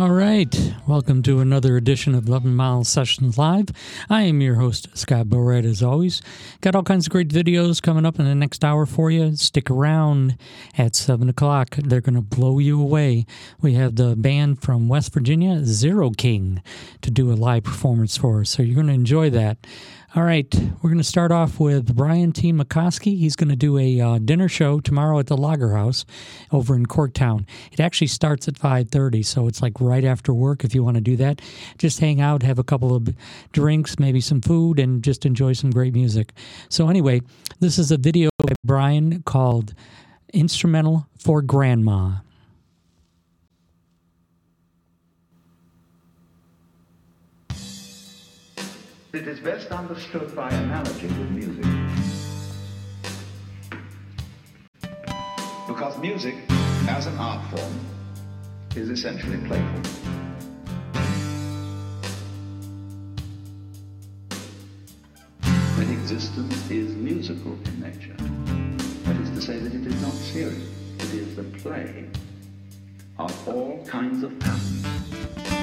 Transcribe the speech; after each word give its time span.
All 0.00 0.12
right. 0.12 0.74
Welcome 0.86 1.22
to 1.24 1.40
another 1.40 1.76
edition 1.76 2.14
of 2.14 2.26
11 2.26 2.56
Mile 2.56 2.84
Sessions 2.84 3.36
Live. 3.36 3.66
I 4.08 4.22
am 4.22 4.40
your 4.40 4.54
host, 4.54 4.88
Scott 4.94 5.26
Borat, 5.26 5.66
as 5.66 5.82
always. 5.82 6.22
Got 6.62 6.74
all 6.74 6.82
kinds 6.82 7.06
of 7.06 7.12
great 7.12 7.28
videos 7.28 7.82
coming 7.82 8.06
up 8.06 8.18
in 8.18 8.24
the 8.24 8.34
next 8.34 8.64
hour 8.64 8.86
for 8.86 9.10
you. 9.10 9.36
Stick 9.36 9.70
around 9.70 10.38
at 10.78 10.96
7 10.96 11.28
o'clock. 11.28 11.76
They're 11.76 12.00
going 12.00 12.14
to 12.14 12.22
blow 12.22 12.58
you 12.58 12.80
away. 12.80 13.26
We 13.60 13.74
have 13.74 13.96
the 13.96 14.16
band 14.16 14.62
from 14.62 14.88
West 14.88 15.12
Virginia, 15.12 15.56
Zeroking, 15.56 16.62
to 17.02 17.10
do 17.10 17.30
a 17.30 17.34
live 17.34 17.64
performance 17.64 18.16
for 18.16 18.40
us. 18.40 18.48
So 18.48 18.62
you're 18.62 18.76
going 18.76 18.86
to 18.86 18.94
enjoy 18.94 19.28
that. 19.28 19.58
All 20.16 20.24
right, 20.24 20.52
we're 20.82 20.90
going 20.90 20.98
to 20.98 21.04
start 21.04 21.30
off 21.30 21.60
with 21.60 21.94
Brian 21.94 22.32
T. 22.32 22.52
McCoskey. 22.52 23.16
He's 23.16 23.36
going 23.36 23.48
to 23.48 23.54
do 23.54 23.78
a 23.78 24.00
uh, 24.00 24.18
dinner 24.18 24.48
show 24.48 24.80
tomorrow 24.80 25.20
at 25.20 25.28
the 25.28 25.36
Lager 25.36 25.76
House 25.76 26.04
over 26.50 26.74
in 26.74 26.86
Corktown. 26.86 27.46
It 27.70 27.78
actually 27.78 28.08
starts 28.08 28.48
at 28.48 28.54
5:30, 28.54 29.24
so 29.24 29.46
it's 29.46 29.62
like 29.62 29.80
right 29.80 30.02
after 30.02 30.34
work 30.34 30.64
if 30.64 30.74
you 30.74 30.82
want 30.82 30.96
to 30.96 31.00
do 31.00 31.14
that. 31.18 31.40
Just 31.78 32.00
hang 32.00 32.20
out, 32.20 32.42
have 32.42 32.58
a 32.58 32.64
couple 32.64 32.92
of 32.92 33.14
drinks, 33.52 34.00
maybe 34.00 34.20
some 34.20 34.40
food 34.40 34.80
and 34.80 35.04
just 35.04 35.24
enjoy 35.24 35.52
some 35.52 35.70
great 35.70 35.94
music. 35.94 36.32
So 36.68 36.88
anyway, 36.88 37.22
this 37.60 37.78
is 37.78 37.92
a 37.92 37.96
video 37.96 38.30
by 38.38 38.54
Brian 38.64 39.22
called 39.22 39.74
Instrumental 40.32 41.06
for 41.20 41.40
Grandma. 41.40 42.14
It 49.12 49.26
is 49.26 49.40
best 49.40 49.72
understood 49.72 50.36
by 50.36 50.48
analogy 50.50 51.08
with 51.08 51.30
music. 51.32 51.64
Because 55.66 55.98
music, 55.98 56.36
as 56.88 57.06
an 57.06 57.18
art 57.18 57.44
form, 57.50 57.80
is 58.76 58.88
essentially 58.88 59.38
playful. 59.48 59.80
When 65.76 65.90
existence 65.90 66.70
is 66.70 66.94
musical 66.94 67.58
in 67.64 67.80
nature, 67.80 68.14
that 69.06 69.16
is 69.22 69.30
to 69.30 69.42
say 69.42 69.58
that 69.58 69.74
it 69.74 69.86
is 69.88 70.02
not 70.02 70.12
serious, 70.12 70.70
it 71.00 71.14
is 71.14 71.34
the 71.34 71.42
play 71.58 72.08
of 73.18 73.48
all 73.48 73.84
kinds 73.86 74.22
of 74.22 74.38
patterns. 74.38 75.59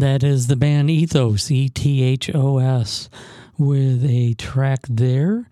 That 0.00 0.24
is 0.24 0.46
the 0.46 0.56
band 0.56 0.88
Ethos, 0.88 1.50
E 1.50 1.68
T 1.68 2.02
H 2.02 2.34
O 2.34 2.56
S, 2.56 3.10
with 3.58 4.02
a 4.02 4.32
track 4.32 4.86
there 4.88 5.46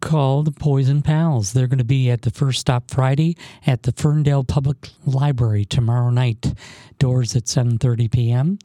called 0.00 0.56
Poison 0.56 1.02
Pals. 1.02 1.52
They're 1.52 1.66
going 1.66 1.76
to 1.76 1.84
be 1.84 2.08
at 2.10 2.22
the 2.22 2.30
First 2.30 2.60
Stop 2.60 2.90
Friday 2.90 3.36
at 3.66 3.82
the 3.82 3.92
Ferndale 3.92 4.44
Public 4.44 4.88
Library 5.04 5.66
tomorrow 5.66 6.08
night. 6.08 6.54
Doors 6.98 7.36
at 7.36 7.44
7:30 7.44 8.10
p.m. 8.10 8.58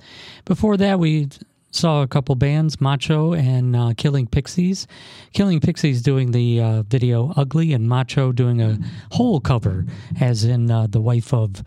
Before 0.46 0.77
that, 0.77 0.98
we 0.98 1.27
saw 1.72 2.03
a 2.03 2.07
couple 2.07 2.36
bands, 2.36 2.79
Macho 2.79 3.34
and 3.34 3.75
uh, 3.75 3.93
Killing 3.98 4.27
Pixies. 4.27 4.88
Killing 5.34 5.60
Pixies 5.60 6.01
doing 6.01 6.31
the 6.31 6.62
uh, 6.62 6.84
video 6.84 7.34
Ugly, 7.36 7.74
and 7.74 7.89
Macho 7.89 8.31
doing 8.31 8.62
a 8.62 8.79
Hole 9.12 9.41
cover, 9.41 9.86
as 10.22 10.46
in 10.46 10.72
uh, 10.72 10.88
the 10.88 11.01
wife 11.01 11.34
of 11.34 11.65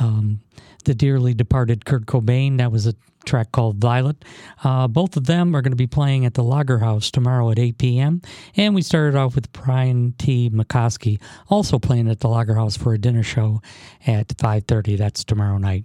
um, 0.00 0.40
the 0.86 0.94
dearly 0.94 1.34
departed 1.34 1.84
Kurt 1.84 2.06
Cobain. 2.06 2.58
That 2.58 2.72
was 2.72 2.86
a 2.86 2.94
track 3.26 3.52
called 3.52 3.76
Violet. 3.76 4.24
Uh, 4.64 4.88
both 4.88 5.16
of 5.16 5.26
them 5.26 5.54
are 5.54 5.60
going 5.60 5.72
to 5.72 5.76
be 5.76 5.86
playing 5.86 6.24
at 6.24 6.34
the 6.34 6.44
Lager 6.44 6.78
House 6.78 7.10
tomorrow 7.10 7.50
at 7.50 7.58
8 7.58 7.76
p.m. 7.76 8.22
And 8.56 8.74
we 8.74 8.82
started 8.82 9.16
off 9.16 9.34
with 9.34 9.52
Brian 9.52 10.14
T. 10.16 10.48
McCoskey, 10.48 11.20
also 11.48 11.78
playing 11.78 12.08
at 12.08 12.20
the 12.20 12.28
Lager 12.28 12.54
House 12.54 12.76
for 12.76 12.94
a 12.94 12.98
dinner 12.98 13.22
show 13.22 13.60
at 14.06 14.28
5.30. 14.28 14.96
That's 14.96 15.24
tomorrow 15.24 15.58
night. 15.58 15.84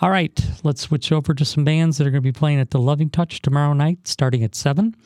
All 0.00 0.10
right, 0.10 0.40
let's 0.64 0.80
switch 0.80 1.12
over 1.12 1.34
to 1.34 1.44
some 1.44 1.64
bands 1.64 1.98
that 1.98 2.06
are 2.06 2.10
going 2.10 2.22
to 2.22 2.32
be 2.32 2.32
playing 2.32 2.58
at 2.58 2.70
the 2.70 2.80
Loving 2.80 3.10
Touch 3.10 3.40
tomorrow 3.42 3.74
night, 3.74 4.08
starting 4.08 4.42
at 4.42 4.54
7. 4.54 4.96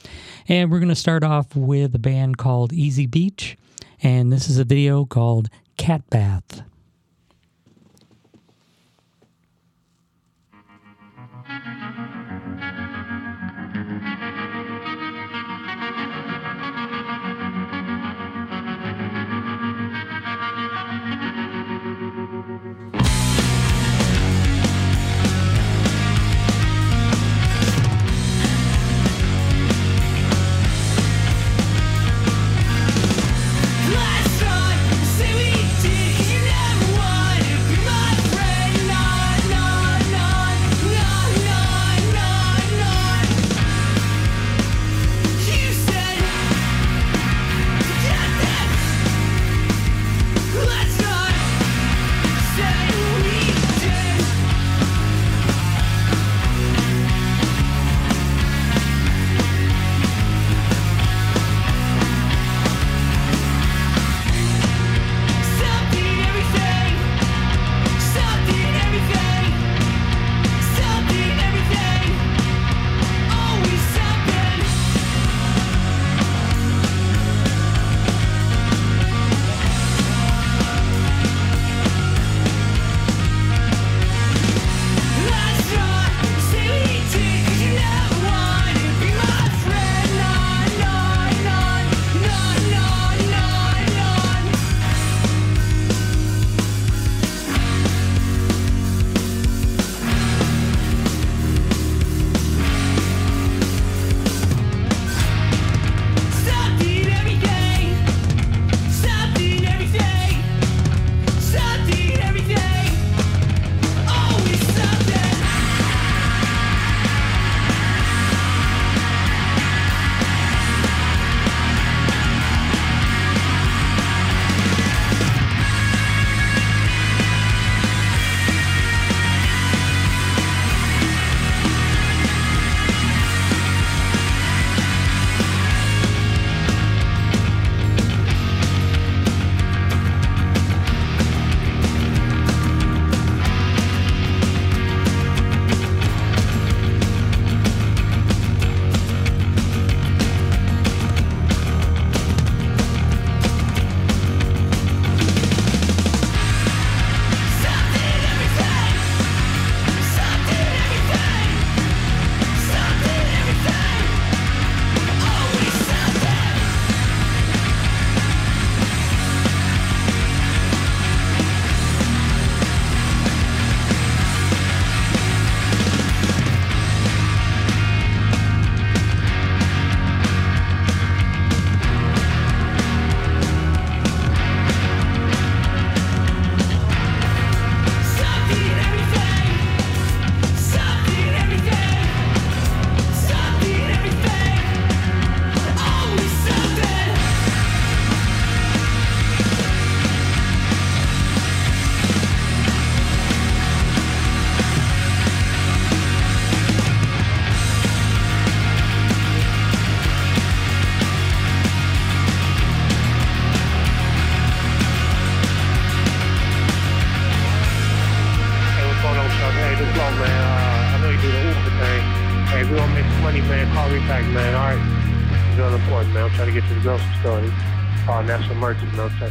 And 0.49 0.71
we're 0.71 0.79
going 0.79 0.89
to 0.89 0.95
start 0.95 1.25
off 1.25 1.55
with 1.55 1.95
a 1.95 1.99
band 1.99 2.39
called 2.39 2.73
Easy 2.73 3.07
Beach. 3.07 3.59
And 4.03 4.33
this 4.33 4.49
is 4.49 4.59
a 4.59 4.65
video 4.65 5.05
called 5.05 5.49
Cat 5.77 6.09
Bath. 6.11 6.63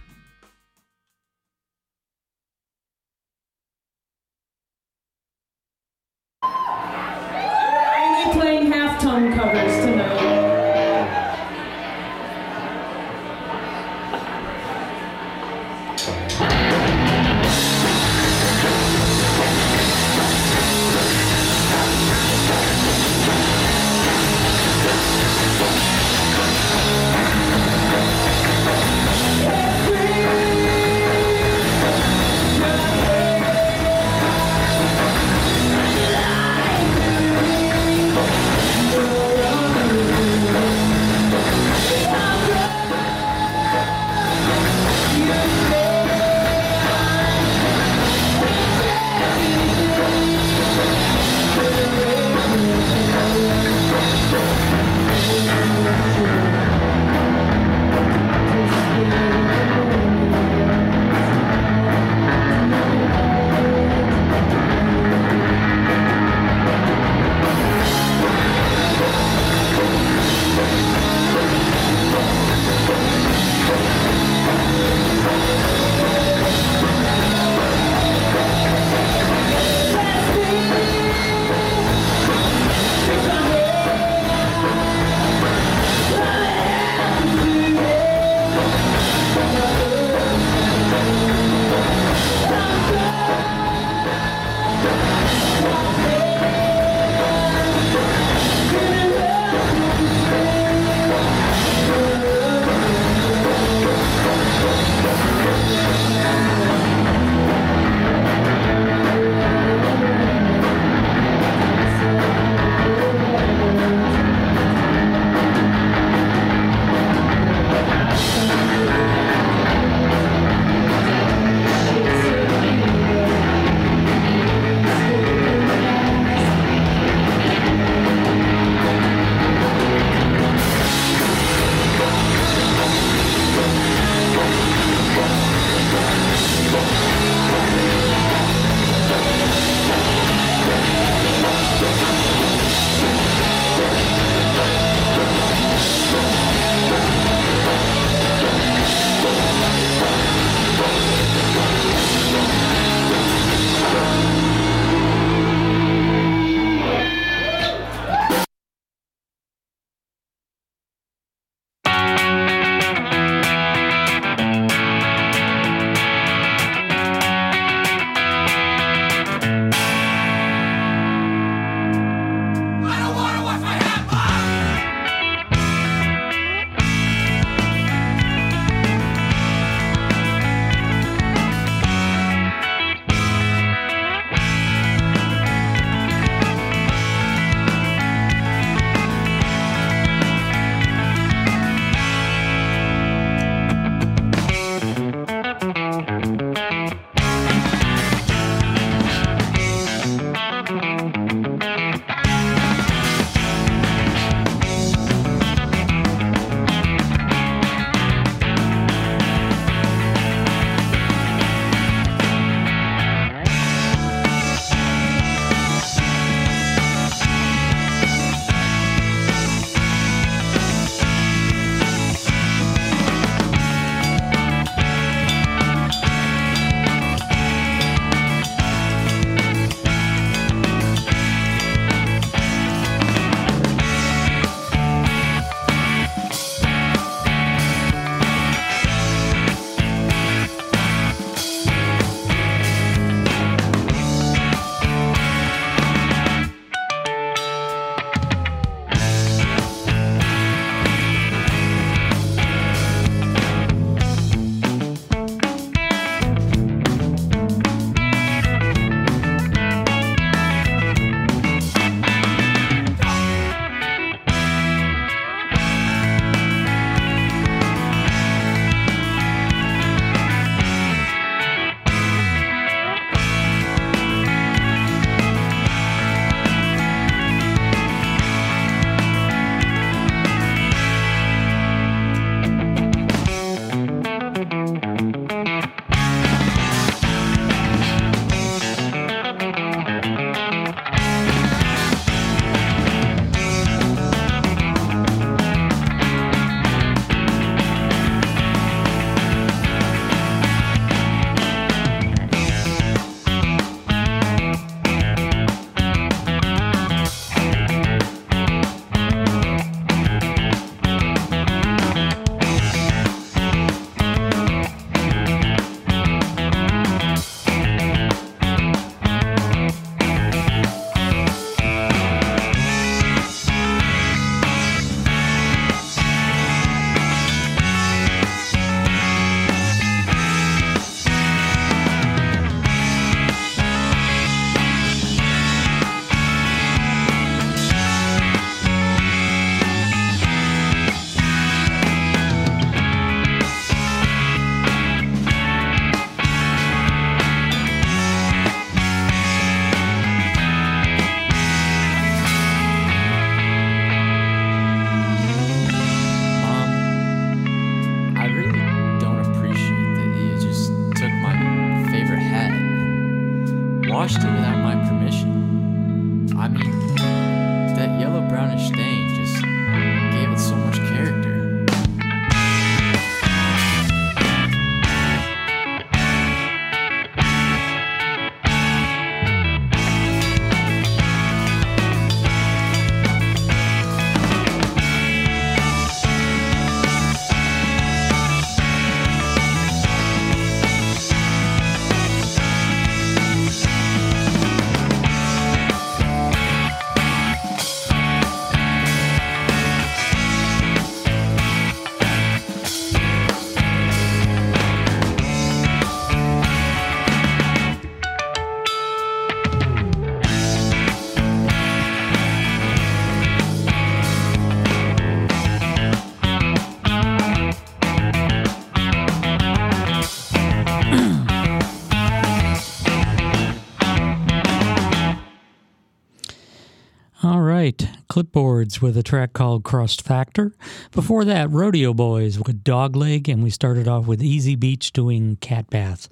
With 428.83 428.97
a 428.97 429.03
track 429.03 429.33
called 429.33 429.63
Crust 429.63 430.03
Factor. 430.03 430.53
Before 430.91 431.25
that, 431.25 431.49
Rodeo 431.51 431.95
Boys 431.95 432.39
with 432.39 432.65
Dogleg, 432.65 433.29
and 433.29 433.43
we 433.43 433.51
started 433.51 433.87
off 433.87 434.07
with 434.07 434.23
Easy 434.23 434.57
Beach 434.57 434.93
doing 434.93 435.37
Cat 435.37 435.71
Bath. 435.71 436.09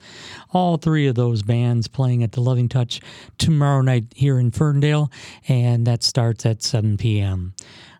All 0.53 0.77
three 0.77 1.07
of 1.07 1.17
those 1.17 1.43
bands 1.43 1.89
playing 1.89 2.23
at 2.23 2.33
the 2.33 2.41
Loving 2.41 2.69
Touch 2.69 3.01
tomorrow 3.39 3.83
night 3.83 4.05
here 4.15 4.39
in 4.39 4.51
Ferndale, 4.51 5.11
and 5.49 5.87
that 5.87 6.03
starts 6.03 6.47
at 6.47 6.63
7 6.63 6.97
p.m. 6.97 7.55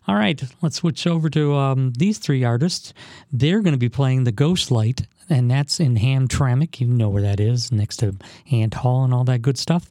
All 0.07 0.15
right, 0.15 0.41
let's 0.61 0.77
switch 0.77 1.05
over 1.05 1.29
to 1.29 1.53
um, 1.55 1.93
these 1.97 2.17
three 2.17 2.43
artists. 2.43 2.93
They're 3.31 3.61
going 3.61 3.73
to 3.73 3.77
be 3.77 3.89
playing 3.89 4.23
the 4.23 4.31
Ghost 4.31 4.71
Light, 4.71 5.05
and 5.29 5.51
that's 5.51 5.79
in 5.79 5.97
Hamtramck. 5.97 6.79
You 6.79 6.87
know 6.87 7.09
where 7.09 7.21
that 7.21 7.39
is, 7.39 7.71
next 7.71 7.97
to 7.97 8.15
Ant 8.51 8.73
Hall 8.75 9.03
and 9.03 9.13
all 9.13 9.23
that 9.25 9.41
good 9.41 9.57
stuff. 9.57 9.89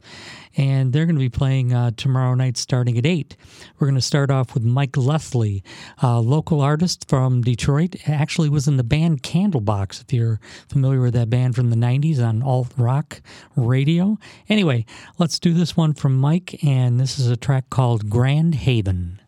And 0.56 0.92
they're 0.92 1.06
going 1.06 1.16
to 1.16 1.20
be 1.20 1.28
playing 1.28 1.72
uh, 1.72 1.92
tomorrow 1.96 2.34
night 2.34 2.56
starting 2.56 2.98
at 2.98 3.06
8. 3.06 3.36
We're 3.78 3.86
going 3.86 3.94
to 3.94 4.00
start 4.00 4.30
off 4.30 4.54
with 4.54 4.64
Mike 4.64 4.96
Leslie, 4.96 5.62
a 6.02 6.20
local 6.20 6.60
artist 6.60 7.08
from 7.08 7.42
Detroit. 7.42 7.96
Actually 8.06 8.48
was 8.48 8.66
in 8.66 8.76
the 8.76 8.84
band 8.84 9.22
Candlebox, 9.22 10.02
if 10.02 10.12
you're 10.12 10.40
familiar 10.68 11.00
with 11.00 11.14
that 11.14 11.30
band 11.30 11.54
from 11.54 11.70
the 11.70 11.76
90s 11.76 12.18
on 12.18 12.42
alt 12.42 12.72
rock 12.76 13.22
radio. 13.56 14.18
Anyway, 14.48 14.84
let's 15.18 15.38
do 15.38 15.54
this 15.54 15.76
one 15.76 15.94
from 15.94 16.18
Mike, 16.18 16.62
and 16.64 16.98
this 16.98 17.18
is 17.18 17.28
a 17.28 17.36
track 17.36 17.70
called 17.70 18.10
Grand 18.10 18.56
Haven. 18.56 19.19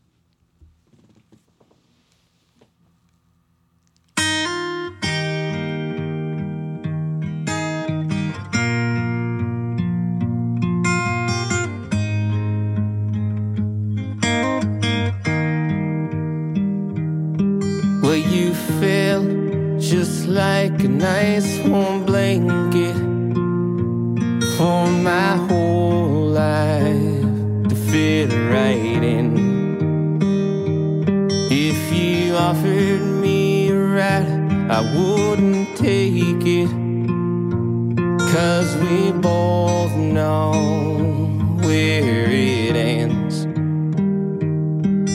Just 19.83 20.29
like 20.29 20.85
a 20.85 20.89
nice 20.89 21.59
warm 21.67 22.07
blanket 22.07 22.95
for 24.57 24.87
my 24.87 25.35
whole 25.49 26.27
life 26.29 27.69
to 27.69 27.75
fit 27.91 28.31
right 28.49 29.03
in. 29.03 30.23
If 31.51 31.93
you 31.93 32.37
offered 32.37 33.03
me 33.21 33.71
a 33.71 33.77
ride, 33.77 34.71
I 34.71 34.81
wouldn't 34.95 35.77
take 35.77 36.47
it. 36.47 36.71
Cause 38.33 38.77
we 38.77 39.11
both 39.11 39.93
know 39.97 40.53
where 41.61 42.31
it 42.31 42.77
ends. 42.77 43.47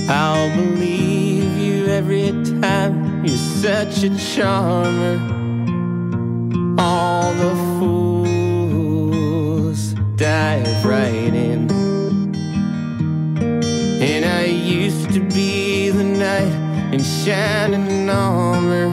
I'll 0.09 0.53
believe 0.57 1.57
you 1.57 1.87
every 1.87 2.33
such 3.61 4.03
a 4.03 4.09
charmer. 4.15 5.17
All 6.77 7.33
the 7.33 7.55
fools 7.79 9.15
dive 10.15 10.85
right 10.85 11.33
in. 11.33 11.71
And 13.99 14.25
I 14.25 14.45
used 14.45 15.11
to 15.13 15.21
be 15.21 15.89
the 15.89 16.03
knight 16.03 16.53
in 16.93 17.01
shining 17.01 18.07
armor. 18.07 18.89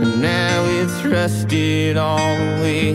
But 0.00 0.16
now 0.16 0.64
it's 0.64 1.04
rusted 1.04 1.96
all 1.96 2.36
the 2.36 2.58
way 2.62 2.94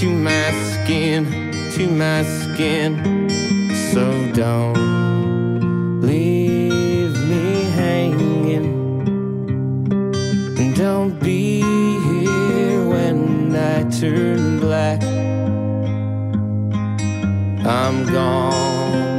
to 0.00 0.06
my 0.10 0.50
skin, 0.72 1.26
to 1.74 1.86
my 1.88 2.24
skin. 2.24 2.90
So 3.92 4.04
don't 4.32 5.03
Don't 10.74 11.20
be 11.20 11.60
here 11.60 12.84
when 12.88 13.54
I 13.54 13.88
turn 13.90 14.58
black. 14.58 15.00
I'm 17.64 18.04
gone 18.12 19.13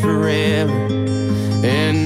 forever, 0.00 0.72
and 1.64 2.05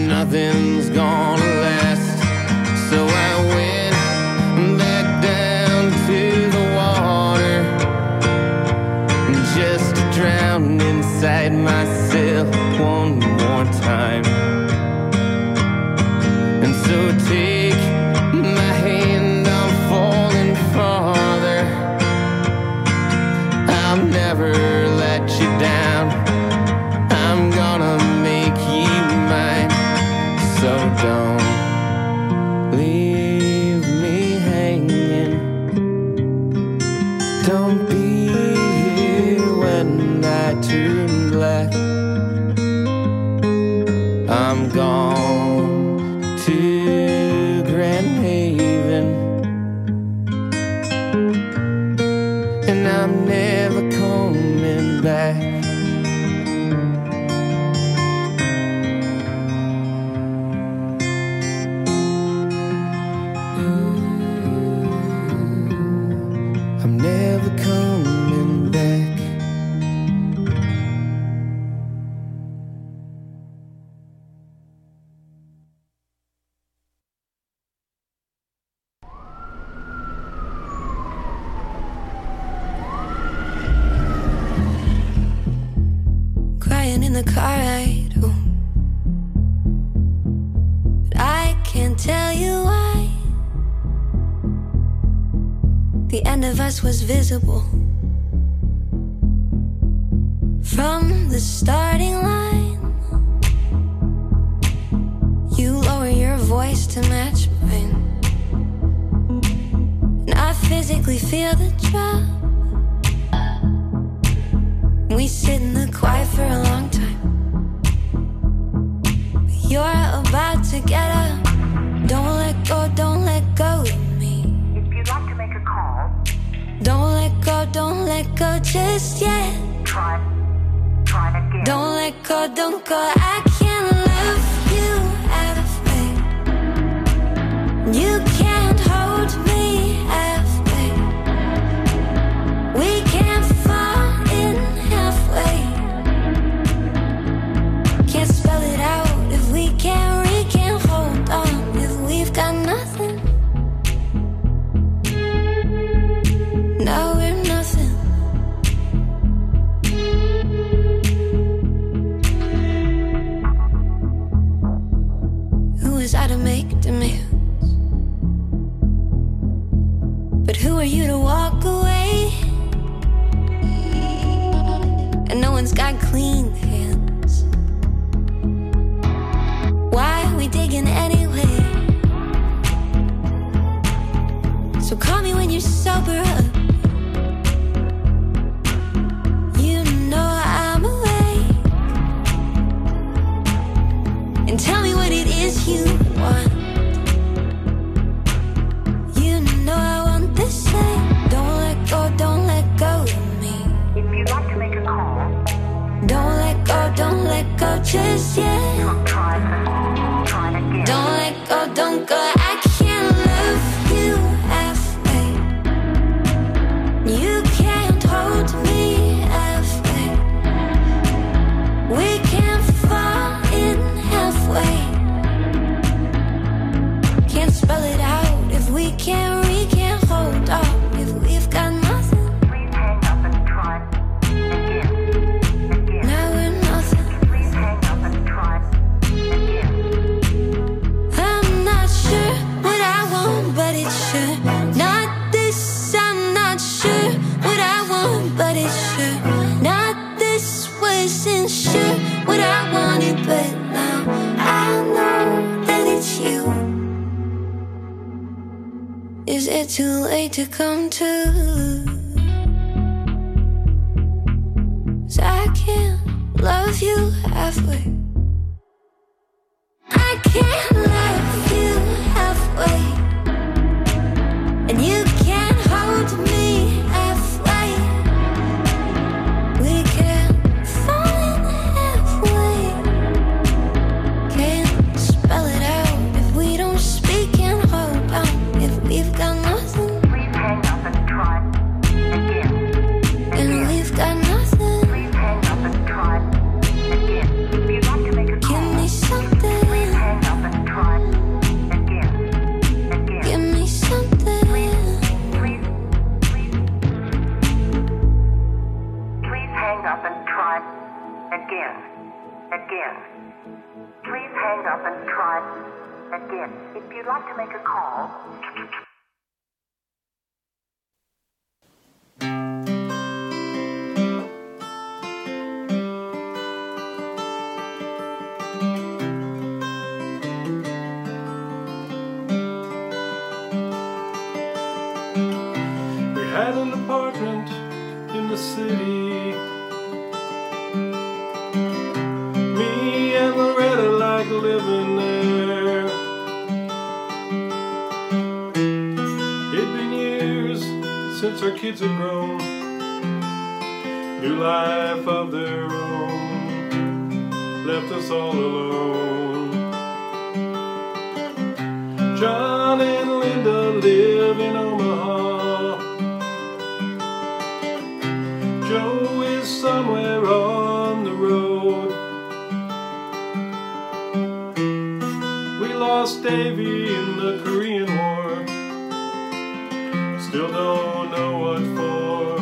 Still 380.30 380.52
don't 380.52 381.10
know 381.10 381.38
what 381.38 381.62
for. 381.74 382.38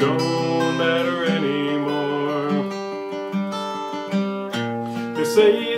Don't 0.00 0.78
matter 0.78 1.26
anymore. 1.26 2.64
They 5.14 5.24
say 5.24 5.71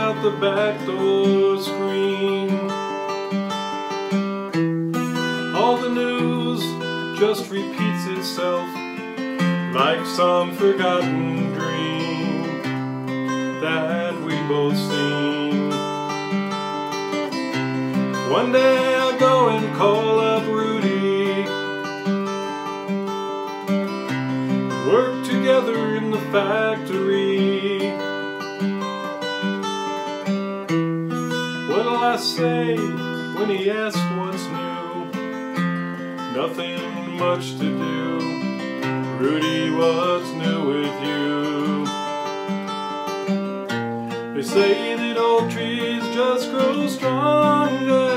out 0.00 0.22
the 0.22 0.30
back 0.30 0.74
door 0.86 1.60
screen. 1.60 2.48
All 5.54 5.76
the 5.76 5.90
news 5.90 6.62
just 7.18 7.50
repeats 7.50 8.06
itself 8.06 8.66
like 9.74 10.02
some 10.06 10.54
forgotten 10.54 11.52
dream 11.52 12.62
that 13.60 14.14
we 14.24 14.34
both 14.48 14.78
seen. 14.88 15.68
One 18.30 18.52
day 18.52 18.96
I'll 18.96 19.18
go 19.18 19.50
and 19.50 19.76
call 19.76 20.18
up 20.18 20.46
Rudy. 20.46 21.44
Work 24.90 25.26
together 25.26 25.96
in 25.96 26.10
the 26.10 26.20
fast. 26.32 26.69
say 32.20 32.76
when 32.76 33.48
he 33.48 33.70
asked 33.70 33.96
what's 34.18 34.44
new? 34.46 35.06
Nothing 36.36 37.16
much 37.16 37.52
to 37.52 37.64
do. 37.64 38.18
Rudy, 39.18 39.70
what's 39.70 40.30
new 40.32 40.66
with 40.66 40.96
you? 41.08 41.84
They 44.34 44.42
say 44.42 44.96
that 44.96 45.16
old 45.16 45.50
trees 45.50 46.02
just 46.14 46.50
grow 46.50 46.86
stronger. 46.88 48.09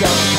yourself. 0.00 0.35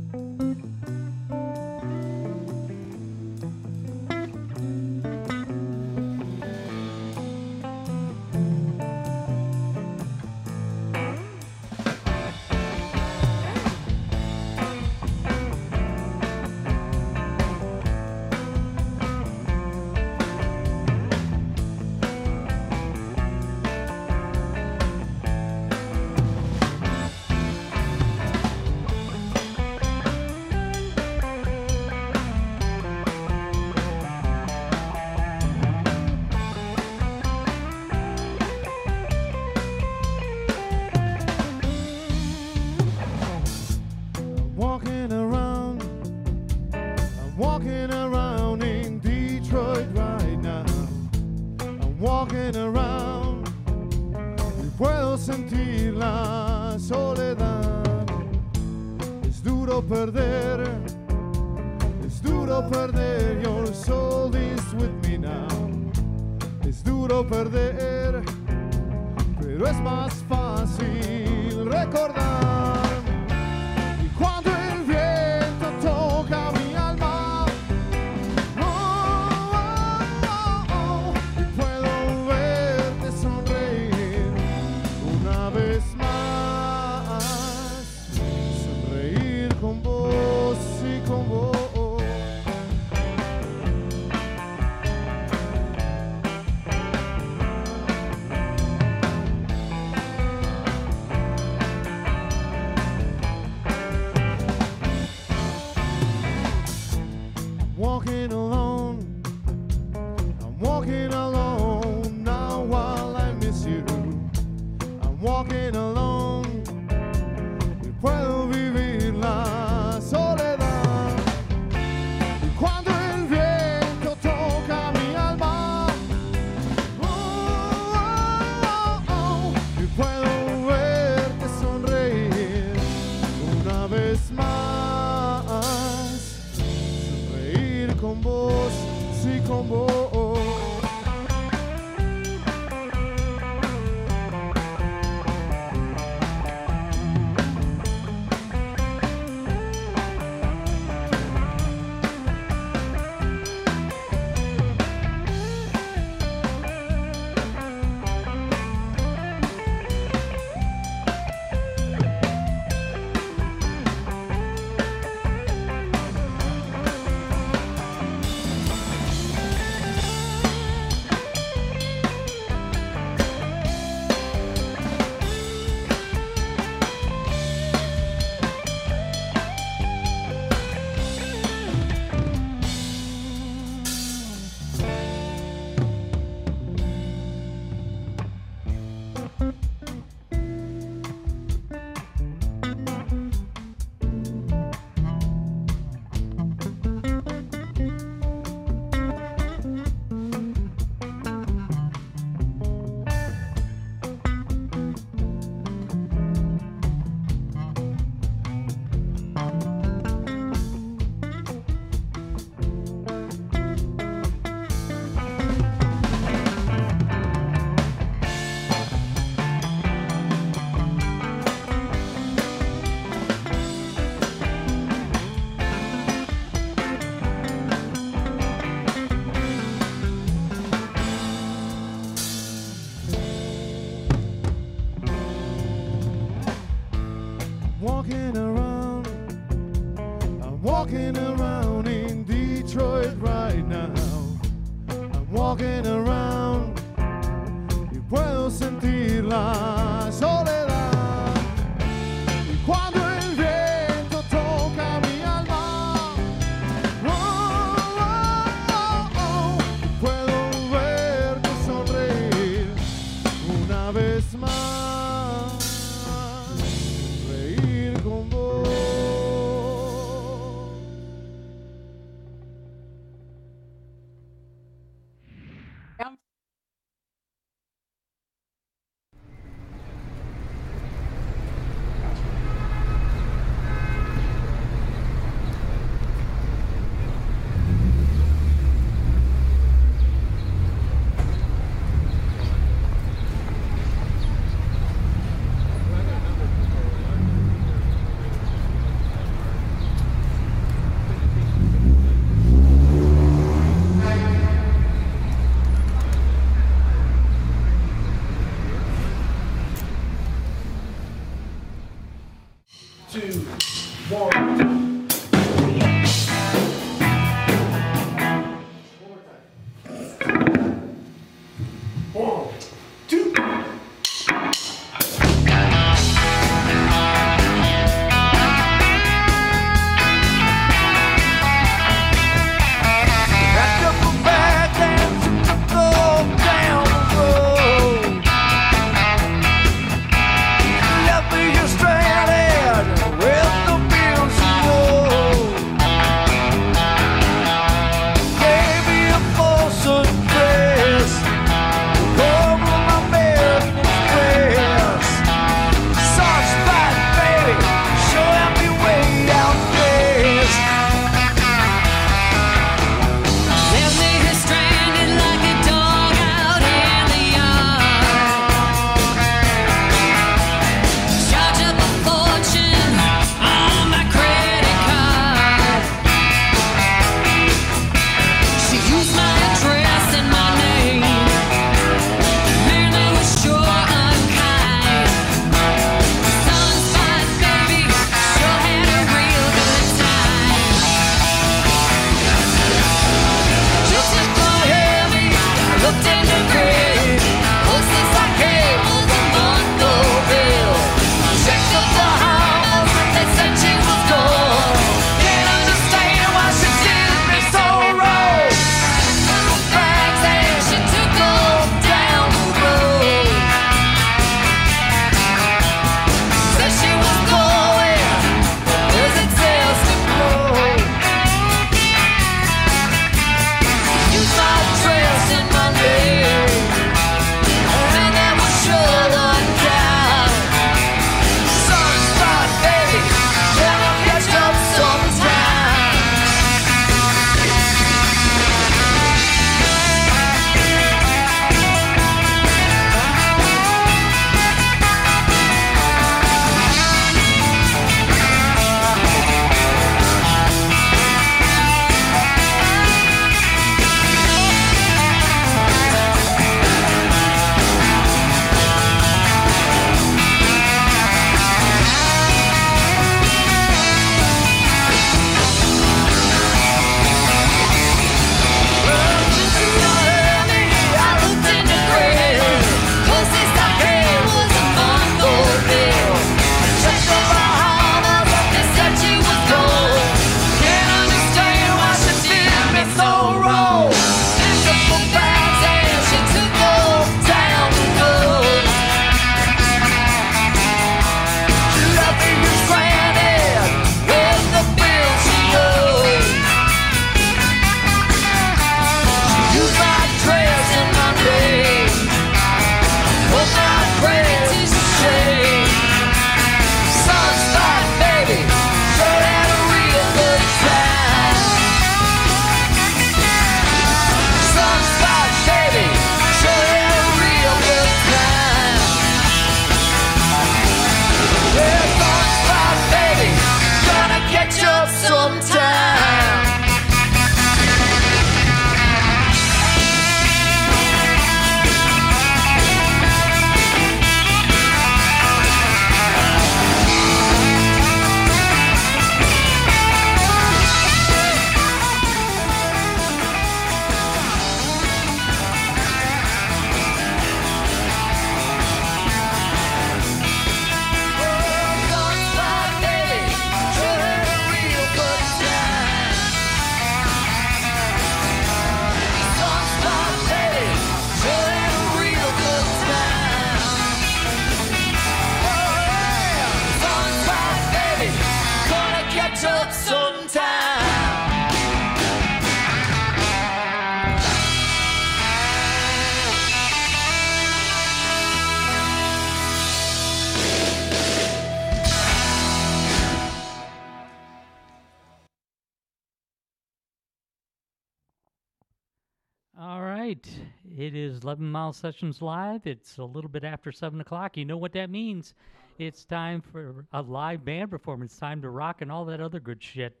Sessions 591.82 592.22
Live. 592.22 592.64
It's 592.64 592.98
a 592.98 593.04
little 593.04 593.28
bit 593.28 593.42
after 593.42 593.72
7 593.72 594.00
o'clock. 594.00 594.36
You 594.36 594.44
know 594.44 594.56
what 594.56 594.72
that 594.74 594.88
means. 594.88 595.34
It's 595.78 596.04
time 596.04 596.40
for 596.40 596.86
a 596.92 597.02
live 597.02 597.44
band 597.44 597.72
performance, 597.72 598.16
time 598.16 598.40
to 598.42 598.50
rock 598.50 598.82
and 598.82 598.92
all 598.92 599.04
that 599.06 599.20
other 599.20 599.40
good 599.40 599.60
shit. 599.60 600.00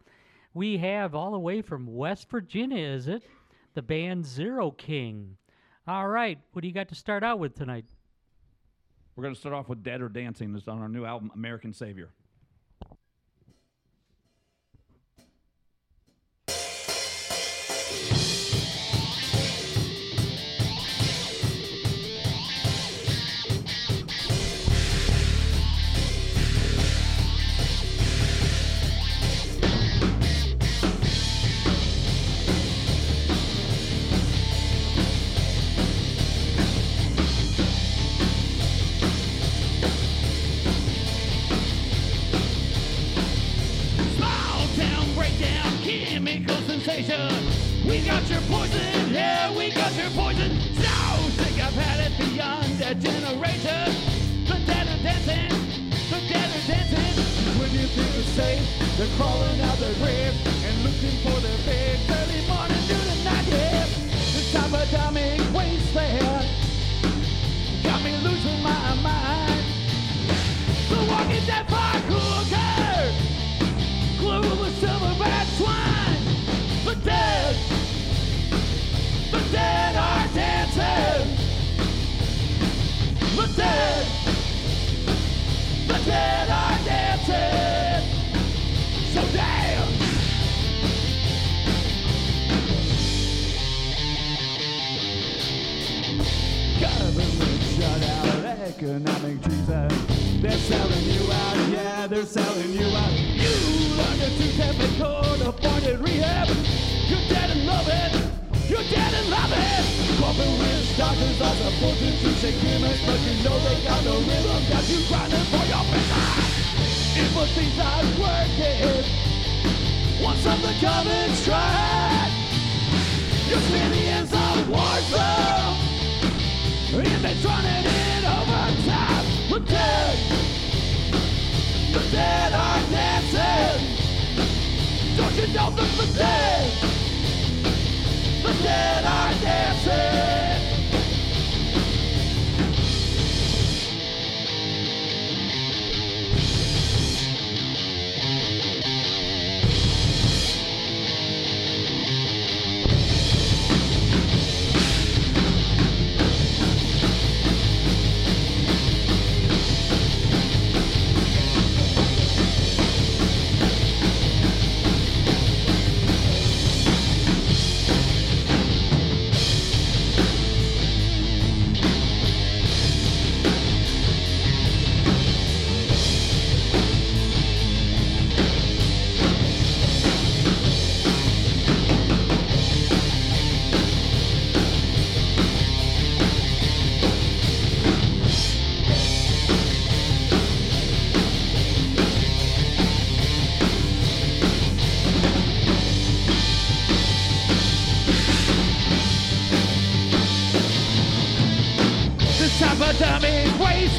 We 0.54 0.78
have 0.78 1.16
all 1.16 1.32
the 1.32 1.40
way 1.40 1.60
from 1.60 1.92
West 1.92 2.30
Virginia, 2.30 2.86
is 2.86 3.08
it? 3.08 3.24
The 3.74 3.82
band 3.82 4.24
Zeroking. 4.24 5.30
All 5.88 6.06
right, 6.06 6.38
what 6.52 6.62
do 6.62 6.68
you 6.68 6.74
got 6.74 6.88
to 6.90 6.94
start 6.94 7.24
out 7.24 7.40
with 7.40 7.56
tonight? 7.56 7.86
We're 9.16 9.22
going 9.22 9.34
to 9.34 9.40
start 9.40 9.56
off 9.56 9.68
with 9.68 9.82
Dead 9.82 10.00
or 10.00 10.08
Dancing. 10.08 10.54
It's 10.54 10.68
on 10.68 10.80
our 10.80 10.88
new 10.88 11.04
album, 11.04 11.32
American 11.34 11.72
Savior. 11.72 12.10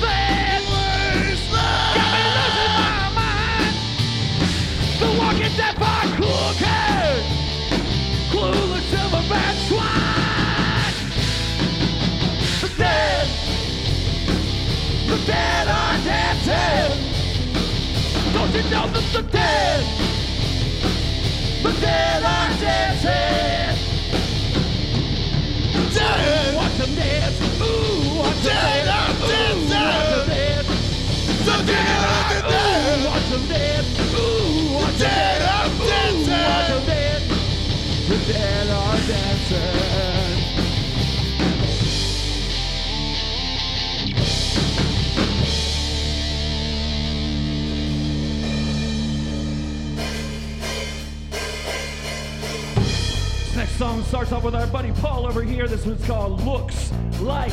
fail. 0.03 0.32
are 38.31 38.97
dancing. 39.07 39.59
This 53.39 53.55
next 53.55 53.71
song 53.73 54.03
starts 54.03 54.31
off 54.31 54.43
with 54.43 54.55
our 54.55 54.67
buddy 54.67 54.91
Paul 54.93 55.27
over 55.27 55.43
here. 55.43 55.67
This 55.67 55.85
one's 55.85 56.05
called 56.05 56.41
Looks 56.43 56.91
Like 57.19 57.51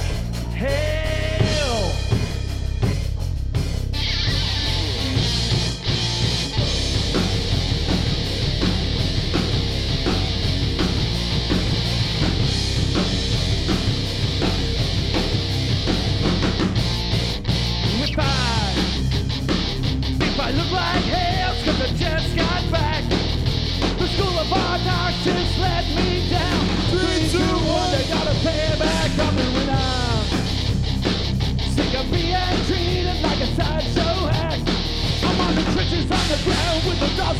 Hey. 0.54 1.19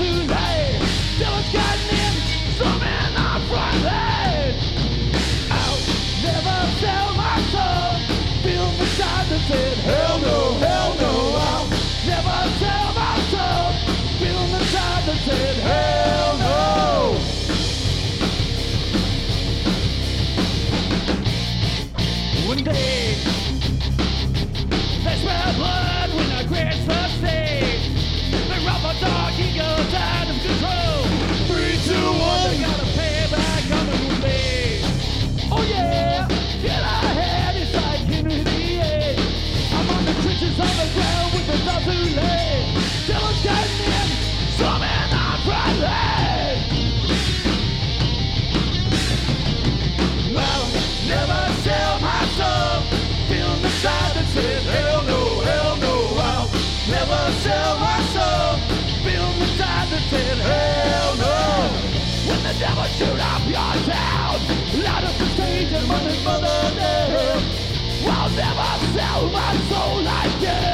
Dazule. 0.01 0.50
It 65.73 66.17
for 66.25 66.39
the. 66.41 66.51
I'll 68.11 68.31
never 68.31 68.87
sell 68.99 69.29
my 69.29 69.57
soul 69.69 70.03
like 70.03 70.41
you. 70.41 70.70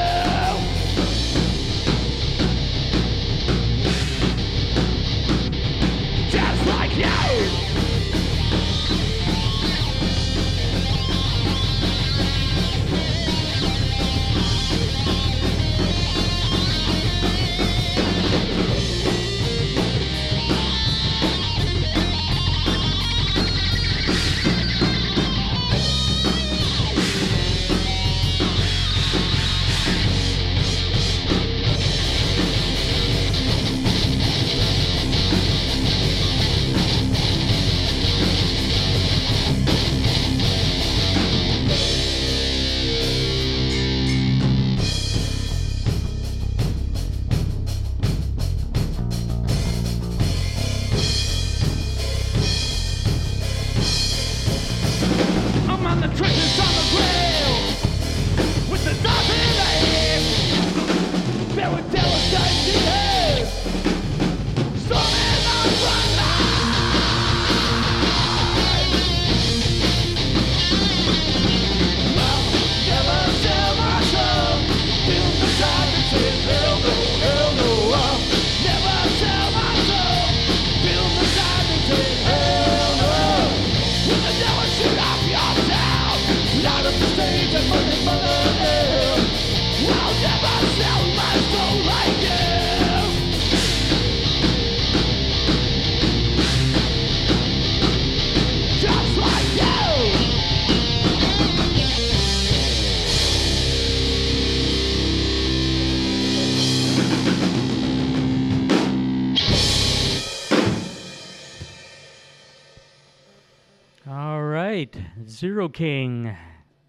Zeroking 115.37 116.35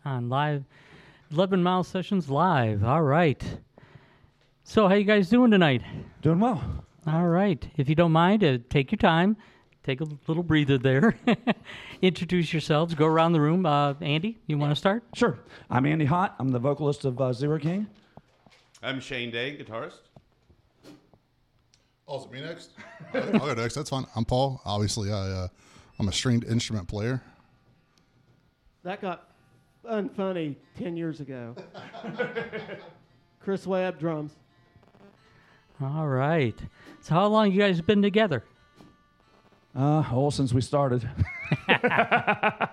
on 0.07 0.31
live, 0.31 0.65
11 1.31 1.63
Mile 1.63 1.85
Sessions 1.85 2.31
live. 2.31 2.83
All 2.83 3.03
right. 3.03 3.45
So, 4.65 4.89
how 4.89 4.95
you 4.95 5.05
guys 5.05 5.29
doing 5.29 5.51
tonight? 5.51 5.83
Doing 6.23 6.41
well. 6.41 6.65
All 7.07 7.27
right. 7.27 7.69
If 7.77 7.91
you 7.91 7.95
don't 7.95 8.13
mind, 8.13 8.43
uh, 8.43 8.57
take 8.71 8.91
your 8.91 8.97
time. 8.97 9.37
Take 9.85 10.01
a 10.01 10.07
little 10.27 10.43
breather 10.43 10.79
there. 10.79 11.15
Introduce 12.03 12.51
yourselves. 12.51 12.95
Go 12.95 13.05
around 13.05 13.33
the 13.33 13.41
room. 13.43 13.67
Uh, 13.67 13.93
Andy, 14.01 14.39
you 14.47 14.57
want 14.57 14.71
to 14.73 14.77
start? 14.77 15.03
Sure. 15.15 15.39
I'm 15.69 15.85
Andy 15.85 16.07
Hott. 16.07 16.33
I'm 16.39 16.49
the 16.49 16.59
vocalist 16.59 17.05
of 17.05 17.21
uh, 17.21 17.25
Zeroking. 17.25 17.87
I'm 18.83 18.99
Shane 18.99 19.31
Day, 19.31 19.59
guitarist. 19.63 20.01
Oh, 22.07 22.25
is 22.25 22.31
me 22.31 22.41
next? 22.41 22.71
I'll 23.13 23.23
I'll 23.43 23.55
go 23.55 23.55
next. 23.55 23.75
That's 23.75 23.91
fine. 23.91 24.07
I'm 24.17 24.25
Paul. 24.25 24.63
Obviously, 24.65 25.13
I 25.13 25.17
uh, 25.17 25.49
I'm 25.99 26.09
a 26.09 26.13
stringed 26.13 26.45
instrument 26.45 26.89
player. 26.89 27.23
That 28.85 29.01
got 29.01 29.29
unfunny 29.85 30.57
10 30.79 30.97
years 30.97 31.21
ago. 31.21 31.55
Chris 33.41 33.67
Webb, 33.67 33.99
drums. 33.99 34.33
All 35.81 36.07
right. 36.09 36.59
So, 37.01 37.15
how 37.15 37.27
long 37.27 37.53
you 37.53 37.59
guys 37.59 37.81
been 37.81 38.03
together? 38.03 38.45
Uh, 39.77 40.03
oh, 40.11 40.31
since 40.31 40.53
we 40.53 40.61
started. 40.61 41.09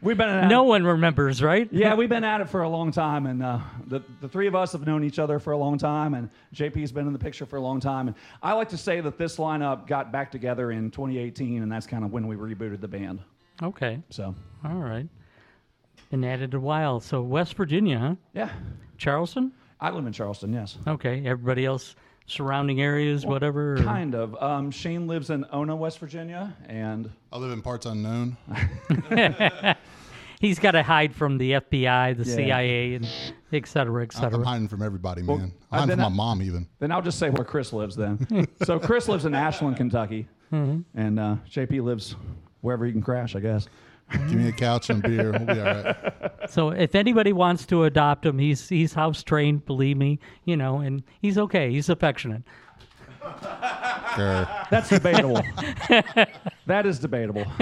we've 0.00 0.16
been 0.16 0.48
No 0.48 0.62
one 0.62 0.84
remembers, 0.84 1.42
right? 1.42 1.68
yeah, 1.72 1.94
we've 1.94 2.08
been 2.08 2.22
at 2.22 2.40
it 2.40 2.48
for 2.48 2.62
a 2.62 2.68
long 2.68 2.92
time, 2.92 3.26
and 3.26 3.42
uh, 3.42 3.58
the 3.88 4.00
the 4.20 4.28
three 4.28 4.46
of 4.46 4.54
us 4.54 4.72
have 4.72 4.86
known 4.86 5.02
each 5.02 5.18
other 5.18 5.40
for 5.40 5.52
a 5.52 5.56
long 5.56 5.76
time, 5.76 6.14
and 6.14 6.30
JP's 6.54 6.92
been 6.92 7.08
in 7.08 7.12
the 7.12 7.18
picture 7.18 7.46
for 7.46 7.56
a 7.56 7.60
long 7.60 7.80
time. 7.80 8.06
And 8.06 8.16
I 8.42 8.52
like 8.52 8.68
to 8.68 8.76
say 8.76 9.00
that 9.00 9.18
this 9.18 9.36
lineup 9.38 9.88
got 9.88 10.12
back 10.12 10.30
together 10.30 10.70
in 10.70 10.92
2018, 10.92 11.62
and 11.62 11.72
that's 11.72 11.86
kind 11.86 12.04
of 12.04 12.12
when 12.12 12.28
we 12.28 12.36
rebooted 12.36 12.80
the 12.80 12.88
band. 12.88 13.20
Okay. 13.60 14.00
So. 14.10 14.34
All 14.64 14.76
right. 14.76 15.08
Been 16.10 16.24
added 16.24 16.54
a 16.54 16.60
while. 16.60 17.00
So, 17.00 17.20
West 17.22 17.54
Virginia, 17.54 17.98
huh? 17.98 18.14
Yeah. 18.32 18.50
Charleston? 18.98 19.52
I 19.80 19.90
live 19.90 20.06
in 20.06 20.12
Charleston. 20.12 20.52
Yes. 20.52 20.78
Okay. 20.86 21.26
Everybody 21.26 21.66
else, 21.66 21.96
surrounding 22.26 22.80
areas, 22.80 23.26
whatever? 23.26 23.74
or- 23.74 23.82
Kind 23.82 24.14
of. 24.14 24.40
Um, 24.42 24.70
Shane 24.70 25.06
lives 25.06 25.30
in 25.30 25.44
Ona, 25.52 25.74
West 25.76 25.98
Virginia, 25.98 26.56
and 26.68 27.10
I 27.32 27.38
live 27.38 27.50
in 27.52 27.60
parts 27.60 27.86
unknown. 27.86 28.36
He's 30.40 30.58
got 30.58 30.72
to 30.72 30.82
hide 30.82 31.14
from 31.14 31.38
the 31.38 31.52
FBI, 31.52 32.16
the 32.16 32.24
Yeah. 32.24 32.34
CIA, 32.36 32.94
and 32.94 33.08
et 33.52 33.66
cetera, 33.66 34.02
et 34.02 34.12
cetera. 34.12 34.38
I'm 34.38 34.44
hiding 34.44 34.68
from 34.68 34.82
everybody, 34.82 35.22
man. 35.22 35.36
I've 35.36 35.40
I'm 35.40 35.52
hiding 35.70 35.88
been 35.88 35.96
from 35.96 36.02
my 36.02 36.06
at- 36.08 36.12
mom, 36.28 36.42
even. 36.42 36.68
Then 36.78 36.92
I'll 36.92 37.00
just 37.02 37.18
say 37.18 37.30
where 37.30 37.44
Chris 37.44 37.72
lives 37.72 37.96
then. 37.96 38.46
so 38.64 38.78
Chris 38.78 39.08
lives 39.08 39.24
in 39.24 39.34
Ashland, 39.34 39.76
Kentucky, 39.78 40.28
Mhm. 40.52 40.84
and 40.94 41.18
uh, 41.18 41.36
JP 41.50 41.82
lives 41.82 42.16
wherever 42.60 42.84
he 42.84 42.92
can 42.92 43.00
crash, 43.02 43.34
I 43.34 43.40
guess. 43.40 43.66
Give 44.12 44.32
me 44.34 44.48
a 44.48 44.52
couch 44.52 44.88
and 44.88 45.02
beer. 45.02 45.32
We'll 45.32 45.46
be 45.46 45.60
all 45.60 45.66
right. 45.66 45.96
So 46.48 46.70
if 46.70 46.94
anybody 46.94 47.32
wants 47.32 47.66
to 47.66 47.82
adopt 47.82 48.24
him, 48.24 48.38
he's 48.38 48.68
he's 48.68 48.94
house 48.94 49.24
trained, 49.24 49.66
believe 49.66 49.96
me, 49.96 50.20
you 50.44 50.56
know, 50.56 50.78
and 50.78 51.02
he's 51.20 51.36
okay. 51.38 51.72
He's 51.72 51.88
affectionate. 51.88 52.44
Sure. 54.14 54.48
That's 54.70 54.88
debatable. 54.88 55.42
that 56.66 56.86
is 56.86 57.00
debatable. 57.00 57.44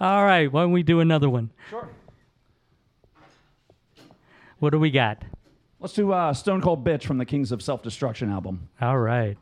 All 0.00 0.24
right, 0.24 0.52
why 0.52 0.62
don't 0.62 0.70
we 0.70 0.84
do 0.84 1.00
another 1.00 1.28
one? 1.28 1.50
Sure. 1.70 1.88
What 4.60 4.70
do 4.70 4.78
we 4.78 4.92
got? 4.92 5.24
Let's 5.80 5.94
do 5.94 6.12
uh, 6.12 6.32
Stone 6.34 6.60
Cold 6.60 6.84
Bitch 6.84 7.02
from 7.02 7.18
the 7.18 7.26
Kings 7.26 7.50
of 7.50 7.62
Self 7.62 7.82
Destruction 7.82 8.30
album. 8.30 8.68
All 8.80 8.98
right. 8.98 9.36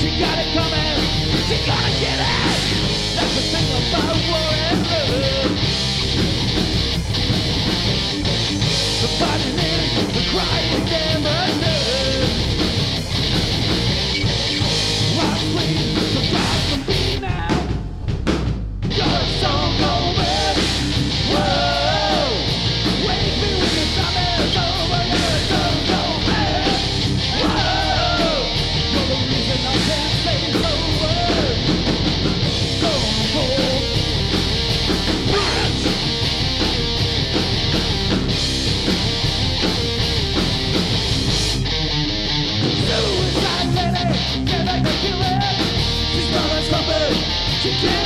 She 0.00 0.18
got 0.18 0.38
it 0.38 0.54
coming. 0.54 0.96
She 1.46 1.56
gonna 1.66 2.00
get 2.00 2.18
it. 2.18 3.16
That's 3.16 3.34
the 3.34 3.42
thing 3.52 3.68
about. 3.68 4.20
The 9.02 9.08
fighting 9.18 9.56
the 10.14 10.22
crying 10.30 10.84
never 10.84 11.39
something 47.60 47.78
she 47.78 47.99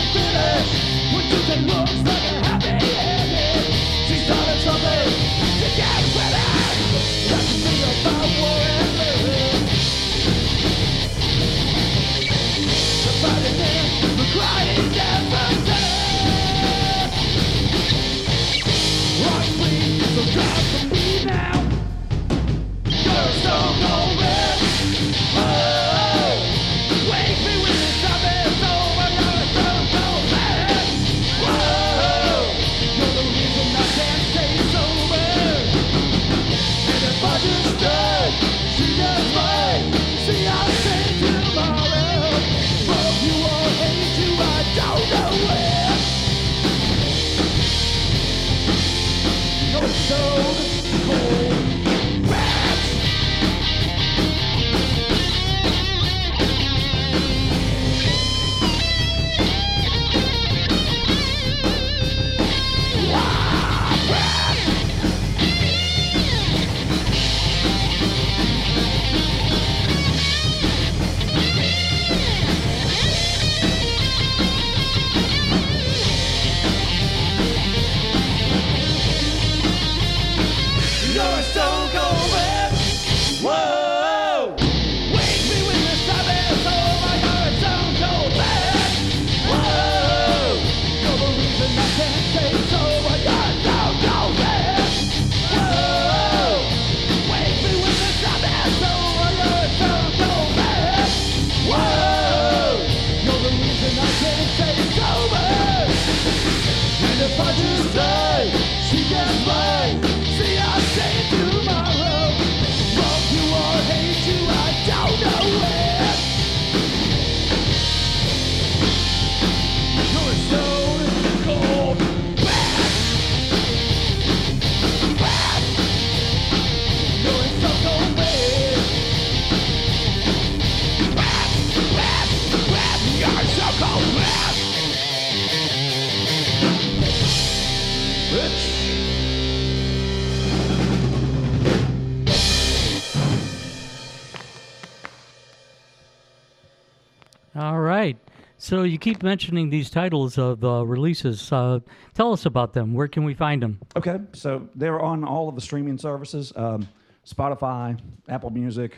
So 148.74 148.82
you 148.82 148.98
keep 148.98 149.22
mentioning 149.22 149.70
these 149.70 149.88
titles 149.88 150.36
of 150.36 150.64
uh, 150.64 150.84
releases. 150.84 151.52
Uh, 151.52 151.78
tell 152.12 152.32
us 152.32 152.44
about 152.44 152.72
them. 152.72 152.92
Where 152.92 153.06
can 153.06 153.22
we 153.22 153.32
find 153.32 153.62
them? 153.62 153.78
Okay, 153.94 154.18
so 154.32 154.68
they're 154.74 155.00
on 155.00 155.22
all 155.22 155.48
of 155.48 155.54
the 155.54 155.60
streaming 155.60 155.96
services 155.96 156.52
um, 156.56 156.88
Spotify, 157.24 157.96
Apple 158.28 158.50
Music, 158.50 158.96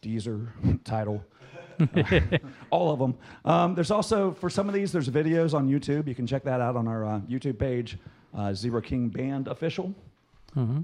Deezer, 0.00 0.46
Title. 0.84 1.24
uh, 1.80 2.20
all 2.70 2.92
of 2.92 3.00
them. 3.00 3.16
Um, 3.44 3.74
there's 3.74 3.90
also, 3.90 4.30
for 4.30 4.48
some 4.48 4.68
of 4.68 4.74
these, 4.76 4.92
there's 4.92 5.08
videos 5.08 5.52
on 5.52 5.68
YouTube. 5.68 6.06
You 6.06 6.14
can 6.14 6.24
check 6.28 6.44
that 6.44 6.60
out 6.60 6.76
on 6.76 6.86
our 6.86 7.04
uh, 7.04 7.20
YouTube 7.28 7.58
page, 7.58 7.98
uh, 8.32 8.50
Zeroking 8.50 9.10
Band 9.12 9.48
Official. 9.48 9.92
hmm 10.54 10.82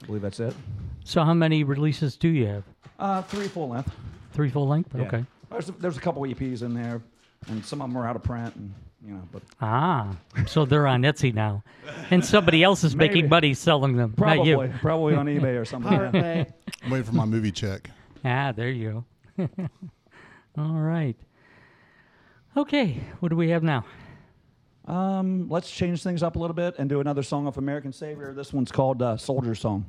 I 0.00 0.06
believe 0.06 0.22
that's 0.22 0.38
it. 0.38 0.54
So 1.02 1.24
how 1.24 1.34
many 1.34 1.64
releases 1.64 2.16
do 2.16 2.28
you 2.28 2.46
have? 2.46 2.62
Uh, 3.00 3.22
three 3.22 3.48
full 3.48 3.70
length. 3.70 3.90
Three 4.32 4.48
full 4.48 4.68
length. 4.68 4.94
Yeah. 4.94 5.02
Okay. 5.02 5.24
There's 5.54 5.68
a, 5.68 5.72
there's 5.72 5.96
a 5.96 6.00
couple 6.00 6.22
EPs 6.22 6.62
in 6.62 6.74
there, 6.74 7.00
and 7.46 7.64
some 7.64 7.80
of 7.80 7.88
them 7.88 7.96
are 7.96 8.06
out 8.08 8.16
of 8.16 8.22
print, 8.24 8.54
and 8.56 8.74
you 9.06 9.14
know, 9.14 9.22
but 9.30 9.42
Ah, 9.60 10.16
so 10.46 10.64
they're 10.64 10.86
on 10.88 11.02
Etsy 11.02 11.32
now, 11.32 11.62
and 12.10 12.24
somebody 12.24 12.62
else 12.64 12.82
is 12.82 12.96
making 12.96 13.28
money 13.28 13.54
selling 13.54 13.96
them. 13.96 14.10
not 14.10 14.16
probably 14.18 14.48
you. 14.50 14.72
probably 14.80 15.14
on 15.14 15.26
eBay 15.26 15.60
or 15.60 15.64
something. 15.64 15.90
Pirate 15.90 16.12
Bay. 16.12 16.46
I'm 16.82 16.90
waiting 16.90 17.04
for 17.06 17.14
my 17.14 17.24
movie 17.24 17.52
check. 17.52 17.88
Ah, 18.24 18.50
there 18.50 18.68
you 18.70 19.04
go. 19.38 19.48
All 20.58 20.74
right. 20.74 21.16
Okay, 22.56 22.98
what 23.20 23.28
do 23.28 23.36
we 23.36 23.50
have 23.50 23.62
now? 23.62 23.84
Um, 24.86 25.48
let's 25.48 25.70
change 25.70 26.02
things 26.02 26.22
up 26.24 26.34
a 26.36 26.38
little 26.38 26.54
bit 26.54 26.74
and 26.78 26.88
do 26.88 26.98
another 27.00 27.22
song 27.22 27.46
off 27.46 27.58
American 27.58 27.92
Savior. 27.92 28.32
This 28.34 28.52
one's 28.52 28.72
called 28.72 29.02
uh, 29.02 29.16
Soldier 29.16 29.54
Song. 29.54 29.86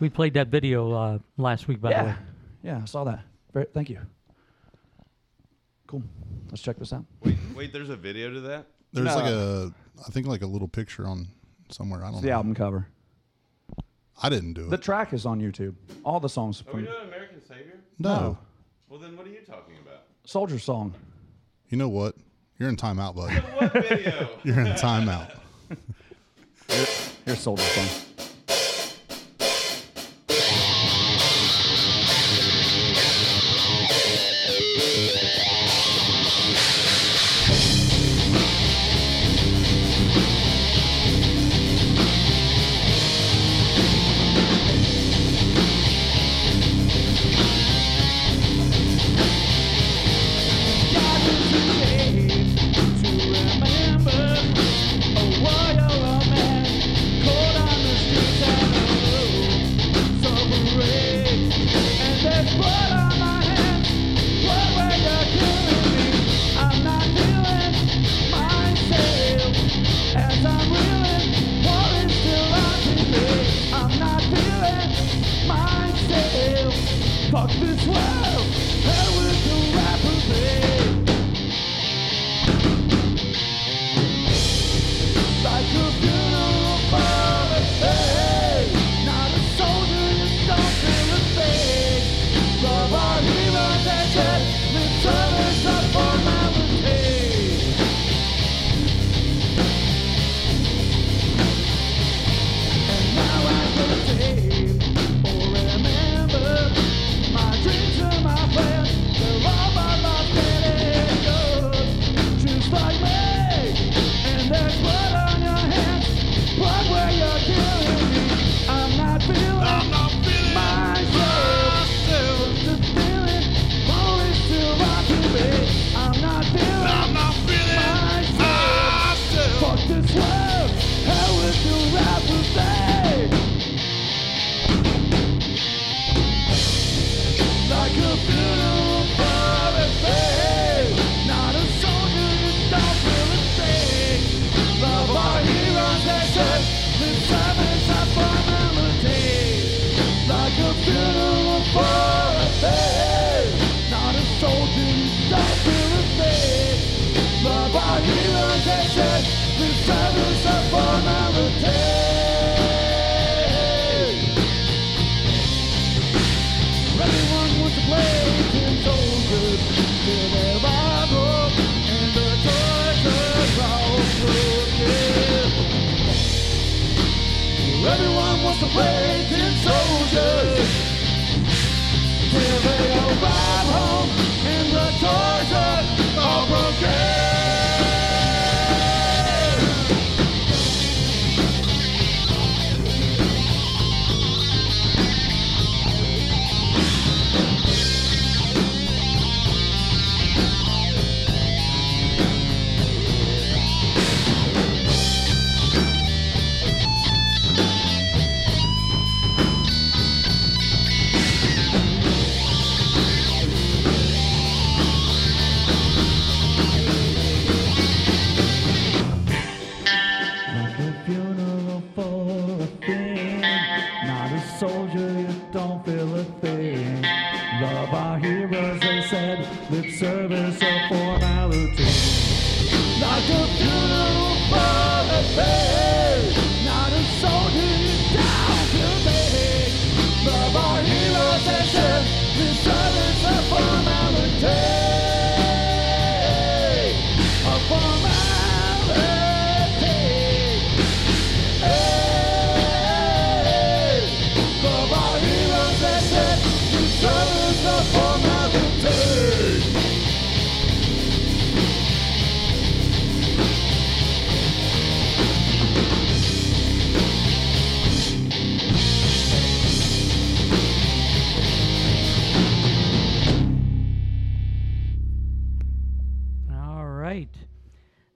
We 0.00 0.08
played 0.10 0.34
that 0.34 0.48
video 0.48 0.92
uh, 0.92 1.18
last 1.38 1.66
week, 1.68 1.80
by 1.80 1.90
the 1.92 2.04
way. 2.04 2.14
yeah, 2.62 2.74
yeah, 2.76 2.80
I 2.82 2.84
saw 2.86 3.04
that. 3.04 3.20
Very, 3.52 3.66
thank 3.72 3.88
you. 3.90 3.98
Cool. 5.90 6.04
Let's 6.50 6.62
check 6.62 6.78
this 6.78 6.92
out. 6.92 7.04
Wait, 7.24 7.36
wait, 7.56 7.72
there's 7.72 7.88
a 7.90 7.96
video 7.96 8.32
to 8.32 8.40
that? 8.42 8.66
There's 8.92 9.06
No. 9.08 9.14
like 9.16 9.24
a, 9.32 9.74
I 10.06 10.10
think 10.12 10.28
like 10.28 10.42
a 10.42 10.46
little 10.46 10.68
picture 10.68 11.04
on 11.04 11.26
somewhere. 11.68 12.00
I 12.04 12.06
don't 12.06 12.14
It's 12.14 12.22
know. 12.22 12.28
the 12.28 12.32
album 12.32 12.54
cover. 12.54 12.86
I 14.22 14.28
didn't 14.28 14.52
do 14.52 14.66
it. 14.66 14.70
The 14.70 14.78
track 14.78 15.12
is 15.12 15.26
on 15.26 15.40
YouTube. 15.40 15.74
All 16.04 16.20
the 16.20 16.28
songs 16.28 16.60
Are 16.62 16.64
we 16.76 16.84
from 16.84 16.92
doing 16.92 17.08
American 17.08 17.40
Savior? 17.44 17.80
No. 17.98 18.38
Well, 18.88 19.00
then 19.00 19.16
what 19.16 19.26
are 19.26 19.30
you 19.30 19.40
talking 19.40 19.74
about? 19.84 20.04
Soldier 20.24 20.60
Song. 20.60 20.94
You 21.70 21.76
know 21.76 21.88
what? 21.88 22.14
You're 22.60 22.68
in 22.68 22.76
timeout, 22.76 23.16
buddy. 23.16 23.34
What 23.56 23.72
video? 23.72 24.28
You're 24.44 24.60
in 24.60 24.66
timeout. 24.74 25.36
Here's 27.24 27.40
Soldier 27.40 27.62
Song. 27.64 27.86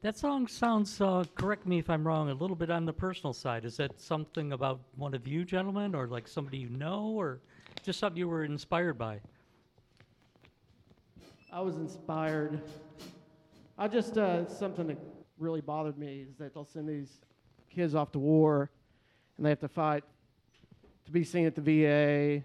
That 0.04 0.18
song 0.18 0.46
sounds, 0.48 1.00
uh, 1.00 1.24
correct 1.34 1.66
me 1.66 1.78
if 1.78 1.88
I'm 1.88 2.06
wrong, 2.06 2.28
a 2.28 2.34
little 2.34 2.56
bit 2.56 2.68
on 2.68 2.84
the 2.84 2.92
personal 2.92 3.32
side. 3.32 3.64
Is 3.64 3.78
that 3.78 3.98
something 3.98 4.52
about 4.52 4.80
one 4.96 5.14
of 5.14 5.26
you 5.26 5.46
gentlemen 5.46 5.94
or 5.94 6.06
like 6.06 6.28
somebody 6.28 6.58
you 6.58 6.68
know 6.68 7.14
or 7.16 7.40
just 7.82 8.00
something 8.00 8.18
you 8.18 8.28
were 8.28 8.44
inspired 8.44 8.98
by? 8.98 9.18
I 11.50 11.62
was 11.62 11.76
inspired. 11.76 12.60
I 13.78 13.88
just 13.88 14.18
uh, 14.18 14.46
something 14.46 14.88
that 14.88 14.98
really 15.38 15.62
bothered 15.62 15.96
me 15.96 16.26
is 16.28 16.36
that 16.36 16.52
they'll 16.52 16.66
send 16.66 16.86
these 16.86 17.20
kids 17.70 17.94
off 17.94 18.12
to 18.12 18.18
war, 18.18 18.70
and 19.38 19.46
they 19.46 19.48
have 19.48 19.60
to 19.60 19.68
fight 19.68 20.04
to 21.06 21.12
be 21.12 21.24
seen 21.24 21.46
at 21.46 21.54
the 21.54 21.62
VA, 21.62 22.44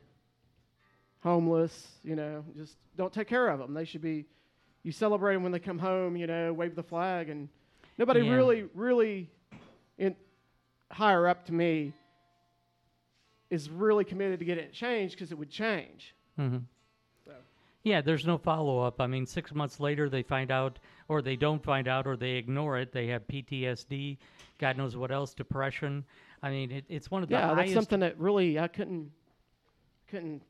homeless. 1.21 1.89
You 2.05 2.15
know, 2.15 2.45
just 2.55 2.77
don't 2.95 3.11
take 3.11 3.27
care 3.27 3.49
of 3.49 3.59
them. 3.59 3.73
They 3.73 3.83
should 3.83 4.01
be. 4.01 4.27
You 4.83 4.91
celebrate 4.91 5.33
them 5.33 5.43
when 5.43 5.51
they 5.51 5.59
come 5.59 5.79
home. 5.79 6.15
You 6.15 6.27
know, 6.27 6.53
wave 6.53 6.75
the 6.75 6.83
flag, 6.83 7.29
and 7.29 7.49
nobody 7.97 8.21
Yeah. 8.21 8.33
really, 8.33 8.63
really, 8.73 9.29
in 9.97 10.15
higher 10.91 11.27
up 11.27 11.45
to 11.45 11.53
me 11.53 11.93
is 13.49 13.69
really 13.69 14.05
committed 14.05 14.39
to 14.39 14.45
getting 14.45 14.63
it 14.63 14.73
changed 14.73 15.15
because 15.15 15.31
it 15.31 15.37
would 15.37 15.49
change. 15.49 16.15
hmm 16.35 16.57
Yeah, 17.81 18.01
there's 18.01 18.25
no 18.25 18.37
follow 18.37 18.79
up. 18.81 18.99
I 18.99 19.07
mean, 19.07 19.25
six 19.25 19.53
months 19.53 19.79
later, 19.79 20.09
they 20.09 20.21
find 20.21 20.51
out, 20.51 20.79
or 21.07 21.21
they 21.21 21.37
don't 21.37 21.63
find 21.63 21.87
out, 21.87 22.05
or 22.05 22.17
they 22.17 22.31
ignore 22.31 22.77
it. 22.77 22.91
They 22.91 23.07
have 23.07 23.25
PTSD, 23.25 24.17
God 24.59 24.77
knows 24.77 24.97
what 24.97 25.11
else, 25.11 25.33
depression. 25.33 26.03
I 26.43 26.49
mean, 26.49 26.71
it, 26.71 26.85
it's 26.89 27.09
one 27.09 27.23
of 27.23 27.29
the 27.29 27.35
yeah, 27.35 27.53
that's 27.53 27.73
something 27.73 28.01
that 28.01 28.19
really 28.19 28.59
I 28.59 28.67
couldn't 28.67 29.11
couldn't 30.07 30.43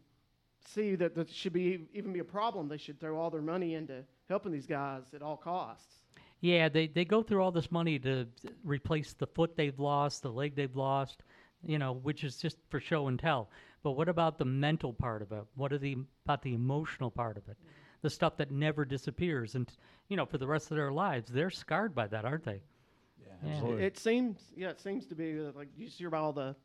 see 0.65 0.95
that 0.95 1.15
that 1.15 1.29
should 1.29 1.53
be 1.53 1.87
even 1.93 2.11
be 2.11 2.19
a 2.19 2.23
problem. 2.23 2.67
They 2.67 2.77
should 2.77 2.99
throw 2.99 3.17
all 3.17 3.29
their 3.29 3.41
money 3.41 3.75
into 3.75 4.03
helping 4.29 4.51
these 4.51 4.67
guys 4.67 5.03
at 5.13 5.21
all 5.21 5.35
costs. 5.37 6.03
Yeah, 6.41 6.69
they, 6.69 6.87
they 6.87 7.03
go 7.03 7.21
through 7.21 7.41
all 7.43 7.51
this 7.51 7.69
money 7.71 7.99
to 7.99 8.25
replace 8.63 9.13
the 9.13 9.27
foot 9.27 9.57
they've 9.57 9.77
lost, 9.77 10.21
the 10.23 10.31
leg 10.31 10.55
they've 10.55 10.75
lost, 10.75 11.23
you 11.65 11.77
know, 11.77 11.93
which 11.93 12.23
is 12.23 12.37
just 12.37 12.57
for 12.69 12.79
show 12.79 13.07
and 13.07 13.19
tell. 13.19 13.49
But 13.83 13.91
what 13.91 14.07
about 14.07 14.37
the 14.37 14.45
mental 14.45 14.93
part 14.93 15.21
of 15.21 15.31
it? 15.33 15.43
What 15.55 15.73
are 15.73 15.77
the 15.77 15.97
about 16.25 16.41
the 16.41 16.53
emotional 16.53 17.11
part 17.11 17.35
of 17.37 17.47
it? 17.49 17.57
The 18.01 18.09
stuff 18.09 18.37
that 18.37 18.51
never 18.51 18.85
disappears, 18.85 19.55
and 19.55 19.69
you 20.07 20.15
know, 20.15 20.25
for 20.25 20.37
the 20.37 20.47
rest 20.47 20.71
of 20.71 20.77
their 20.77 20.91
lives, 20.93 21.29
they're 21.29 21.49
scarred 21.49 21.93
by 21.93 22.07
that, 22.07 22.23
aren't 22.23 22.45
they? 22.45 22.61
Yeah, 23.43 23.67
It, 23.71 23.79
it 23.81 23.97
seems, 23.97 24.37
yeah, 24.55 24.69
it 24.69 24.79
seems 24.79 25.05
to 25.07 25.15
be 25.15 25.33
that, 25.33 25.55
like 25.57 25.67
you 25.77 25.87
hear 25.87 26.07
about 26.07 26.23
all 26.23 26.33
the, 26.33 26.55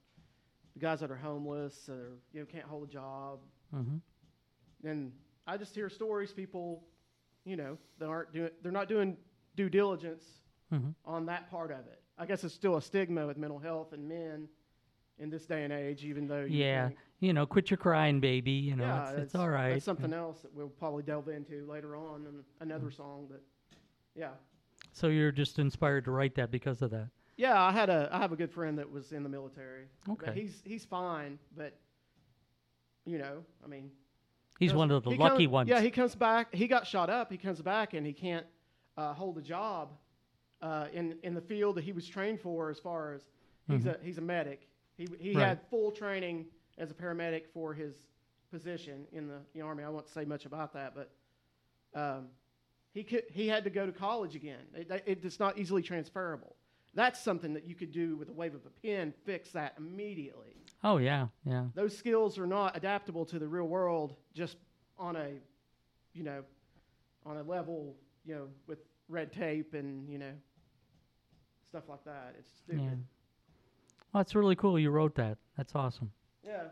the 0.74 0.78
guys 0.80 1.00
that 1.00 1.10
are 1.10 1.16
homeless 1.16 1.88
or 1.88 2.12
you 2.32 2.38
know 2.40 2.46
can't 2.46 2.64
hold 2.66 2.88
a 2.88 2.92
job, 2.92 3.40
Mhm. 3.74 4.00
and 4.84 5.10
I 5.46 5.56
just 5.56 5.74
hear 5.74 5.88
stories 5.88 6.32
people, 6.32 6.84
you 7.44 7.56
know, 7.56 7.76
that 7.98 8.06
aren't 8.08 8.32
doing, 8.32 8.50
they're 8.62 8.72
not 8.72 8.88
doing 8.88 9.16
due 9.56 9.68
diligence 9.68 10.24
Mhm. 10.72 10.94
on 11.04 11.26
that 11.26 11.50
part 11.50 11.70
of 11.70 11.86
it. 11.86 12.00
I 12.18 12.26
guess 12.26 12.42
it's 12.44 12.54
still 12.54 12.76
a 12.76 12.82
stigma 12.82 13.26
with 13.26 13.36
mental 13.36 13.58
health 13.58 13.92
and 13.92 14.08
men 14.08 14.48
in 15.18 15.30
this 15.30 15.46
day 15.46 15.64
and 15.64 15.72
age, 15.72 16.04
even 16.04 16.26
though 16.26 16.42
you 16.44 16.58
Yeah, 16.64 16.88
think- 16.88 16.98
you 17.20 17.32
know, 17.32 17.46
quit 17.46 17.70
your 17.70 17.78
crying, 17.78 18.20
baby. 18.20 18.52
You 18.52 18.76
know, 18.76 18.84
yeah, 18.84 19.10
it's, 19.12 19.20
it's 19.22 19.34
all 19.34 19.48
right. 19.48 19.74
That's 19.74 19.84
something 19.84 20.12
else 20.12 20.42
that 20.42 20.52
we'll 20.52 20.68
probably 20.70 21.02
delve 21.02 21.28
into 21.28 21.66
later 21.66 21.96
on 21.96 22.26
in 22.26 22.44
another 22.60 22.90
song, 22.90 23.26
but 23.30 23.42
yeah. 24.14 24.34
So 24.92 25.08
you're 25.08 25.32
just 25.32 25.58
inspired 25.58 26.04
to 26.06 26.10
write 26.10 26.34
that 26.36 26.50
because 26.50 26.82
of 26.82 26.90
that. 26.92 27.10
Yeah, 27.36 27.60
I 27.60 27.72
had 27.72 27.90
a 27.90 28.08
I 28.12 28.18
have 28.18 28.32
a 28.32 28.36
good 28.36 28.50
friend 28.52 28.78
that 28.78 28.88
was 28.90 29.12
in 29.12 29.22
the 29.24 29.28
military. 29.28 29.88
But 30.06 30.12
Okay. 30.28 30.40
he's 30.40 30.62
he's 30.64 30.84
fine, 30.84 31.38
but 31.56 31.78
you 33.04 33.18
know, 33.18 33.44
I 33.64 33.66
mean 33.66 33.90
He's 34.58 34.72
one 34.72 34.90
of 34.90 35.02
the 35.02 35.10
he 35.10 35.16
lucky 35.16 35.44
comes- 35.44 35.48
ones. 35.52 35.68
Yeah, 35.68 35.80
he 35.80 35.90
comes 35.90 36.14
back. 36.14 36.54
He 36.54 36.66
got 36.68 36.86
shot 36.86 37.10
up. 37.10 37.30
He 37.30 37.38
comes 37.38 37.60
back 37.60 37.92
and 37.94 38.06
he 38.06 38.12
can't 38.12 38.46
uh, 38.96 39.12
hold 39.12 39.36
a 39.38 39.42
job 39.42 39.90
uh, 40.62 40.86
in 40.92 41.18
in 41.22 41.34
the 41.34 41.40
field 41.40 41.76
that 41.76 41.84
he 41.84 41.92
was 41.92 42.06
trained 42.06 42.40
for. 42.40 42.70
As 42.70 42.78
far 42.78 43.14
as 43.14 43.22
he's 43.68 43.84
Mhm. 43.84 44.00
a 44.00 44.04
he's 44.04 44.18
a 44.18 44.22
medic. 44.22 44.68
He 44.96 45.08
he 45.18 45.34
Right. 45.34 45.48
had 45.48 45.60
full 45.70 45.90
training 45.90 46.46
as 46.78 46.90
a 46.90 46.94
paramedic 46.94 47.46
for 47.52 47.74
his 47.74 47.94
position 48.50 49.06
in 49.12 49.26
the, 49.26 49.40
the 49.54 49.60
army. 49.60 49.82
I 49.82 49.88
won't 49.88 50.08
say 50.08 50.24
much 50.24 50.46
about 50.46 50.72
that, 50.74 50.94
but 50.94 51.10
um, 52.00 52.28
he 52.92 53.02
could 53.02 53.24
he 53.32 53.48
had 53.48 53.64
to 53.64 53.70
go 53.70 53.86
to 53.86 53.92
college 53.92 54.36
again. 54.36 54.60
It, 54.74 54.90
it, 55.06 55.24
it's 55.24 55.40
not 55.40 55.58
easily 55.58 55.82
transferable. 55.82 56.54
That's 56.94 57.20
something 57.20 57.52
that 57.54 57.66
you 57.66 57.74
could 57.74 57.90
do 57.90 58.16
with 58.16 58.28
a 58.28 58.32
wave 58.32 58.54
of 58.54 58.64
a 58.66 58.70
pen. 58.86 59.12
Fix 59.24 59.50
that 59.50 59.74
immediately. 59.78 60.53
Oh 60.84 60.98
yeah, 60.98 61.28
yeah. 61.46 61.64
Those 61.74 61.96
skills 61.96 62.38
are 62.38 62.46
not 62.46 62.76
adaptable 62.76 63.24
to 63.26 63.38
the 63.38 63.48
real 63.48 63.64
world 63.64 64.14
just 64.34 64.58
on 64.98 65.16
a, 65.16 65.30
you 66.12 66.22
know, 66.22 66.44
on 67.24 67.38
a 67.38 67.42
level, 67.42 67.96
you 68.26 68.34
know, 68.34 68.48
with 68.66 68.78
red 69.08 69.32
tape 69.32 69.72
and 69.72 70.08
you 70.10 70.18
know, 70.18 70.32
stuff 71.70 71.84
like 71.88 72.04
that. 72.04 72.34
It's 72.38 72.50
stupid. 72.58 72.82
Yeah. 72.82 72.90
Well, 74.12 74.20
that's 74.22 74.34
really 74.34 74.56
cool. 74.56 74.78
You 74.78 74.90
wrote 74.90 75.14
that. 75.16 75.38
That's 75.56 75.74
awesome. 75.74 76.12
Yeah. 76.44 76.64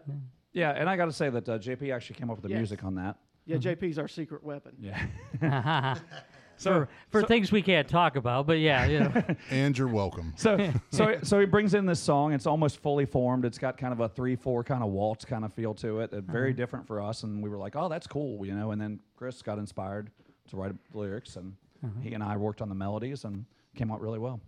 Yeah, 0.52 0.72
and 0.72 0.88
I 0.88 0.96
got 0.96 1.06
to 1.06 1.12
say 1.12 1.30
that 1.30 1.48
uh, 1.48 1.58
JP 1.58 1.94
actually 1.94 2.16
came 2.16 2.28
up 2.30 2.36
with 2.36 2.42
the 2.42 2.50
Yes. 2.50 2.58
music 2.58 2.84
on 2.84 2.94
that. 2.96 3.16
Yeah, 3.46 3.56
JP's 3.56 3.98
our 3.98 4.06
secret 4.06 4.44
weapon. 4.44 4.72
Yeah. 4.78 4.98
for 6.70 6.88
for 7.10 7.22
things 7.22 7.50
we 7.52 7.62
can't 7.62 7.88
talk 7.88 8.16
about, 8.16 8.46
but 8.46 8.58
yeah, 8.58 8.84
you 8.86 9.00
know. 9.00 9.24
and 9.50 9.76
you're 9.76 9.88
welcome. 9.88 10.32
So, 10.36 10.70
so, 10.90 11.18
so 11.22 11.40
he 11.40 11.46
brings 11.46 11.74
in 11.74 11.86
this 11.86 12.00
song. 12.00 12.32
It's 12.32 12.46
almost 12.46 12.78
fully 12.80 13.04
formed. 13.06 13.44
It's 13.44 13.58
got 13.58 13.76
kind 13.78 13.92
of 13.92 14.00
a 14.00 14.08
three-four 14.08 14.64
kind 14.64 14.82
of 14.82 14.90
waltz 14.90 15.24
kind 15.24 15.44
of 15.44 15.52
feel 15.52 15.74
to 15.74 16.00
it. 16.00 16.12
Uh, 16.12 16.20
very 16.20 16.50
Uh-huh. 16.50 16.56
different 16.56 16.86
for 16.86 17.00
us, 17.00 17.22
and 17.24 17.42
we 17.42 17.48
were 17.50 17.58
like, 17.58 17.74
"Oh, 17.76 17.88
that's 17.88 18.06
cool," 18.06 18.44
you 18.46 18.54
know. 18.54 18.70
And 18.72 18.80
then 18.80 19.00
Chris 19.16 19.42
got 19.42 19.58
inspired 19.58 20.10
to 20.48 20.56
write 20.56 20.72
the 20.92 20.98
lyrics, 20.98 21.36
and 21.36 21.54
Uh-huh. 21.84 22.00
he 22.00 22.14
and 22.14 22.22
I 22.22 22.36
worked 22.36 22.60
on 22.62 22.68
the 22.68 22.74
melodies, 22.74 23.24
and 23.24 23.44
came 23.74 23.90
out 23.90 24.00
really 24.00 24.18
well. 24.18 24.40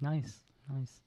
Nice, 0.00 0.40
nice. 0.72 1.00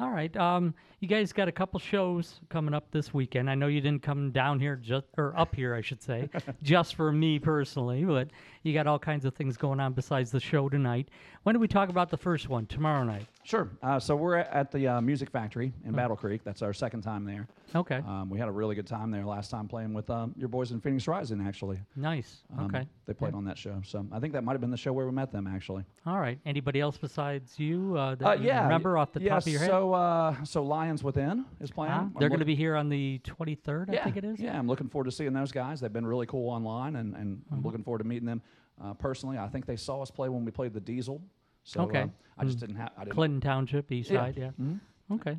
All 0.00 0.10
right. 0.10 0.34
Um, 0.36 0.74
you 1.00 1.08
guys 1.08 1.32
got 1.32 1.48
a 1.48 1.52
couple 1.52 1.80
shows 1.80 2.38
coming 2.50 2.72
up 2.72 2.88
this 2.92 3.12
weekend. 3.12 3.50
I 3.50 3.56
know 3.56 3.66
you 3.66 3.80
didn't 3.80 4.02
come 4.02 4.30
down 4.30 4.60
here 4.60 4.76
just 4.76 5.06
or 5.16 5.36
up 5.36 5.54
here, 5.56 5.74
I 5.74 5.80
should 5.80 6.00
say, 6.02 6.28
just 6.62 6.94
for 6.94 7.10
me 7.10 7.38
personally, 7.40 8.04
but 8.04 8.28
you 8.62 8.72
got 8.74 8.86
all 8.86 8.98
kinds 8.98 9.24
of 9.24 9.34
things 9.34 9.56
going 9.56 9.80
on 9.80 9.92
besides 9.94 10.30
the 10.30 10.38
show 10.40 10.68
tonight. 10.68 11.08
When 11.42 11.54
do 11.54 11.60
we 11.60 11.66
talk 11.68 11.88
about 11.88 12.10
the 12.10 12.16
first 12.16 12.48
one? 12.48 12.66
Tomorrow 12.66 13.04
night. 13.04 13.26
Sure. 13.42 13.70
Uh, 13.82 13.98
so 13.98 14.14
we're 14.14 14.36
at 14.36 14.70
the 14.70 14.86
uh, 14.86 15.00
Music 15.00 15.30
Factory 15.30 15.72
in 15.84 15.92
Battle 15.92 16.16
Creek. 16.16 16.42
That's 16.44 16.62
our 16.62 16.72
second 16.74 17.00
time 17.02 17.24
there. 17.24 17.48
Okay. 17.74 17.96
Um, 18.06 18.28
we 18.28 18.38
had 18.38 18.48
a 18.48 18.52
really 18.52 18.74
good 18.74 18.86
time 18.86 19.10
there 19.10 19.24
last 19.24 19.50
time 19.50 19.66
playing 19.68 19.94
with 19.94 20.10
um, 20.10 20.34
your 20.36 20.48
boys 20.48 20.70
in 20.70 20.80
Phoenix 20.80 21.08
Rising, 21.08 21.40
actually. 21.40 21.80
Nice. 21.96 22.42
Um, 22.56 22.66
Okay. 22.66 22.86
They 23.06 23.14
played 23.14 23.32
on 23.32 23.44
that 23.46 23.56
show. 23.56 23.80
So 23.84 24.06
I 24.12 24.20
think 24.20 24.34
that 24.34 24.44
might 24.44 24.52
have 24.52 24.60
been 24.60 24.70
the 24.70 24.76
show 24.76 24.92
where 24.92 25.06
we 25.06 25.12
met 25.12 25.32
them, 25.32 25.46
actually. 25.46 25.82
All 26.06 26.18
right. 26.18 26.38
Anybody 26.44 26.80
else 26.80 26.98
besides 26.98 27.58
you 27.58 27.96
uh, 27.96 28.16
that 28.16 28.26
Uh, 28.28 28.32
you 28.34 28.48
yeah. 28.48 28.64
remember 28.64 28.98
off 28.98 29.12
the 29.12 29.22
yeah, 29.22 29.30
top 29.30 29.42
of 29.42 29.48
your 29.48 29.60
head? 29.60 29.70
So, 29.70 29.87
uh, 29.92 30.44
so 30.44 30.62
Lions 30.62 31.02
Within 31.02 31.44
is 31.60 31.70
playing. 31.70 31.92
Ah, 31.92 32.08
they're 32.18 32.28
going 32.28 32.38
to 32.40 32.44
be 32.46 32.54
here 32.54 32.76
on 32.76 32.88
the 32.88 33.20
23rd, 33.24 33.92
yeah, 33.92 34.00
I 34.00 34.04
think 34.04 34.16
it 34.16 34.24
is. 34.24 34.38
Yeah, 34.40 34.58
I'm 34.58 34.66
looking 34.66 34.88
forward 34.88 35.04
to 35.06 35.10
seeing 35.12 35.32
those 35.32 35.52
guys. 35.52 35.80
They've 35.80 35.92
been 35.92 36.06
really 36.06 36.26
cool 36.26 36.48
online, 36.50 36.96
and, 36.96 37.14
and 37.14 37.38
Mm-hmm. 37.38 37.54
I'm 37.54 37.62
looking 37.62 37.82
forward 37.82 37.98
to 37.98 38.04
meeting 38.04 38.26
them 38.26 38.42
uh, 38.82 38.94
personally. 38.94 39.38
I 39.38 39.48
think 39.48 39.66
they 39.66 39.76
saw 39.76 40.02
us 40.02 40.10
play 40.10 40.28
when 40.28 40.44
we 40.44 40.50
played 40.50 40.72
the 40.72 40.80
Diesel. 40.80 41.20
So 41.64 41.82
okay. 41.82 42.02
uh, 42.02 42.06
I 42.38 42.44
just 42.44 42.58
Mm. 42.58 42.60
didn't 42.60 42.76
have. 42.76 42.90
I 42.96 43.04
Clinton 43.06 43.40
Township, 43.40 43.90
East 43.92 44.10
Yeah. 44.10 44.20
Side, 44.20 44.36
yeah. 44.36 44.50
Mhm. 44.60 44.80
Okay. 45.12 45.36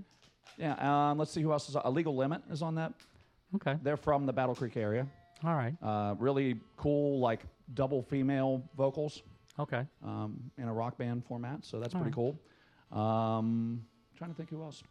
Yeah. 0.57 1.11
Um, 1.11 1.17
let's 1.17 1.31
see 1.31 1.41
who 1.41 1.51
else 1.51 1.69
is. 1.69 1.75
A 1.83 1.89
Legal 1.89 2.15
Limit 2.15 2.41
is 2.51 2.61
on 2.61 2.75
that. 2.75 2.93
Okay. 3.55 3.77
They're 3.81 3.97
from 3.97 4.25
the 4.25 4.33
Battle 4.33 4.53
Creek 4.55 4.77
area. 4.77 5.07
All 5.43 5.55
right. 5.55 5.73
Uh, 5.81 6.15
really 6.19 6.59
cool, 6.77 7.19
like 7.19 7.41
double 7.73 8.01
female 8.03 8.61
vocals. 8.75 9.23
Okay. 9.57 9.85
Um, 10.03 10.51
in 10.57 10.65
a 10.65 10.73
rock 10.73 10.97
band 10.97 11.25
format, 11.25 11.65
so 11.65 11.79
that's 11.79 11.95
All 11.95 12.01
pretty 12.01 12.13
cool. 12.15 12.37
Um, 12.91 13.85
trying 14.19 14.29
to 14.31 14.35
think 14.37 14.49
who 14.51 14.61
else. 14.61 14.83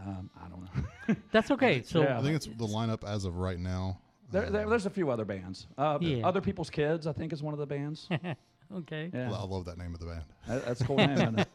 Um, 0.00 0.30
I 0.44 0.48
don't 0.48 0.60
know. 0.62 1.16
That's 1.32 1.50
okay. 1.50 1.82
So 1.86 2.02
Yeah. 2.02 2.18
I 2.18 2.22
think 2.22 2.36
it's 2.36 2.46
the 2.46 2.66
lineup 2.66 3.02
as 3.04 3.24
of 3.24 3.38
right 3.38 3.58
now. 3.58 3.98
There, 4.30 4.50
there, 4.50 4.68
there's 4.68 4.86
a 4.86 4.90
few 4.90 5.10
other 5.10 5.24
bands. 5.24 5.66
Uh, 5.78 5.98
Yeah. 6.00 6.26
Other 6.26 6.40
People's 6.40 6.68
Kids, 6.70 7.06
I 7.06 7.12
think, 7.12 7.32
is 7.32 7.42
one 7.42 7.54
of 7.54 7.58
the 7.58 7.66
bands. 7.66 8.08
okay. 8.76 9.10
Yeah. 9.12 9.32
I 9.32 9.42
love 9.44 9.64
that 9.64 9.78
name 9.78 9.94
of 9.94 10.00
the 10.00 10.06
band. 10.06 10.24
That- 10.46 10.66
that's 10.66 10.80
a 10.82 10.84
cool 10.84 10.96
name. 10.96 11.10
isn't 11.12 11.38
it? 11.40 11.48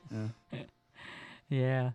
Yeah. 0.50 0.60
Yeah. 1.50 1.92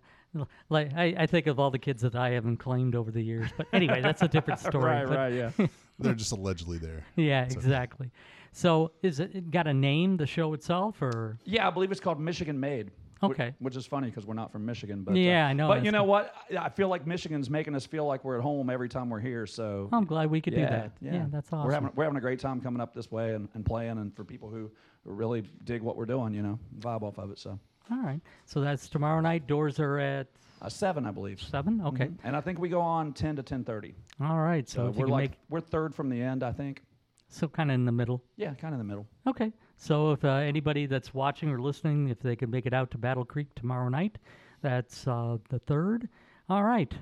Like 0.69 0.93
I, 0.95 1.15
I 1.19 1.27
think 1.27 1.47
of 1.49 1.59
all 1.59 1.71
the 1.71 1.79
kids 1.79 2.03
that 2.03 2.15
I 2.15 2.31
haven't 2.31 2.59
claimed 2.59 2.95
over 2.95 3.11
the 3.11 3.23
years. 3.23 3.51
But 3.57 3.67
anyway, 3.73 4.01
that's 4.03 4.23
a 4.23 4.29
different 4.29 4.61
story. 4.61 4.85
Right, 4.85 5.07
but- 5.09 5.17
right, 5.17 5.33
yeah. 5.33 5.51
They're 5.99 6.15
just 6.15 6.33
allegedly 6.33 6.79
there. 6.79 7.05
yeah, 7.17 7.49
So- 7.49 7.55
exactly. 7.59 8.11
So 8.53 8.93
is 9.03 9.19
it 9.21 9.35
it 9.35 9.51
got 9.51 9.67
a 9.67 9.75
name, 9.75 10.17
the 10.17 10.27
show 10.27 10.53
itself, 10.55 11.03
or 11.03 11.39
Yeah, 11.45 11.67
I 11.67 11.71
believe 11.71 11.91
it's 11.91 12.01
called 12.01 12.21
Michigan 12.21 12.59
Made. 12.61 12.91
Okay. 13.23 13.55
Which, 13.61 13.77
is 13.77 13.87
funny 13.87 14.09
because 14.09 14.27
we're 14.27 14.35
not 14.35 14.53
from 14.53 14.67
Michigan. 14.67 15.03
But, 15.03 15.13
uh, 15.13 15.19
Yeah, 15.19 15.47
I 15.47 15.53
know, 15.55 15.69
But 15.69 15.85
you 15.85 15.91
know 15.91 16.05
what? 16.05 16.35
I 16.59 16.69
feel 16.69 16.89
like 16.89 17.07
Michigan's 17.07 17.49
making 17.49 17.75
us 17.75 17.87
feel 17.87 18.05
like 18.07 18.25
we're 18.25 18.37
at 18.37 18.43
home 18.43 18.69
every 18.69 18.89
time 18.89 19.09
we're 19.09 19.21
here. 19.21 19.47
So 19.47 19.89
I'm 19.93 20.05
glad 20.05 20.31
we 20.31 20.41
could 20.41 20.55
do 20.55 20.61
that. 20.63 20.93
Yeah, 21.01 21.27
that's 21.31 21.51
We're 21.51 21.59
awesome. 21.59 21.73
having, 21.73 21.91
we're 21.95 22.05
having 22.05 22.19
a 22.19 22.21
great 22.21 22.41
time 22.41 22.61
coming 22.61 22.81
up 22.81 22.95
this 22.95 23.11
way 23.11 23.35
and, 23.35 23.49
and 23.55 23.65
playing, 23.65 23.99
and 23.99 24.15
for 24.15 24.25
people 24.25 24.51
who 24.51 24.71
really 25.05 25.43
dig 25.65 25.83
what 25.83 25.97
we're 25.97 26.05
doing, 26.07 26.35
you 26.35 26.43
know, 26.43 26.59
vibe 26.81 27.03
off 27.03 27.19
of 27.19 27.31
it. 27.31 27.39
So 27.39 27.59
all 27.91 27.99
right. 28.03 28.21
So 28.45 28.61
that's 28.61 28.89
tomorrow 28.89 29.21
night. 29.21 29.47
Doors 29.47 29.79
are 29.79 29.99
at 29.99 30.27
uh, 30.61 30.69
seven, 30.69 31.07
I 31.07 31.11
believe. 31.13 31.41
seven. 31.41 31.81
Okay. 31.81 32.07
Mhm. 32.07 32.19
And 32.25 32.37
I 32.37 32.41
think 32.41 32.59
we 32.59 32.69
go 32.69 32.81
on 32.81 33.13
ten 33.13 33.37
to 33.37 33.43
ten 33.43 33.63
thirty. 33.65 33.95
All 34.21 34.39
right. 34.41 34.69
So, 34.69 34.93
So 34.93 34.99
we're 35.01 35.07
like 35.07 35.33
we're 35.49 35.61
third 35.61 35.95
from 35.95 36.09
the 36.11 36.21
end, 36.21 36.43
I 36.43 36.51
think. 36.53 36.83
so 37.29 37.47
kind 37.49 37.71
of 37.71 37.75
in 37.77 37.85
the 37.85 37.93
middle. 37.93 38.23
Yeah, 38.37 38.55
kind 38.55 38.75
of 38.75 38.81
in 38.81 38.87
the 38.87 38.93
middle. 38.93 39.07
Okay. 39.27 39.53
So 39.77 40.13
if 40.13 40.25
uh, 40.25 40.29
anybody 40.29 40.87
that's 40.87 41.15
watching 41.15 41.49
or 41.51 41.61
listening, 41.61 42.09
if 42.09 42.19
they 42.21 42.35
can 42.35 42.51
make 42.51 42.67
it 42.67 42.73
out 42.73 42.91
to 42.93 42.99
Battle 42.99 43.25
Creek 43.25 43.47
tomorrow 43.55 43.89
night, 43.89 44.19
that's 44.63 45.07
uh, 45.07 45.39
the 45.49 45.59
third. 45.61 46.09
All 46.49 46.65
right. 46.65 46.93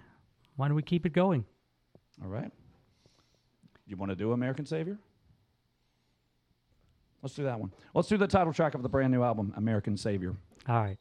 Why 0.57 0.69
don't 0.69 0.77
we 0.77 0.83
keep 0.83 1.07
it 1.07 1.13
going? 1.13 1.45
All 2.23 2.29
right. 2.29 2.51
You 3.87 3.97
want 3.97 4.11
to 4.11 4.17
do 4.17 4.33
American 4.33 4.67
Savior? 4.67 4.99
Let's 7.23 7.35
do 7.35 7.45
that 7.45 7.59
one. 7.59 7.73
Let's 7.95 8.09
do 8.09 8.19
the 8.19 8.27
title 8.27 8.53
track 8.53 8.75
of 8.75 8.83
the 8.83 8.89
brand 8.89 9.13
new 9.13 9.23
album, 9.23 9.55
American 9.57 9.97
Savior. 9.97 10.35
All 10.69 10.83
right. 10.83 10.99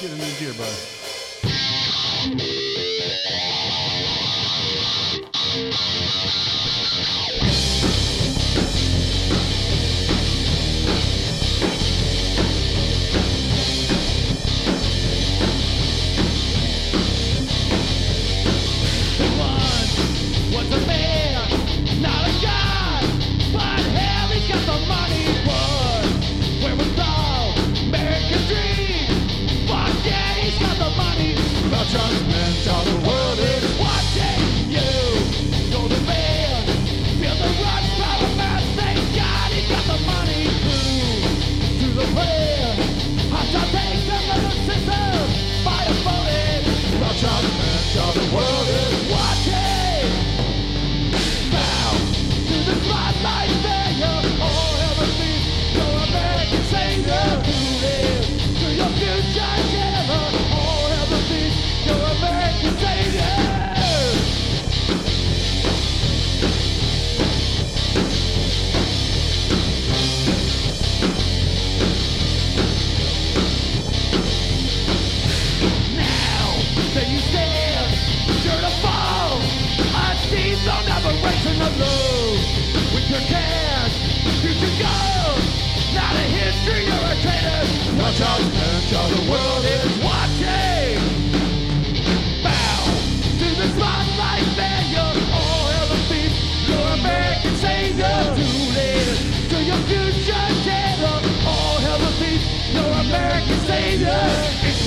Get 0.00 0.12
a 0.12 0.16
new 0.16 0.32
gear, 0.38 0.52
bud. 0.56 0.97
Thank 2.28 2.42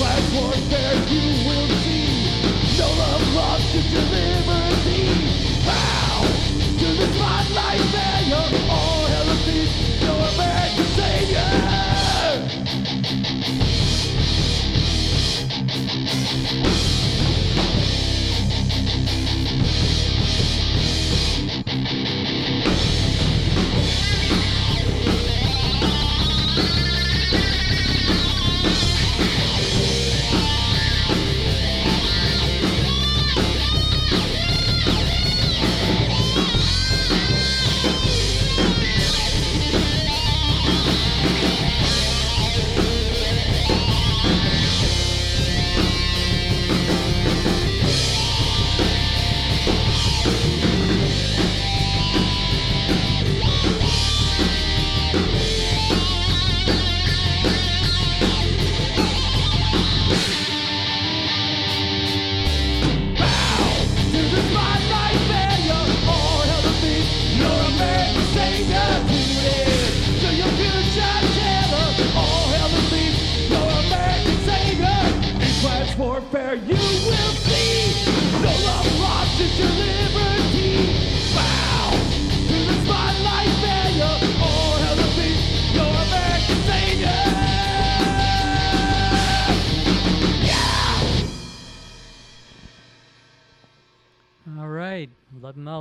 class 0.02 0.34
warfare, 0.34 0.94
you 1.08 1.41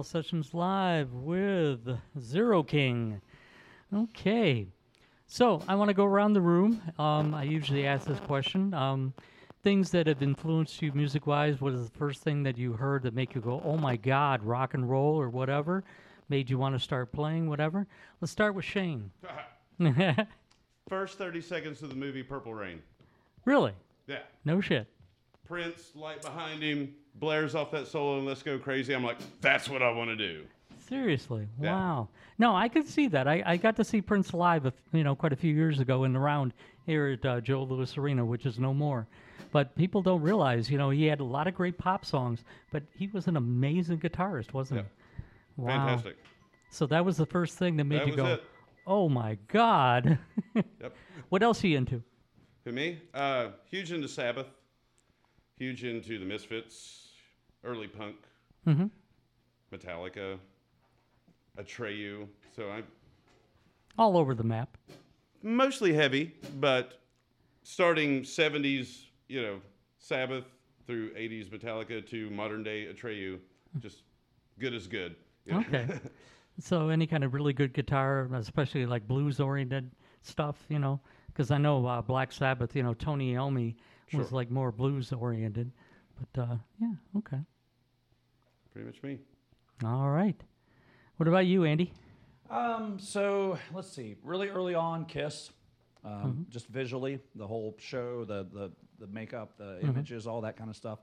11 0.01 0.09
Sessions 0.09 0.53
Live 0.55 1.13
with 1.13 1.87
Zeroking. 2.17 3.21
Okay, 3.93 4.65
so 5.27 5.61
I 5.67 5.75
want 5.75 5.89
to 5.89 5.93
go 5.93 6.05
around 6.05 6.33
the 6.33 6.41
room. 6.41 6.81
Um, 6.97 7.35
I 7.35 7.43
usually 7.43 7.85
ask 7.85 8.07
this 8.07 8.19
question. 8.21 8.73
Um, 8.73 9.13
things 9.61 9.91
that 9.91 10.07
have 10.07 10.23
influenced 10.23 10.81
you 10.81 10.91
music 10.93 11.27
wise, 11.27 11.61
what 11.61 11.73
is 11.73 11.87
the 11.87 11.97
first 11.99 12.23
thing 12.23 12.41
that 12.41 12.57
you 12.57 12.73
heard 12.73 13.03
that 13.03 13.13
make 13.13 13.35
you 13.35 13.41
go, 13.41 13.61
oh 13.63 13.77
my 13.77 13.95
God, 13.95 14.41
rock 14.41 14.73
and 14.73 14.89
roll 14.89 15.21
or 15.21 15.29
whatever, 15.29 15.83
made 16.29 16.49
you 16.49 16.57
want 16.57 16.73
to 16.73 16.79
start 16.79 17.11
playing, 17.11 17.47
whatever? 17.47 17.85
Let's 18.21 18.31
start 18.31 18.55
with 18.55 18.65
Shane. 18.65 19.11
First 20.89 21.19
30 21.19 21.41
seconds 21.41 21.83
of 21.83 21.89
the 21.89 21.95
movie 21.95 22.23
Purple 22.23 22.55
Rain. 22.55 22.81
really? 23.45 23.73
Yeah. 24.07 24.19
No 24.45 24.61
shit. 24.61 24.87
Prince, 25.45 25.91
light 25.95 26.23
behind 26.23 26.63
him, 26.63 26.95
blares 27.21 27.55
off 27.55 27.71
that 27.71 27.87
solo 27.87 28.17
and 28.17 28.25
let's 28.27 28.43
go 28.43 28.59
crazy. 28.59 28.93
I'm 28.93 29.03
like, 29.05 29.17
that's 29.39 29.69
what 29.69 29.81
I 29.81 29.89
want 29.91 30.09
to 30.09 30.15
do. 30.17 30.43
Seriously, 30.89 31.47
Yeah. 31.61 31.71
wow. 31.73 32.07
No, 32.37 32.55
I 32.55 32.67
could 32.67 32.87
see 32.87 33.07
that. 33.09 33.27
I, 33.27 33.43
I 33.45 33.55
got 33.57 33.75
to 33.77 33.83
see 33.83 34.01
Prince 34.01 34.33
live, 34.33 34.65
a, 34.65 34.73
you 34.91 35.03
know, 35.03 35.15
quite 35.15 35.31
a 35.31 35.35
few 35.35 35.53
years 35.53 35.79
ago 35.79 36.03
in 36.03 36.11
the 36.11 36.19
round 36.19 36.53
here 36.87 37.07
at 37.09 37.25
uh, 37.25 37.39
Joe 37.39 37.63
Louis 37.63 37.95
Arena, 37.97 38.25
which 38.25 38.45
is 38.47 38.59
no 38.59 38.73
more. 38.73 39.07
But 39.51 39.73
people 39.75 40.01
don't 40.01 40.21
realize, 40.21 40.69
you 40.69 40.77
know, 40.79 40.89
he 40.89 41.05
had 41.05 41.19
a 41.19 41.23
lot 41.23 41.47
of 41.47 41.53
great 41.53 41.77
pop 41.77 42.03
songs, 42.03 42.43
but 42.71 42.81
he 42.97 43.07
was 43.07 43.27
an 43.27 43.37
amazing 43.37 43.99
guitarist, 43.99 44.53
wasn't 44.53 44.81
he? 44.81 44.85
Wow. 45.61 45.67
Fantastic. 45.87 46.17
So 46.71 46.87
that 46.87 47.05
was 47.05 47.15
the 47.17 47.25
first 47.25 47.57
thing 47.57 47.77
that 47.77 47.83
made 47.83 48.01
That 48.01 48.07
you 48.07 48.15
go, 48.15 48.25
it. 48.25 48.43
"Oh 48.87 49.07
my 49.09 49.37
God!" 49.49 50.17
Yep. 50.55 50.95
What 51.29 51.43
else 51.43 51.63
are 51.63 51.67
you 51.67 51.77
into? 51.77 52.01
Who 52.65 52.71
me? 52.71 52.99
Uh, 53.13 53.49
huge 53.69 53.91
into 53.91 54.07
Sabbath, 54.07 54.47
huge 55.57 55.83
into 55.83 56.17
the 56.17 56.25
Misfits, 56.25 57.00
early 57.63 57.87
punk, 57.87 58.15
Mhm. 58.67 58.89
Metallica, 59.71 60.39
Atreyu. 61.57 62.27
So 62.55 62.69
I 62.69 62.83
All 63.97 64.17
over 64.17 64.33
the 64.33 64.43
map. 64.43 64.77
mostly 65.43 65.93
heavy, 65.93 66.33
but 66.59 66.99
starting 67.63 68.23
70s, 68.23 69.07
you 69.27 69.41
know, 69.41 69.61
Sabbath 69.99 70.45
through 70.87 71.11
80s 71.15 71.49
Metallica 71.49 72.05
to 72.09 72.29
modern 72.29 72.63
day 72.63 72.91
Atreyu, 72.91 73.39
just 73.79 74.03
good 74.59 74.73
as 74.73 74.87
good. 74.87 75.15
you 75.45 75.53
know? 75.53 75.59
Okay. 75.59 75.87
so 76.59 76.89
any 76.89 77.05
kind 77.07 77.23
of 77.23 77.33
really 77.33 77.53
good 77.53 77.73
guitar, 77.73 78.29
especially 78.33 78.85
like 78.85 79.07
blues 79.07 79.39
oriented 79.39 79.91
stuff, 80.21 80.63
you 80.69 80.79
know, 80.79 80.99
because 81.27 81.51
I 81.51 81.57
know 81.57 81.85
uh, 81.85 82.01
Black 82.01 82.31
Sabbath, 82.31 82.75
you 82.75 82.83
know, 82.83 82.93
Tony 82.93 83.33
Iommi 83.33 83.75
was 84.13 84.27
Sure. 84.29 84.37
like 84.37 84.49
more 84.51 84.71
blues 84.71 85.11
oriented. 85.13 85.71
But 86.33 86.41
uh, 86.41 86.55
yeah, 86.79 86.93
okay. 87.17 87.39
Pretty 88.71 88.85
much 88.87 89.01
me. 89.03 89.19
All 89.83 90.09
right. 90.09 90.39
What 91.17 91.27
about 91.27 91.45
you, 91.45 91.65
Andy? 91.65 91.93
Um, 92.49 92.99
so 92.99 93.57
let's 93.73 93.89
see. 93.91 94.15
Really 94.23 94.49
early 94.49 94.75
on, 94.75 95.05
Kiss, 95.05 95.51
um, 96.03 96.11
Mm-hmm. 96.11 96.41
just 96.49 96.67
visually, 96.67 97.19
the 97.35 97.45
whole 97.47 97.75
show, 97.79 98.25
the 98.25 98.43
the 98.51 98.71
the 98.99 99.07
makeup, 99.07 99.57
the 99.57 99.79
Mhm. 99.81 99.89
images, 99.89 100.27
all 100.27 100.41
that 100.41 100.55
kind 100.57 100.69
of 100.69 100.75
stuff. 100.75 100.99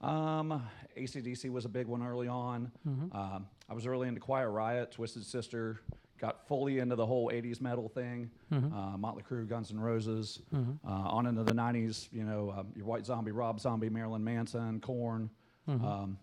Um, 0.00 0.62
ACDC 0.96 1.50
was 1.50 1.64
a 1.64 1.68
big 1.68 1.88
one 1.88 2.00
early 2.02 2.28
on. 2.28 2.70
Mhm. 2.86 3.12
Um, 3.14 3.46
I 3.68 3.74
was 3.74 3.86
early 3.86 4.06
into 4.08 4.20
Quiet 4.20 4.48
Riot, 4.48 4.92
Twisted 4.92 5.24
Sister. 5.24 5.80
Got 6.18 6.46
fully 6.46 6.78
into 6.78 6.94
the 6.96 7.06
whole 7.06 7.30
'80s 7.32 7.60
metal 7.60 7.88
thing. 7.88 8.30
Mhm. 8.52 8.72
Uh, 8.72 8.96
Motley 8.98 9.22
Crue, 9.22 9.48
Guns 9.48 9.70
N' 9.72 9.80
Roses. 9.80 10.42
Mhm. 10.52 10.78
Uh, 10.84 10.88
on 10.88 11.26
into 11.26 11.42
the 11.44 11.54
'90s, 11.54 12.08
you 12.12 12.24
know, 12.24 12.50
um, 12.52 12.72
your 12.76 12.86
White 12.86 13.04
Zombie, 13.06 13.32
Rob 13.32 13.58
Zombie, 13.58 13.88
Marilyn 13.90 14.22
Manson, 14.22 14.80
Korn. 14.80 15.30
Mhm. 15.66 15.82
Um, 15.84 16.18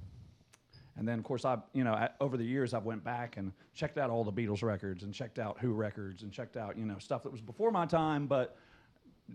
and 0.97 1.07
then, 1.07 1.19
of 1.19 1.23
course, 1.25 1.45
I, 1.45 1.57
you 1.73 1.83
know, 1.83 1.93
I, 1.93 2.09
over 2.19 2.37
the 2.37 2.43
years, 2.45 2.73
I've 2.73 2.85
went 2.85 3.03
back 3.03 3.37
and 3.37 3.51
checked 3.73 3.97
out 3.97 4.09
all 4.09 4.23
the 4.23 4.31
Beatles 4.33 4.63
records 4.63 5.03
and 5.03 5.13
checked 5.13 5.39
out 5.39 5.57
Who 5.59 5.73
records 5.73 6.23
and 6.23 6.31
checked 6.31 6.57
out, 6.57 6.77
you 6.77 6.85
know, 6.85 6.97
stuff 6.99 7.23
that 7.23 7.31
was 7.31 7.41
before 7.41 7.71
my 7.71 7.85
time, 7.85 8.27
but 8.27 8.57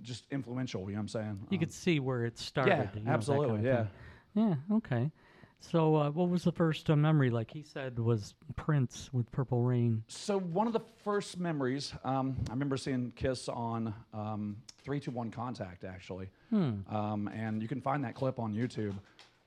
just 0.02 0.24
influential. 0.30 0.82
You 0.82 0.89
know 0.89 0.94
what 0.94 1.01
I'm 1.02 1.09
saying? 1.09 1.47
You 1.51 1.56
Um, 1.56 1.60
could 1.60 1.72
see 1.72 2.01
where 2.01 2.24
it 2.24 2.39
started. 2.39 2.70
yeah, 2.70 2.76
you 2.76 2.82
know, 2.82 2.86
that 2.86 2.94
kind 2.94 3.09
of 3.09 3.14
absolutely, 3.14 3.56
thing. 3.59 3.64
yeah. 3.66 3.86
Yeah, 4.34 4.55
okay. 4.76 5.10
So 5.60 5.94
uh, 5.94 6.10
what 6.10 6.28
was 6.28 6.43
the 6.43 6.51
first 6.51 6.90
uh, 6.90 6.97
memory, 6.97 7.30
like 7.30 7.48
he 7.52 7.62
said, 7.62 7.97
was 7.97 8.34
Prince 8.56 9.10
with 9.12 9.30
Purple 9.30 9.62
Rain? 9.62 10.02
So 10.09 10.40
one 10.40 10.66
of 10.66 10.72
the 10.72 10.80
first 11.05 11.39
memories, 11.39 11.93
um, 12.02 12.36
I 12.48 12.52
remember 12.52 12.76
seeing 12.76 13.12
Kiss 13.14 13.48
on 13.48 13.94
um, 14.12 14.56
321 14.82 15.30
Contact, 15.30 15.84
actually. 15.84 16.30
Hmm. 16.51 16.80
Um, 16.90 17.28
and 17.28 17.62
you 17.62 17.68
can 17.68 17.80
find 17.80 18.02
that 18.05 18.16
clip 18.16 18.40
on 18.40 18.52
YouTube. 18.52 18.94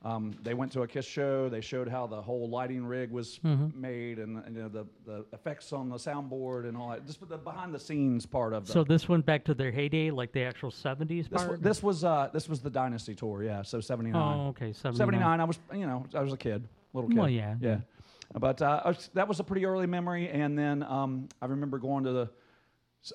Um, 0.05 0.35
they 0.43 0.53
went 0.53 0.71
to 0.73 0.83
a 0.83 0.87
Kiss 0.87 1.03
show. 1.05 1.49
They 1.49 1.61
showed 1.61 1.87
how 1.89 2.05
the 2.05 2.21
whole 2.21 2.47
lighting 2.47 2.85
rig 2.85 3.09
was 3.09 3.39
Mhm. 3.43 3.73
made 3.73 4.19
and, 4.19 4.37
and 4.45 4.55
you 4.55 4.61
know, 4.61 4.69
the, 4.69 4.85
the 5.03 5.25
effects 5.33 5.73
on 5.73 5.89
the 5.89 5.95
soundboard 5.95 6.69
and 6.69 6.77
all 6.77 6.89
that. 6.91 7.07
Just 7.07 7.27
the 7.27 7.37
behind 7.39 7.73
the 7.73 7.79
scenes 7.79 8.23
part 8.23 8.53
of 8.53 8.67
the. 8.67 8.71
So 8.71 8.83
this 8.83 9.09
went 9.09 9.25
back 9.25 9.43
to 9.45 9.55
their 9.55 9.71
heyday, 9.71 10.11
like 10.11 10.31
the 10.31 10.43
actual 10.43 10.69
70s 10.69 11.27
This, 11.27 11.43
part? 11.43 11.63
this 11.63 11.81
was 11.81 12.03
uh, 12.03 12.29
this 12.31 12.47
was 12.47 12.61
the 12.61 12.69
Dynasty 12.69 13.15
tour, 13.15 13.41
yeah. 13.43 13.63
So 13.63 13.79
seventy 13.81 14.11
nine. 14.11 14.37
Oh, 14.41 14.47
okay, 14.49 14.73
79. 14.73 14.95
79. 14.95 15.39
I 15.39 15.43
was, 15.43 15.59
you 15.73 15.87
know, 15.87 16.05
I 16.13 16.21
was 16.21 16.33
a 16.33 16.37
kid, 16.37 16.67
little 16.93 17.09
kid. 17.09 17.17
Well, 17.17 17.29
yeah, 17.29 17.55
yeah. 17.59 17.79
But 18.39 18.61
uh, 18.61 18.83
was- 18.85 19.09
that 19.15 19.27
was 19.27 19.39
a 19.39 19.43
pretty 19.43 19.65
early 19.65 19.87
memory, 19.87 20.29
and 20.29 20.55
then 20.55 20.83
um, 20.83 21.29
I 21.41 21.47
remember 21.47 21.79
going 21.79 22.03
to 22.03 22.11
the 22.11 22.29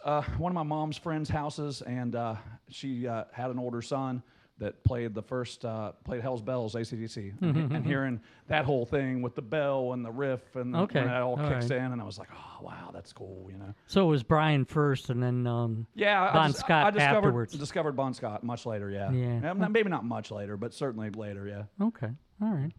uh, 0.04 0.22
one 0.38 0.50
of 0.50 0.54
my 0.54 0.64
mom's 0.64 0.96
friends' 0.96 1.28
houses, 1.28 1.82
and 1.82 2.16
uh, 2.16 2.34
she 2.68 3.06
uh, 3.06 3.24
had 3.32 3.50
an 3.50 3.60
older 3.60 3.80
son 3.82 4.24
that 4.60 4.84
played 4.84 5.14
the 5.14 5.22
first 5.22 5.64
uh, 5.64 5.90
played 6.04 6.20
Hell's 6.22 6.42
Bells 6.42 6.74
ACDC 6.74 7.38
Mhm, 7.38 7.42
and, 7.42 7.70
mhm. 7.72 7.84
hearing 7.84 8.20
that 8.46 8.64
whole 8.64 8.86
thing 8.86 9.20
with 9.22 9.34
the 9.34 9.42
bell 9.42 9.92
and 9.94 10.04
the 10.04 10.10
riff 10.12 10.54
and 10.54 10.76
Okay, 10.76 11.00
when 11.00 11.08
that 11.08 11.22
all 11.22 11.40
all 11.40 11.48
kicks 11.48 11.70
right. 11.70 11.78
in 11.80 11.92
and 11.92 12.00
I 12.00 12.04
was 12.04 12.18
like 12.18 12.28
oh 12.34 12.62
wow 12.64 12.90
that's 12.92 13.12
cool 13.12 13.48
you 13.50 13.58
know 13.58 13.74
So 13.86 14.06
it 14.06 14.10
was 14.10 14.22
Brian 14.22 14.64
first, 14.64 15.10
and 15.10 15.22
then 15.22 15.46
um, 15.46 15.86
yeah 15.94 16.22
I 16.22 16.32
Bon 16.32 16.46
just- 16.50 16.60
Scott 16.60 16.86
I 16.86 16.90
discovered, 16.90 17.16
afterwards. 17.16 17.52
discovered 17.58 17.92
Bon 17.96 18.14
Scott 18.14 18.44
much 18.44 18.66
later 18.66 18.90
yeah 18.90 19.10
Yeah. 19.10 19.52
not- 19.54 19.72
maybe 19.72 19.88
not 19.90 20.04
much 20.04 20.30
later 20.30 20.56
but 20.56 20.72
certainly 20.72 21.10
later 21.10 21.46
yeah 21.48 21.64
Okay, 21.86 22.10
all 22.42 22.52
right. 22.52 22.72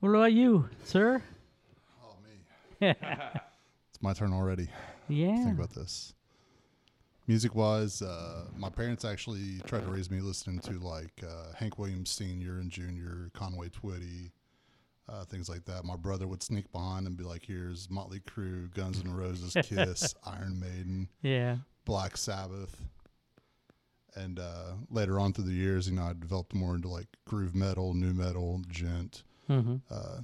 What 0.00 0.10
about 0.10 0.32
you, 0.32 0.68
sir? 0.84 1.22
Oh 2.02 2.16
me. 2.24 2.94
It's 3.90 4.00
my 4.02 4.12
turn 4.12 4.32
already. 4.32 4.68
Yeah. 5.08 5.34
Think 5.44 5.58
about 5.58 5.74
this. 5.74 6.14
Music 7.28 7.54
wise, 7.54 8.00
uh, 8.00 8.46
my 8.56 8.70
parents 8.70 9.04
actually 9.04 9.60
tried 9.66 9.84
to 9.84 9.90
raise 9.90 10.10
me 10.10 10.20
listening 10.20 10.58
to 10.60 10.78
like 10.78 11.12
uh, 11.22 11.52
Hank 11.54 11.78
Williams 11.78 12.10
Sr. 12.10 12.58
and 12.58 12.70
Jr., 12.70 13.28
Conway 13.34 13.68
Twitty, 13.68 14.30
uh, 15.10 15.24
things 15.26 15.46
like 15.48 15.66
that. 15.66 15.84
My 15.84 15.96
brother 15.96 16.26
would 16.26 16.42
sneak 16.42 16.72
behind 16.72 17.06
and 17.06 17.18
be 17.18 17.24
like, 17.24 17.44
"Here's 17.44 17.90
Motley 17.90 18.20
Crue, 18.20 18.72
Guns 18.72 19.02
N' 19.04 19.12
Roses, 19.12 19.54
Kiss, 19.62 20.14
Iron 20.24 20.58
Maiden, 20.58 21.08
Yeah. 21.20 21.56
Black 21.84 22.16
Sabbath." 22.16 22.80
And 24.16 24.38
uh, 24.38 24.72
later 24.90 25.20
on 25.20 25.34
through 25.34 25.44
the 25.44 25.52
years, 25.52 25.86
you 25.86 25.96
know, 25.96 26.04
I 26.04 26.14
developed 26.18 26.54
more 26.54 26.74
into 26.74 26.88
like 26.88 27.08
groove 27.26 27.54
metal, 27.54 27.92
nu 27.92 28.14
metal, 28.14 28.62
djent. 28.70 29.22
Mhm. 29.50 29.82
Uh, 29.90 30.22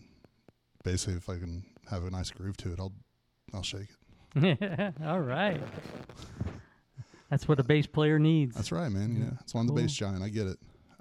basically, 0.84 1.16
if 1.16 1.28
I 1.28 1.36
can 1.36 1.64
have 1.90 2.04
a 2.04 2.10
nice 2.10 2.30
groove 2.30 2.56
to 2.58 2.72
it, 2.72 2.80
I'll 2.80 2.94
I'll 3.52 3.62
shake 3.62 3.88
it. 4.36 4.94
all 5.04 5.20
right. 5.20 5.60
That's 7.34 7.48
what 7.48 7.58
a 7.58 7.64
bass 7.64 7.84
player 7.88 8.20
needs. 8.20 8.54
That's 8.54 8.70
right, 8.70 8.88
man. 8.88 9.16
Yeah, 9.16 9.38
it's 9.40 9.56
I'm 9.56 9.66
the 9.66 9.72
Cool. 9.72 9.82
bass 9.82 9.92
giant. 9.92 10.22
I 10.22 10.28
get 10.28 10.46
it. 10.46 10.56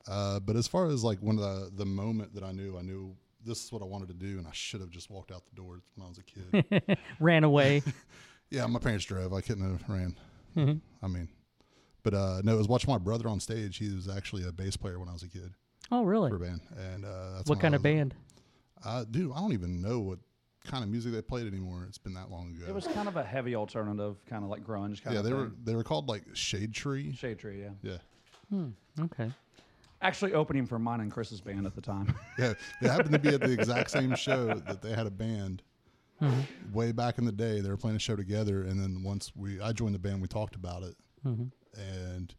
Uh, 0.08 0.40
but 0.40 0.56
as 0.56 0.68
far 0.68 0.88
as 0.88 1.04
like 1.04 1.20
when 1.20 1.36
the 1.36 1.70
the 1.76 1.86
moment 1.86 2.34
that 2.34 2.44
I 2.44 2.52
knew, 2.52 2.76
I 2.76 2.82
knew 2.82 3.16
this 3.46 3.64
is 3.64 3.72
what 3.72 3.84
I 3.84 3.86
wanted 3.86 4.08
to 4.08 4.16
do, 4.16 4.40
and 4.40 4.48
I 4.48 4.52
should 4.52 4.82
have 4.82 4.90
just 4.90 5.12
walked 5.12 5.32
out 5.32 5.44
the 5.46 5.56
door 5.56 5.80
when 5.94 6.08
I 6.08 6.10
was 6.10 6.18
a 6.18 6.24
kid. 6.24 6.98
Ran 7.20 7.44
away. 7.44 7.84
yeah, 8.50 8.66
my 8.66 8.80
parents 8.80 9.06
drove. 9.06 9.32
I 9.32 9.42
couldn't 9.42 9.64
have 9.78 9.88
ran. 9.88 10.16
Mhm. 10.58 10.82
I 11.04 11.08
mean, 11.08 11.28
but 12.02 12.16
uh, 12.16 12.42
no, 12.44 12.56
it 12.56 12.58
was 12.58 12.68
watching 12.68 12.92
my 12.92 12.98
brother 12.98 13.30
on 13.30 13.40
stage. 13.40 13.78
He 13.78 13.94
was 13.94 14.10
actually 14.10 14.48
a 14.48 14.52
bass 14.52 14.76
player 14.76 14.98
when 14.98 15.10
I 15.10 15.14
was 15.14 15.22
a 15.22 15.30
kid. 15.30 15.54
Oh, 15.92 16.02
really? 16.04 16.32
For 16.32 16.38
a 16.38 16.40
band, 16.40 16.62
and 16.76 17.06
uh, 17.06 17.36
that's 17.36 17.48
What 17.48 17.60
kind 17.60 17.76
of 17.76 17.84
band? 17.84 18.16
Uh, 18.84 19.06
dude, 19.12 19.32
I 19.34 19.40
don't 19.40 19.54
even 19.54 19.84
know 19.84 20.00
what 20.00 20.18
kind 20.66 20.84
of 20.84 20.90
music 20.90 21.12
they 21.12 21.22
played 21.22 21.46
anymore. 21.48 21.86
It's 21.88 21.98
been 21.98 22.14
that 22.14 22.30
long 22.32 22.52
ago. 22.56 22.66
it 22.68 22.74
was 22.74 22.88
kind 22.88 23.08
of 23.08 23.16
a 23.18 23.24
heavy 23.24 23.56
alternative 23.56 24.18
kind 24.26 24.44
of 24.44 24.50
like 24.50 24.64
grunge 24.64 25.02
kind 25.04 25.14
yeah, 25.14 25.20
of 25.20 25.24
they 25.26 25.32
thing. 25.32 25.40
were 25.40 25.52
they 25.64 25.76
were 25.76 25.84
called 25.84 26.08
like 26.08 26.24
Shade 26.34 26.74
Tree. 26.74 27.14
Shade 27.14 27.40
Tree, 27.40 27.62
yeah. 27.62 27.70
Yeah. 27.82 27.98
Hmm. 28.50 28.70
Okay. 29.02 29.32
actually 30.02 30.34
opening 30.34 30.66
for 30.66 30.78
mine 30.80 31.00
and 31.00 31.12
Chris's 31.12 31.42
band 31.42 31.66
at 31.66 31.76
the 31.76 31.82
time 31.82 32.14
Yeah, 32.40 32.54
they 32.82 32.88
happened 32.90 33.14
to 33.14 33.20
be 33.20 33.30
at 33.34 33.42
the 33.42 33.52
exact 33.52 33.90
same 33.92 34.16
show 34.16 34.54
that 34.56 34.82
they 34.82 34.92
had 34.94 35.08
a 35.08 35.12
band 35.12 35.64
Mhm. 36.22 36.46
way 36.72 36.92
back 36.94 37.18
in 37.18 37.26
the 37.26 37.32
day. 37.32 37.60
They 37.60 37.68
were 37.70 37.76
playing 37.76 37.98
a 37.98 38.00
show 38.00 38.16
together, 38.16 38.62
and 38.62 38.80
then 38.80 39.04
once 39.04 39.36
we 39.36 39.60
I 39.60 39.74
joined 39.74 39.96
the 39.96 40.00
band, 40.00 40.22
we 40.22 40.28
talked 40.28 40.56
about 40.56 40.84
it, 40.84 40.96
Mhm. 41.26 41.52
and 41.76 42.34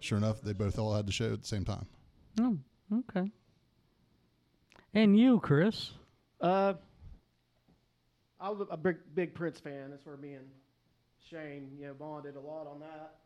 sure 0.00 0.18
enough, 0.18 0.40
they 0.40 0.52
both 0.54 0.78
all 0.78 0.94
had 0.94 1.06
the 1.06 1.12
show 1.12 1.32
at 1.32 1.42
the 1.42 1.46
same 1.46 1.64
time. 1.64 1.86
Oh, 2.40 2.58
okay. 2.92 3.30
And 4.94 5.16
you, 5.18 5.38
Chris? 5.40 5.92
Uh, 6.40 6.74
I 8.46 8.48
was 8.50 8.64
a 8.70 8.76
big, 8.76 8.98
big 9.16 9.34
Prince 9.34 9.58
fan. 9.58 9.90
That's 9.90 10.06
where 10.06 10.16
me 10.16 10.34
and 10.34 10.46
Shane, 11.28 11.72
you 11.76 11.88
know, 11.88 11.94
bonded 11.94 12.36
a 12.36 12.40
lot 12.40 12.68
on 12.68 12.78
that. 12.78 13.16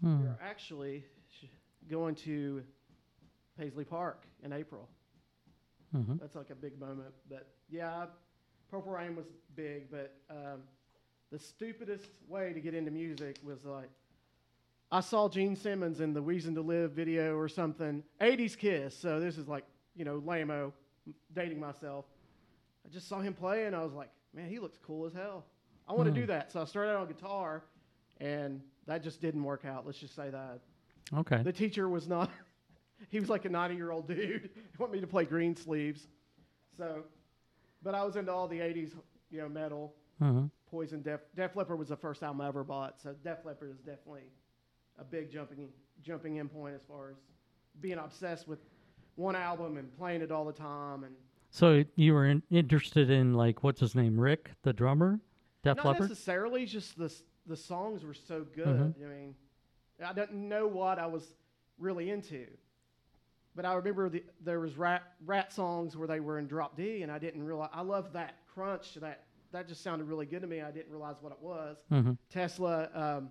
Hmm. 0.00 0.22
We're 0.24 0.38
actually 0.42 1.04
sh- 1.28 1.44
going 1.88 2.16
to 2.16 2.64
Paisley 3.56 3.84
Park 3.84 4.24
in 4.42 4.52
April. 4.52 4.88
Mhm. 5.94 6.18
That's 6.18 6.34
like 6.34 6.50
a 6.50 6.56
big 6.56 6.80
moment. 6.80 7.14
But 7.28 7.46
yeah, 7.68 8.06
Purple 8.72 8.90
Rain 8.90 9.14
was 9.14 9.26
big, 9.54 9.88
but 9.88 10.16
um, 10.28 10.62
the 11.30 11.38
stupidest 11.38 12.10
way 12.26 12.52
to 12.52 12.60
get 12.60 12.74
into 12.74 12.90
music 12.90 13.38
was 13.44 13.64
like 13.64 13.88
I 14.90 14.98
saw 14.98 15.28
Gene 15.28 15.54
Simmons 15.54 16.00
in 16.00 16.12
the 16.12 16.20
Reason 16.22 16.56
to 16.56 16.60
Live 16.60 16.90
video 16.90 17.36
or 17.36 17.48
something, 17.48 18.02
80s 18.20 18.56
Kiss. 18.58 18.96
So 18.98 19.20
this 19.20 19.38
is 19.38 19.46
like, 19.46 19.64
you 19.94 20.04
know, 20.04 20.20
lame 20.26 20.72
dating 21.32 21.60
myself. 21.60 22.04
I 22.84 22.88
just 22.88 23.06
saw 23.06 23.20
him 23.20 23.32
play 23.32 23.66
and 23.66 23.76
I 23.76 23.84
was 23.84 23.92
like, 23.92 24.10
man, 24.34 24.48
he 24.48 24.58
looks 24.58 24.78
cool 24.78 25.06
as 25.06 25.12
hell. 25.12 25.44
I 25.88 25.92
want 25.92 26.06
to 26.06 26.12
Hmm. 26.12 26.20
do 26.20 26.26
that. 26.26 26.52
So 26.52 26.60
I 26.60 26.64
started 26.64 26.90
out 26.92 26.96
on 27.00 27.08
guitar 27.08 27.64
and 28.18 28.60
that 28.86 29.02
just 29.02 29.20
didn't 29.20 29.42
work 29.44 29.64
out. 29.64 29.86
Let's 29.86 29.98
just 29.98 30.14
say 30.14 30.30
that. 30.30 30.60
Okay. 31.12 31.42
The 31.42 31.52
teacher 31.52 31.88
was 31.88 32.06
not, 32.08 32.30
he 33.08 33.18
was 33.20 33.28
like 33.28 33.44
a 33.44 33.48
90 33.48 33.74
year 33.76 33.90
old 33.90 34.06
dude. 34.06 34.50
He 34.54 34.76
wanted 34.78 34.92
me 34.92 35.00
to 35.00 35.06
play 35.06 35.24
Greensleeves. 35.24 36.06
So, 36.76 37.04
but 37.82 37.94
I 37.94 38.04
was 38.04 38.16
into 38.16 38.32
all 38.32 38.46
the 38.48 38.58
80s, 38.60 38.92
you 39.30 39.38
know, 39.40 39.48
metal. 39.48 39.94
Uh-huh. 40.20 40.42
Poison, 40.70 41.02
Def, 41.02 41.20
Def 41.34 41.56
Leppard 41.56 41.78
was 41.78 41.88
the 41.88 41.96
first 41.96 42.22
album 42.22 42.40
I 42.40 42.48
ever 42.48 42.62
bought. 42.62 43.00
So 43.00 43.14
Def 43.24 43.44
Leppard 43.44 43.70
is 43.72 43.78
definitely 43.78 44.30
a 44.98 45.04
big 45.04 45.30
jumping, 45.30 45.68
jumping 46.02 46.36
in 46.36 46.48
point 46.48 46.74
as 46.76 46.82
far 46.84 47.10
as 47.10 47.16
being 47.80 47.98
obsessed 47.98 48.46
with 48.46 48.60
one 49.16 49.34
album 49.34 49.76
and 49.78 49.92
playing 49.96 50.20
it 50.22 50.30
all 50.30 50.44
the 50.44 50.52
time. 50.52 51.02
And 51.04 51.14
So 51.50 51.84
you 51.96 52.14
were 52.14 52.26
in, 52.26 52.42
interested 52.50 53.10
in 53.10 53.34
like 53.34 53.62
what's 53.62 53.80
his 53.80 53.94
name, 53.94 54.18
Rick, 54.18 54.50
the 54.62 54.72
drummer, 54.72 55.20
Def 55.62 55.76
not 55.78 55.86
Leppard? 55.86 56.08
necessarily, 56.10 56.64
just 56.64 56.96
the, 56.96 57.12
the 57.46 57.56
songs 57.56 58.04
were 58.04 58.14
so 58.14 58.44
good. 58.54 58.66
Mhm. 58.66 58.94
I 59.04 59.08
mean, 59.08 59.34
I 60.04 60.12
didn't 60.12 60.48
know 60.48 60.66
what 60.66 60.98
I 60.98 61.06
was 61.06 61.34
really 61.78 62.10
into. 62.10 62.46
But 63.56 63.64
I 63.64 63.74
remember 63.74 64.08
the, 64.08 64.22
there 64.42 64.60
was 64.60 64.78
rat, 64.78 65.02
rat 65.26 65.52
songs 65.52 65.96
where 65.96 66.06
they 66.06 66.20
were 66.20 66.38
in 66.38 66.46
drop 66.46 66.76
D, 66.76 67.02
and 67.02 67.10
I 67.10 67.18
didn't 67.18 67.42
realize. 67.42 67.70
I 67.72 67.82
loved 67.82 68.12
that 68.14 68.36
crunch. 68.54 68.94
That 68.94 69.24
that 69.52 69.66
just 69.66 69.82
sounded 69.82 70.04
really 70.04 70.26
good 70.26 70.42
to 70.42 70.46
me. 70.46 70.60
I 70.60 70.70
didn't 70.70 70.92
realize 70.92 71.16
what 71.20 71.32
it 71.32 71.40
was. 71.42 71.76
Mhm. 71.90 72.16
Tesla, 72.30 72.88
um, 72.94 73.30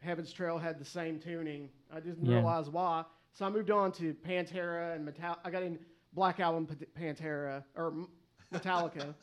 Heaven's 0.00 0.32
Trail 0.32 0.58
had 0.58 0.80
the 0.80 0.84
same 0.84 1.20
tuning. 1.20 1.70
I 1.92 2.00
didn't 2.00 2.26
Yeah. 2.26 2.34
realize 2.38 2.68
why. 2.68 3.04
So 3.32 3.46
I 3.46 3.50
moved 3.50 3.70
on 3.70 3.92
to 3.92 4.12
Pantera 4.14 4.96
and 4.96 5.04
Metal. 5.04 5.36
I 5.44 5.50
got 5.50 5.62
in 5.62 5.78
Black 6.14 6.40
Album 6.40 6.66
P- 6.66 6.86
Pantera 6.98 7.64
or 7.74 8.06
Metallica. 8.52 9.14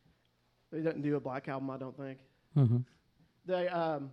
they 0.72 0.80
didn't 0.80 1.02
do 1.02 1.16
a 1.16 1.20
Black 1.20 1.48
Album, 1.48 1.70
I 1.70 1.76
don't 1.78 1.96
think. 1.96 2.18
Mhm. 2.56 2.84
They, 3.46 3.68
um, 3.68 4.10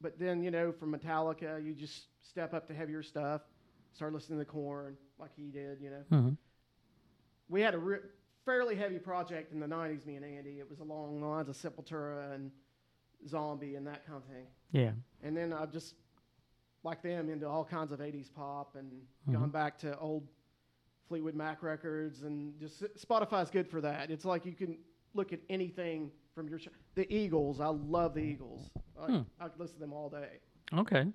but 0.00 0.18
then 0.18 0.42
you 0.42 0.50
know, 0.50 0.72
from 0.72 0.92
Metallica, 0.94 1.62
you 1.64 1.74
just 1.74 2.06
step 2.22 2.54
up 2.54 2.66
to 2.68 2.74
heavier 2.74 3.02
stuff. 3.02 3.42
Start 3.92 4.12
listening 4.12 4.38
to 4.38 4.44
Korn 4.44 4.96
like 5.18 5.30
he 5.36 5.50
did. 5.50 5.80
You 5.80 5.90
know, 5.90 6.04
Mhm. 6.10 6.36
we 7.48 7.60
had 7.60 7.74
a 7.74 7.78
re- 7.78 7.98
fairly 8.44 8.76
heavy 8.76 8.98
project 8.98 9.52
in 9.52 9.60
the 9.60 9.66
'90s. 9.66 10.06
Me 10.06 10.16
and 10.16 10.24
Andy. 10.24 10.60
It 10.60 10.68
was 10.70 10.80
along 10.80 11.20
the 11.20 11.26
lines 11.26 11.48
of 11.48 11.56
Sepultura 11.56 12.32
and 12.32 12.50
Zombie 13.26 13.74
and 13.74 13.86
that 13.86 14.04
kind 14.06 14.16
of 14.18 14.24
thing. 14.24 14.46
Yeah. 14.72 14.92
And 15.22 15.36
then 15.36 15.52
I've 15.52 15.72
just 15.72 15.96
like 16.82 17.02
them 17.02 17.28
into 17.28 17.46
all 17.48 17.64
kinds 17.64 17.92
of 17.92 18.00
'80s 18.00 18.30
pop 18.30 18.76
and 18.76 19.06
Mhm. 19.28 19.32
gone 19.32 19.50
back 19.50 19.76
to 19.80 19.98
old 19.98 20.28
Fleetwood 21.10 21.34
Mac 21.34 21.60
records 21.64 22.22
and 22.22 22.56
just 22.60 22.84
Spotify's 22.96 23.50
good 23.50 23.68
for 23.68 23.80
that. 23.80 24.12
It's 24.12 24.24
like 24.24 24.46
you 24.46 24.52
can 24.52 24.78
look 25.12 25.32
at 25.32 25.40
anything 25.50 26.12
from 26.36 26.48
your 26.48 26.60
ch- 26.60 26.68
the 26.94 27.12
Eagles. 27.12 27.60
I 27.60 27.66
love 27.66 28.14
the 28.14 28.20
Eagles. 28.20 28.70
I, 28.96 29.06
Hmm. 29.06 29.20
I 29.40 29.48
could 29.48 29.58
listen 29.58 29.74
to 29.74 29.80
them 29.80 29.92
all 29.92 30.08
day. 30.08 30.38
Okay. 30.72 31.06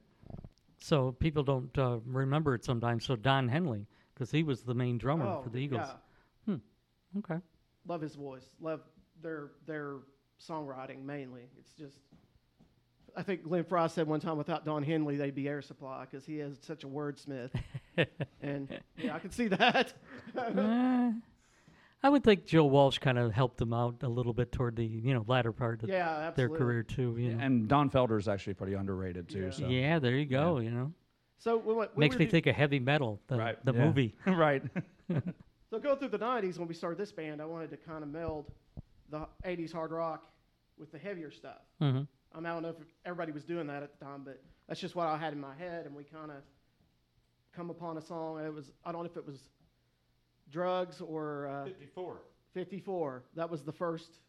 So 0.79 1.13
people 1.13 1.43
don't 1.43 1.75
uh, 1.77 1.99
remember 2.05 2.53
it 2.55 2.65
sometimes. 2.65 3.05
So 3.05 3.15
Don 3.15 3.47
Henley, 3.47 3.87
because 4.13 4.29
he 4.31 4.43
was 4.43 4.63
the 4.63 4.73
main 4.73 4.97
drummer 4.97 5.25
Oh, 5.27 5.41
for 5.43 5.49
the 5.49 5.59
Eagles. 5.59 5.87
yeah. 5.87 6.53
Hmm. 6.55 7.19
Okay. 7.19 7.39
Love 7.87 8.01
his 8.01 8.15
voice. 8.15 8.49
Love 8.59 8.81
their 9.23 9.51
their 9.65 9.99
songwriting 10.45 11.05
mainly. 11.05 11.47
It's 11.57 11.71
just. 11.71 11.99
I 13.17 13.23
think 13.23 13.43
Glenn 13.43 13.63
Frey 13.63 13.87
said 13.87 14.07
one 14.07 14.19
time, 14.19 14.37
without 14.37 14.65
Don 14.65 14.83
Henley, 14.83 15.15
they'd 15.15 15.33
be 15.35 15.47
Air 15.47 15.61
Supply 15.61 16.05
because 16.09 16.25
he 16.25 16.39
is 16.39 16.57
such 16.61 16.83
a 16.83 16.87
wordsmith. 16.87 17.51
and 18.41 18.67
yeah, 18.97 19.15
I 19.15 19.19
can 19.19 19.31
see 19.31 19.47
that. 19.47 19.93
Eh, 20.37 21.11
I 22.03 22.09
would 22.09 22.23
think 22.23 22.45
Joe 22.45 22.65
Walsh 22.65 22.99
kind 22.99 23.17
of 23.17 23.31
helped 23.31 23.57
them 23.57 23.73
out 23.73 24.03
a 24.03 24.07
little 24.09 24.33
bit 24.33 24.51
toward 24.51 24.75
the 24.75 24.85
you 24.85 25.13
know 25.13 25.23
latter 25.27 25.51
part 25.51 25.81
of 25.81 25.89
Yeah, 25.89 26.31
their 26.35 26.49
career 26.49 26.83
too. 26.83 27.15
You 27.17 27.33
know. 27.35 27.43
and 27.43 27.67
Don 27.67 27.89
Felder 27.89 28.19
is 28.19 28.27
actually 28.27 28.53
pretty 28.55 28.73
underrated 28.73 29.27
too 29.29 29.45
Yeah. 29.45 29.49
so 29.51 29.67
Yeah, 29.67 29.99
there 29.99 30.15
you 30.15 30.25
go. 30.25 30.59
You 30.59 30.69
know, 30.71 30.93
So 31.39 31.57
we 31.57 31.73
went, 31.73 31.95
we 31.95 32.01
makes 32.01 32.17
me 32.17 32.25
do- 32.25 32.31
think 32.31 32.45
of 32.47 32.55
heavy 32.55 32.79
metal, 32.79 33.19
the, 33.27 33.37
Right, 33.37 33.65
the 33.65 33.73
yeah. 33.73 33.85
movie. 33.85 34.15
right 34.27 34.61
So 35.71 35.79
go 35.79 35.95
through 35.95 36.09
the 36.09 36.19
'90s 36.19 36.59
when 36.59 36.67
we 36.67 36.73
started 36.75 36.99
this 36.99 37.11
band, 37.11 37.41
I 37.41 37.45
wanted 37.45 37.69
to 37.71 37.77
kind 37.77 38.03
of 38.03 38.09
meld 38.09 38.51
the 39.09 39.25
'80s 39.43 39.71
hard 39.73 39.91
rock 39.91 40.25
with 40.77 40.91
the 40.91 40.99
heavier 40.99 41.31
stuff. 41.31 41.61
Mhm. 41.81 42.07
I, 42.35 42.39
mean, 42.39 42.47
I 42.47 42.53
don't 42.53 42.63
know 42.63 42.69
if 42.69 42.75
everybody 43.05 43.31
was 43.31 43.45
doing 43.45 43.67
that 43.67 43.81
at 43.81 43.97
the 43.97 44.05
time, 44.05 44.23
but 44.25 44.41
that's 44.67 44.79
just 44.79 44.95
what 44.95 45.07
I 45.07 45.17
had 45.17 45.31
in 45.33 45.39
my 45.39 45.55
head, 45.55 45.85
and 45.85 45.95
we 45.95 46.03
kind 46.03 46.31
of 46.31 46.37
come 47.55 47.69
upon 47.69 47.97
a 47.97 48.01
song. 48.01 48.43
It 48.45 48.53
was 48.53 48.71
I 48.83 48.91
don't 48.91 49.03
know 49.03 49.09
if 49.09 49.17
it 49.17 49.25
was 49.25 49.39
drugs 50.51 51.01
or 51.01 51.47
uh, 51.47 51.65
54. 51.65 52.21
54. 52.53 53.23
That 53.35 53.49
was 53.49 53.63
the 53.63 53.71
first. 53.71 54.19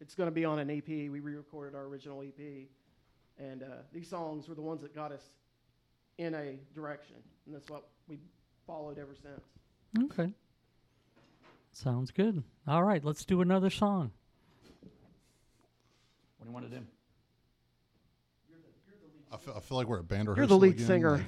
It's 0.00 0.14
going 0.14 0.28
to 0.28 0.34
be 0.34 0.44
on 0.44 0.58
an 0.58 0.70
EP. 0.70 0.86
We 0.86 1.08
re-recorded 1.08 1.74
our 1.74 1.84
original 1.84 2.22
EP, 2.22 2.68
and 3.38 3.62
uh, 3.62 3.66
these 3.92 4.08
songs 4.08 4.48
were 4.48 4.54
the 4.54 4.62
ones 4.62 4.82
that 4.82 4.94
got 4.94 5.12
us 5.12 5.22
in 6.18 6.34
a 6.34 6.58
direction, 6.74 7.16
and 7.46 7.54
that's 7.54 7.70
what 7.70 7.88
we 8.06 8.18
followed 8.66 8.98
ever 8.98 9.14
since. 9.14 10.10
Okay. 10.12 10.32
Sounds 11.72 12.10
good. 12.10 12.42
All 12.66 12.82
right, 12.82 13.02
let's 13.04 13.24
do 13.24 13.40
another 13.40 13.70
song. 13.70 14.10
What 16.38 16.44
do 16.44 16.48
you 16.48 16.52
want 16.52 16.70
to 16.70 16.78
do? 16.78 16.86
I 19.36 19.38
feel, 19.38 19.54
I 19.56 19.60
feel 19.60 19.76
like 19.78 19.86
we're 19.86 19.98
at 19.98 20.08
band 20.08 20.28
You're 20.36 20.46
the 20.46 20.56
lead 20.56 20.74
again. 20.74 20.86
singer. 20.86 21.24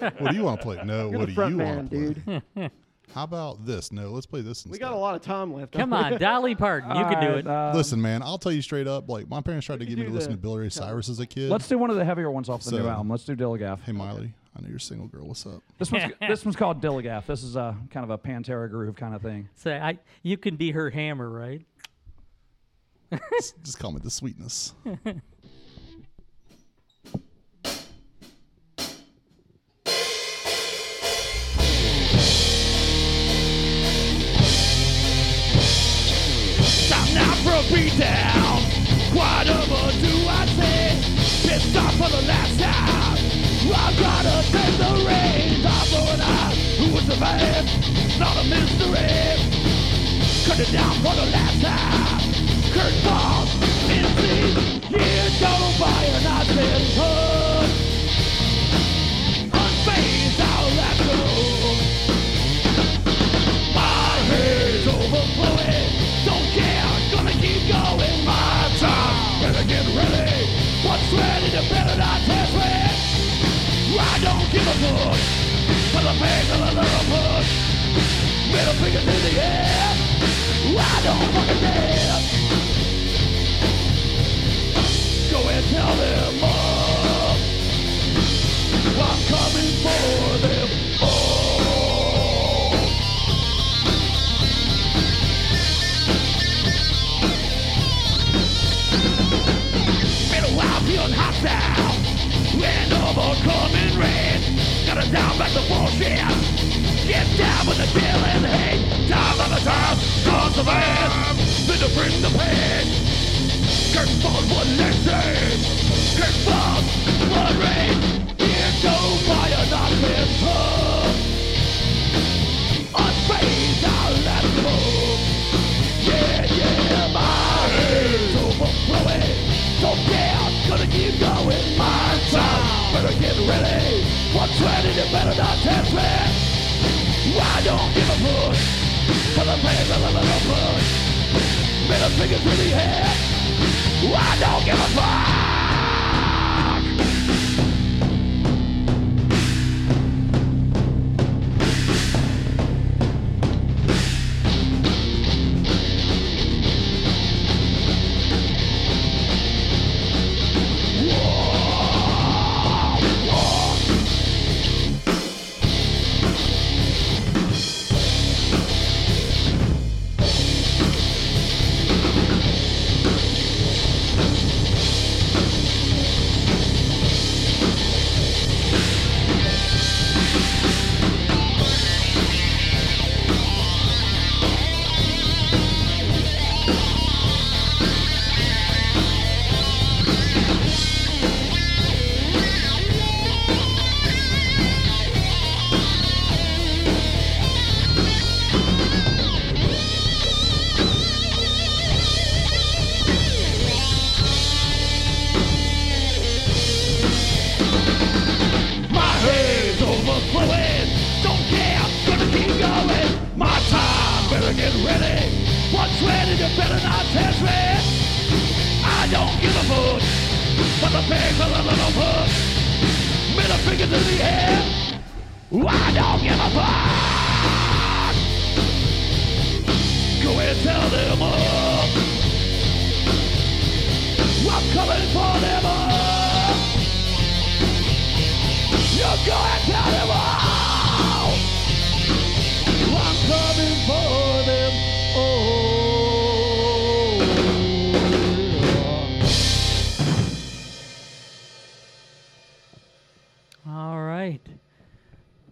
Like, 0.00 0.20
what 0.20 0.30
do 0.30 0.36
you 0.36 0.44
want 0.44 0.60
to 0.60 0.64
play? 0.64 0.80
No, 0.84 1.10
You're 1.10 1.18
what 1.18 1.20
the 1.20 1.26
do 1.26 1.34
front 1.34 1.56
you 1.56 1.62
want 1.62 1.90
to 1.90 2.14
play? 2.14 2.42
dude. 2.56 2.70
How 3.14 3.24
about 3.24 3.64
this? 3.64 3.90
No, 3.90 4.10
let's 4.10 4.26
play 4.26 4.42
this 4.42 4.66
We 4.66 4.78
got 4.78 4.92
a 4.92 4.96
lot 4.96 5.14
of 5.14 5.22
time 5.22 5.52
left. 5.54 5.72
Come 5.72 5.94
on, 5.94 6.18
Dolly 6.18 6.54
Parton, 6.54 6.94
you 6.94 7.04
can 7.04 7.20
do 7.22 7.38
it. 7.38 7.46
um, 7.46 7.74
Listen, 7.74 8.00
man, 8.02 8.22
I'll 8.22 8.36
tell 8.38 8.52
you 8.52 8.60
straight 8.62 8.86
up. 8.86 9.08
Like 9.08 9.28
my 9.28 9.40
parents 9.40 9.66
tried 9.66 9.80
to 9.80 9.86
get 9.86 9.98
me 9.98 10.04
to 10.04 10.10
listen 10.10 10.30
to 10.32 10.36
Billy 10.36 10.60
Ray 10.60 10.68
Cyrus 10.68 11.08
as 11.08 11.18
a 11.18 11.26
kid. 11.26 11.48
Let's 11.50 11.66
do 11.66 11.78
one 11.78 11.88
of 11.90 11.96
the 11.96 12.04
heavier 12.04 12.30
ones 12.30 12.48
off 12.48 12.62
the 12.64 12.78
new 12.78 12.86
album. 12.86 13.08
Let's 13.08 13.24
do 13.24 13.34
Dilligaff. 13.34 13.80
Hey, 13.80 13.92
Miley, 13.92 14.34
I 14.56 14.60
know 14.60 14.68
you're 14.68 14.76
a 14.76 14.80
single 14.80 15.06
girl. 15.08 15.26
What's 15.26 15.46
up? 15.46 15.62
This 15.78 15.90
one's 15.90 16.12
this 16.28 16.44
one's 16.44 16.56
called 16.56 16.82
Dilligaff. 16.82 17.24
This 17.26 17.42
is 17.42 17.56
a 17.56 17.74
kind 17.90 18.04
of 18.04 18.10
a 18.10 18.18
Pantera 18.18 18.68
groove 18.68 18.94
kind 18.96 19.14
of 19.14 19.22
thing. 19.22 19.48
Say, 19.54 19.78
I 19.78 19.98
you 20.22 20.36
can 20.36 20.56
be 20.56 20.72
her 20.72 20.90
hammer, 20.90 21.30
right? 21.30 21.64
just, 23.38 23.54
just 23.64 23.78
call 23.78 23.90
me 23.92 24.00
the 24.04 24.10
sweetness. 24.10 24.74
For 37.98 38.04
a 38.04 38.08
beatdown. 38.08 39.12
Quite 39.12 39.48
I'd 39.48 40.48
say. 40.56 41.48
Pissed 41.48 41.76
off 41.76 41.92
for 41.94 42.08
the 42.08 42.22
last 42.26 42.60
time. 42.60 43.18
I 43.70 43.92
gotta 43.98 44.36
take 44.52 44.76
the 44.78 44.92
reins. 45.06 45.64
I'm 45.66 45.86
going 45.90 46.20
out. 46.20 46.54
Who 46.78 46.86
the 47.06 47.16
man? 47.20 47.64
Not 48.18 48.36
a 48.36 48.44
mystery. 48.44 49.38
Cut 50.46 50.60
it 50.60 50.72
down 50.72 50.94
for 51.02 51.14
the 51.14 51.26
last 51.26 51.60
time. 51.62 52.20
Kurt 52.72 53.04
Boss, 53.04 53.48
MC. 53.88 54.28
Yeah, 54.90 55.28
don't 55.40 55.78
buy 55.78 56.04
an 56.04 56.26
I 56.26 56.44
hood. 56.96 57.87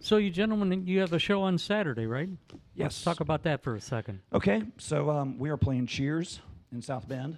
So 0.07 0.15
you 0.15 0.29
gentlemen, 0.29 0.87
you 0.87 1.01
have 1.01 1.11
a 1.11 1.19
show 1.19 1.41
on 1.41 1.57
Saturday, 1.57 2.05
right? 2.05 2.29
Let's 2.53 2.61
Yes. 2.75 3.03
talk 3.03 3.19
about 3.19 3.43
that 3.43 3.61
for 3.61 3.75
a 3.75 3.81
second. 3.81 4.21
Okay, 4.31 4.63
so 4.77 5.09
um, 5.09 5.37
we 5.37 5.49
are 5.49 5.57
playing 5.57 5.85
Cheers 5.87 6.39
in 6.71 6.81
South 6.81 7.09
Bend. 7.09 7.35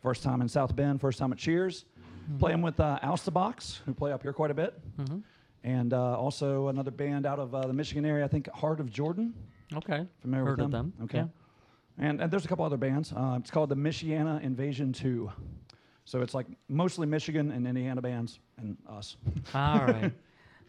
First 0.00 0.22
time 0.22 0.40
in 0.40 0.48
South 0.48 0.76
Bend, 0.76 1.00
first 1.00 1.18
time 1.18 1.32
at 1.32 1.38
Cheers. 1.38 1.84
Playing 2.38 2.62
with 2.62 2.78
uh, 2.78 2.96
Box, 3.32 3.80
who 3.84 3.92
play 3.92 4.12
up 4.12 4.22
here 4.22 4.32
quite 4.32 4.52
a 4.52 4.54
bit. 4.54 4.80
Mhm. 4.98 5.24
And 5.64 5.92
uh, 5.92 6.16
also 6.16 6.68
another 6.68 6.92
band 6.92 7.26
out 7.26 7.40
of 7.40 7.56
uh, 7.56 7.66
the 7.66 7.72
Michigan 7.72 8.04
area, 8.04 8.24
I 8.24 8.28
think 8.28 8.48
Heart 8.50 8.78
of 8.78 8.88
Jordan. 8.88 9.34
Okay. 9.74 10.06
Familiar 10.20 10.44
Heard 10.44 10.58
with 10.58 10.66
of 10.66 10.70
them? 10.70 10.92
them, 10.98 11.04
Okay. 11.06 11.18
yeah. 11.98 12.08
And, 12.08 12.20
and 12.20 12.30
there's 12.30 12.44
a 12.44 12.48
couple 12.48 12.64
other 12.64 12.76
bands. 12.76 13.12
Uh, 13.12 13.38
it's 13.40 13.50
called 13.50 13.68
the 13.68 13.74
Michiana 13.74 14.40
Invasion 14.42 14.92
2. 14.92 15.28
So 16.04 16.20
it's 16.20 16.34
like 16.34 16.46
mostly 16.68 17.08
Michigan 17.08 17.50
and 17.50 17.66
Indiana 17.66 18.00
bands 18.00 18.38
and 18.58 18.76
us. 18.88 19.16
All 19.52 19.86
right. 19.86 20.12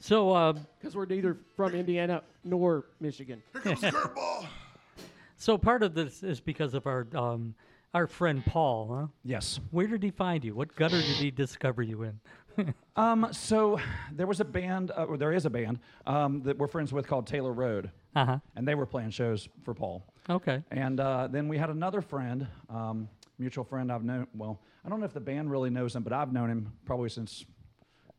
So, 0.04 0.32
uh, 0.32 0.52
because 0.78 0.98
we're 0.98 1.06
neither 1.06 1.38
from 1.56 1.74
Indiana 1.74 2.24
nor 2.44 2.84
Michigan. 3.00 3.42
so 5.38 5.58
part 5.58 5.82
of 5.82 5.94
this 5.94 6.24
is 6.24 6.42
because 6.42 6.74
of 6.74 6.86
our 6.88 7.08
um, 7.16 7.56
our 7.94 8.06
friend 8.08 8.46
Paul, 8.46 8.94
huh? 8.94 9.08
Yes. 9.24 9.62
Where 9.72 9.88
did 9.88 10.04
he 10.04 10.12
find 10.12 10.44
you? 10.44 10.56
What 10.56 10.76
gutter 10.76 10.98
did 10.98 11.06
he 11.16 11.32
discover 11.32 11.82
you 11.82 12.04
in? 12.04 12.20
Um, 12.96 13.30
so 13.32 13.80
there 14.12 14.28
was 14.28 14.40
a 14.40 14.46
band, 14.46 14.92
uh, 14.96 15.06
or 15.06 15.18
there 15.18 15.34
is 15.34 15.48
a 15.48 15.50
band 15.50 15.80
um, 16.06 16.44
that 16.44 16.56
we're 16.60 16.68
friends 16.68 16.94
with 16.94 17.08
called 17.08 17.26
Taylor 17.26 17.52
Road, 17.52 17.90
Uh-huh. 18.16 18.38
and 18.56 18.68
they 18.68 18.76
were 18.76 18.86
playing 18.86 19.10
shows 19.10 19.50
for 19.64 19.74
Paul. 19.74 20.06
Okay. 20.30 20.62
And 20.70 21.00
uh, 21.00 21.26
then 21.32 21.48
we 21.48 21.58
had 21.58 21.72
another 21.72 22.02
friend, 22.02 22.46
um, 22.70 23.10
mutual 23.40 23.64
friend 23.64 23.92
I've 23.92 24.04
known. 24.04 24.28
Well, 24.36 24.60
I 24.86 24.90
don't 24.90 25.00
know 25.00 25.08
if 25.08 25.14
the 25.14 25.20
band 25.20 25.50
really 25.50 25.72
knows 25.72 25.96
him, 25.96 26.04
but 26.04 26.14
I've 26.14 26.32
known 26.32 26.52
him 26.52 26.72
probably 26.86 27.10
since 27.10 27.44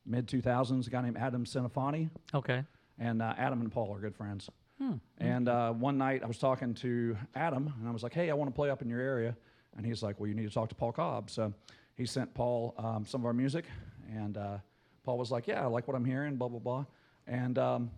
mid 0.07 0.27
2000s. 0.27 0.87
A 0.87 0.91
guy 0.91 1.03
named 1.03 1.17
Adam 1.17 1.45
Cinefani. 1.45 2.11
Okay. 2.35 2.65
And 2.99 3.21
uh, 3.23 3.35
Adam 3.37 3.61
and 3.61 3.73
Paul 3.73 3.93
are 3.95 3.99
good 4.01 4.15
friends. 4.15 4.49
Hmm. 4.79 4.95
And 5.19 5.49
uh, 5.49 5.73
one 5.73 5.99
night 5.99 6.23
I 6.23 6.27
was 6.27 6.39
talking 6.39 6.75
to 6.75 7.17
Adam, 7.35 7.73
and 7.79 7.89
I 7.89 7.93
was 7.93 8.03
like, 8.03 8.13
"Hey, 8.13 8.31
I 8.31 8.35
want 8.35 8.51
to 8.51 8.55
play 8.55 8.71
up 8.71 8.83
in 8.83 8.89
your 8.89 9.01
area," 9.01 9.37
and 9.77 9.87
he's 9.87 10.03
like, 10.03 10.19
"Well, 10.19 10.29
you 10.29 10.35
need 10.35 10.49
to 10.49 10.55
talk 10.55 10.69
to 10.71 10.75
Paul 10.75 10.91
Cobb." 10.93 11.31
So 11.31 11.53
he 11.97 12.07
sent 12.07 12.35
Paul 12.35 12.75
um, 12.79 13.05
some 13.07 13.21
of 13.21 13.27
our 13.27 13.33
music, 13.33 13.67
and 14.13 14.37
uh, 14.37 14.59
Paul 15.05 15.17
was 15.19 15.31
like, 15.31 15.47
"Yeah, 15.47 15.63
I 15.63 15.67
like 15.67 15.87
what 15.87 15.97
I'm 15.97 16.05
hearing." 16.05 16.35
Blah 16.37 16.49
blah 16.49 16.59
blah. 16.59 16.85
And 17.29 17.57
um, 17.57 17.91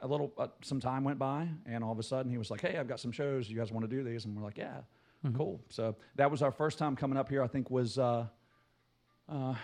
a 0.00 0.06
little, 0.06 0.32
uh, 0.36 0.48
some 0.62 0.80
time 0.80 1.04
went 1.04 1.18
by, 1.18 1.48
and 1.64 1.82
all 1.84 1.92
of 1.92 1.98
a 2.00 2.02
sudden 2.02 2.30
he 2.30 2.38
was 2.38 2.50
like, 2.50 2.60
"Hey, 2.60 2.76
I've 2.76 2.88
got 2.88 2.98
some 2.98 3.12
shows. 3.12 3.48
You 3.48 3.56
guys 3.56 3.70
want 3.70 3.88
to 3.88 3.96
do 3.96 4.02
these?" 4.02 4.24
And 4.24 4.36
we're 4.36 4.42
like, 4.42 4.58
"Yeah, 4.58 4.78
Mhm. 5.24 5.36
cool." 5.36 5.60
So 5.68 5.94
that 6.16 6.28
was 6.28 6.42
our 6.42 6.50
first 6.52 6.76
time 6.78 6.96
coming 6.96 7.16
up 7.18 7.28
here. 7.28 7.42
I 7.42 7.46
think 7.46 7.70
was 7.70 7.98
uh, 7.98 8.26
uh, 9.28 9.54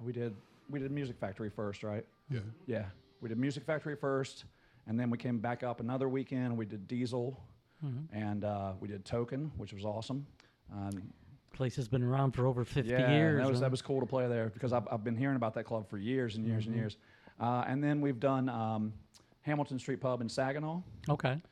we 0.00 0.12
did 0.12 0.36
we 0.72 0.80
did 0.80 0.90
Music 0.90 1.16
Factory 1.18 1.50
first, 1.50 1.82
right? 1.84 2.04
Yeah. 2.30 2.40
Yeah, 2.66 2.84
we 3.20 3.28
did 3.28 3.38
Music 3.38 3.64
Factory 3.64 3.94
first, 3.94 4.46
and 4.86 4.98
then 4.98 5.10
we 5.10 5.18
came 5.18 5.38
back 5.38 5.62
up 5.62 5.78
another 5.80 6.08
weekend. 6.08 6.56
We 6.56 6.66
did 6.66 6.88
Diesel, 6.88 7.38
Mhm. 7.84 8.06
and 8.12 8.44
uh, 8.44 8.72
we 8.80 8.88
did 8.88 9.04
Token, 9.04 9.52
which 9.58 9.72
was 9.72 9.84
awesome. 9.84 10.26
Um, 10.72 11.12
Place 11.52 11.76
has 11.76 11.86
been 11.86 12.02
around 12.02 12.32
for 12.32 12.46
over 12.46 12.64
50 12.64 12.90
yeah, 12.90 13.12
years. 13.14 13.38
that 13.42 13.46
was 13.48 13.58
huh? 13.58 13.64
that 13.66 13.70
was 13.70 13.82
cool 13.82 14.00
to 14.00 14.06
play 14.06 14.26
there 14.26 14.48
because 14.48 14.72
I've, 14.72 14.88
I've 14.90 15.04
been 15.04 15.16
hearing 15.16 15.36
about 15.36 15.52
that 15.54 15.64
club 15.64 15.86
for 15.86 15.98
years 15.98 16.36
and 16.36 16.46
years 16.46 16.64
Mhm. 16.64 16.68
and 16.68 16.76
years. 16.76 16.96
Uh, 17.38 17.64
and 17.66 17.84
then 17.84 18.00
we've 18.00 18.18
done 18.18 18.48
um, 18.48 18.94
Hamilton 19.42 19.78
Street 19.78 20.00
Pub 20.00 20.22
in 20.22 20.28
Saginaw. 20.30 20.80
Okay. 21.10 21.42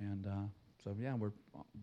And 0.00 0.26
uh, 0.26 0.30
so 0.82 0.96
yeah, 0.98 1.14
we're 1.14 1.32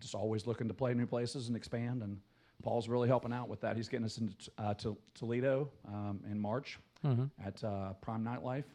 just 0.01 0.15
always 0.15 0.47
looking 0.47 0.67
to 0.67 0.73
play 0.73 0.95
new 0.95 1.05
places 1.05 1.49
and 1.49 1.55
expand. 1.55 2.01
And 2.01 2.19
Paul's 2.63 2.89
really 2.89 3.07
helping 3.07 3.31
out 3.31 3.47
with 3.47 3.61
that. 3.61 3.75
He's 3.75 3.87
getting 3.87 4.05
us 4.05 4.17
into 4.17 4.49
uh, 4.57 4.73
to 4.75 4.97
Toledo 5.13 5.69
um, 5.87 6.19
in 6.31 6.39
March 6.39 6.79
Mhm. 7.03 7.29
at 7.43 7.63
uh, 7.63 7.93
Prime 8.01 8.23
Nightlife, 8.23 8.65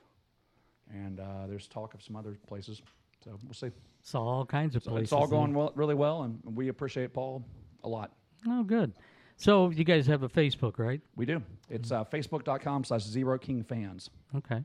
and 0.92 1.20
uh, 1.20 1.46
there's 1.48 1.66
talk 1.68 1.94
of 1.94 2.02
some 2.02 2.16
other 2.16 2.36
places. 2.46 2.82
So 3.24 3.38
we'll 3.44 3.54
see. 3.54 3.70
So 4.02 4.20
all 4.20 4.44
kinds 4.46 4.74
of 4.76 4.82
So 4.82 4.90
places. 4.90 5.04
it's 5.06 5.12
all 5.12 5.26
going 5.28 5.54
well, 5.54 5.72
really 5.76 5.94
well, 5.94 6.22
and 6.22 6.40
we 6.44 6.68
appreciate 6.68 7.12
Paul 7.12 7.44
a 7.84 7.88
lot. 7.88 8.12
Oh, 8.48 8.62
good. 8.64 8.92
So 9.36 9.70
you 9.70 9.84
guys 9.84 10.06
have 10.06 10.22
a 10.22 10.28
Facebook, 10.28 10.78
right? 10.78 11.00
We 11.16 11.26
do. 11.26 11.42
It's 11.70 11.90
uh, 11.92 12.04
facebook.com 12.04 12.84
slash 12.84 13.04
Zeroking 13.04 13.64
Fans. 13.66 14.10
Okay. 14.36 14.64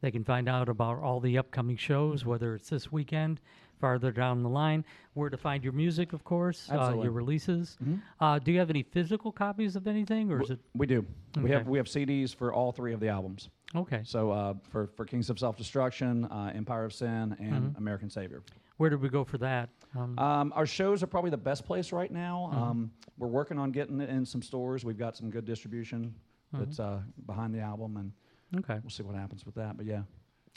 They 0.00 0.10
can 0.10 0.22
find 0.24 0.48
out 0.48 0.68
about 0.68 0.98
all 1.00 1.18
the 1.20 1.36
upcoming 1.38 1.76
shows, 1.76 2.24
whether 2.24 2.54
it's 2.54 2.68
this 2.70 2.92
weekend, 2.92 3.40
farther 3.78 4.12
down 4.12 4.42
the 4.42 4.48
line, 4.48 4.84
where 5.14 5.30
to 5.30 5.36
find 5.36 5.64
your 5.64 5.72
music, 5.72 6.12
of 6.12 6.24
course, 6.24 6.68
uh, 6.70 6.74
Absolutely. 6.74 7.04
your 7.04 7.12
releases. 7.12 7.76
Mhm. 7.82 8.00
Uh, 8.20 8.38
do 8.38 8.52
you 8.52 8.58
have 8.58 8.70
any 8.70 8.82
physical 8.82 9.32
copies 9.32 9.76
of 9.76 9.86
anything, 9.86 10.30
or 10.30 10.42
is 10.42 10.50
it? 10.50 10.60
We 10.74 10.86
do. 10.86 11.04
We 11.40 11.50
have 11.50 11.62
Okay. 11.62 11.70
we 11.70 11.78
have 11.78 11.86
CDs 11.88 12.34
for 12.34 12.52
all 12.52 12.72
three 12.72 12.92
of 12.92 13.00
the 13.00 13.08
albums. 13.08 13.50
Okay. 13.74 14.02
So 14.04 14.30
uh, 14.30 14.54
for 14.70 14.86
for 14.88 15.04
Kings 15.04 15.30
of 15.30 15.38
Self 15.38 15.56
Destruction, 15.56 16.24
uh, 16.26 16.52
Empire 16.54 16.84
of 16.84 16.92
Sin, 16.92 17.36
and 17.38 17.74
Mhm. 17.74 17.78
American 17.78 18.10
Savior. 18.10 18.42
Where 18.76 18.90
did 18.90 19.00
we 19.00 19.08
go 19.08 19.24
for 19.24 19.38
that? 19.38 19.70
Um, 19.96 20.18
Um, 20.18 20.52
our 20.54 20.66
shows 20.66 21.02
are 21.02 21.06
probably 21.08 21.30
the 21.30 21.36
best 21.36 21.64
place 21.64 21.92
right 21.92 22.10
now. 22.12 22.50
Mhm. 22.52 22.56
Um, 22.56 22.90
we're 23.16 23.26
working 23.26 23.58
on 23.58 23.72
getting 23.72 24.00
it 24.00 24.08
in 24.08 24.24
some 24.24 24.42
stores. 24.42 24.84
We've 24.84 24.98
got 24.98 25.16
some 25.16 25.30
good 25.30 25.44
distribution 25.44 26.14
Mhm. 26.54 26.58
that's 26.60 26.78
uh, 26.80 27.02
behind 27.26 27.52
the 27.54 27.60
album, 27.60 27.96
and 27.96 28.12
Okay. 28.56 28.78
we'll 28.82 28.90
see 28.90 29.02
what 29.02 29.16
happens 29.16 29.44
with 29.44 29.56
that. 29.56 29.76
But 29.76 29.86
yeah, 29.86 30.02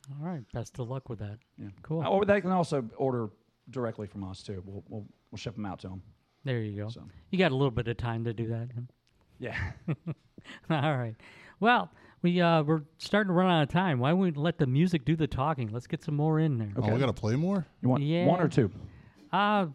all 0.10 0.28
right. 0.28 0.42
Best 0.54 0.80
of 0.80 0.90
luck 0.90 1.10
with 1.10 1.20
that. 1.20 1.38
yeah, 1.58 1.68
Cool. 1.84 2.06
Or 2.06 2.26
they 2.26 2.42
can 2.42 2.52
also 2.52 2.84
order 2.98 3.30
directly 3.70 4.08
from 4.08 4.24
us 4.24 4.42
too. 4.44 4.64
We'll 4.66 4.84
we'll, 4.90 5.06
we'll 5.32 5.38
ship 5.38 5.56
them 5.56 5.66
out 5.66 5.80
to 5.80 5.90
them. 5.90 6.02
There 6.44 6.60
you 6.60 6.82
go. 6.82 6.90
So. 6.90 7.04
You 7.30 7.38
got 7.38 7.52
a 7.52 7.56
little 7.56 7.72
bit 7.72 7.88
of 7.88 7.98
time 7.98 8.24
to 8.26 8.34
do 8.34 8.48
that. 8.48 8.70
Yeah. 9.40 9.56
All 10.70 10.98
right. 10.98 11.16
Well, 11.60 11.92
we 12.22 12.42
uh, 12.42 12.64
we're 12.64 12.82
starting 12.98 13.30
to 13.30 13.34
run 13.34 13.50
out 13.50 13.64
of 13.64 13.70
time. 13.70 14.00
Why 14.00 14.10
don't 14.10 14.20
we 14.20 14.32
let 14.32 14.58
the 14.58 14.68
music 14.68 15.06
do 15.06 15.16
the 15.16 15.28
talking? 15.28 15.70
Let's 15.72 15.88
get 15.88 16.04
some 16.04 16.16
more 16.16 16.40
in 16.40 16.58
there. 16.58 16.72
Oh, 16.76 16.92
we 16.92 17.00
got 17.00 17.06
to 17.08 17.14
play 17.14 17.36
more? 17.36 17.66
You 17.82 17.90
want 17.90 18.04
yeah. 18.04 18.26
one 18.26 18.42
or 18.42 18.48
two? 18.48 18.72
Uh, 19.32 19.68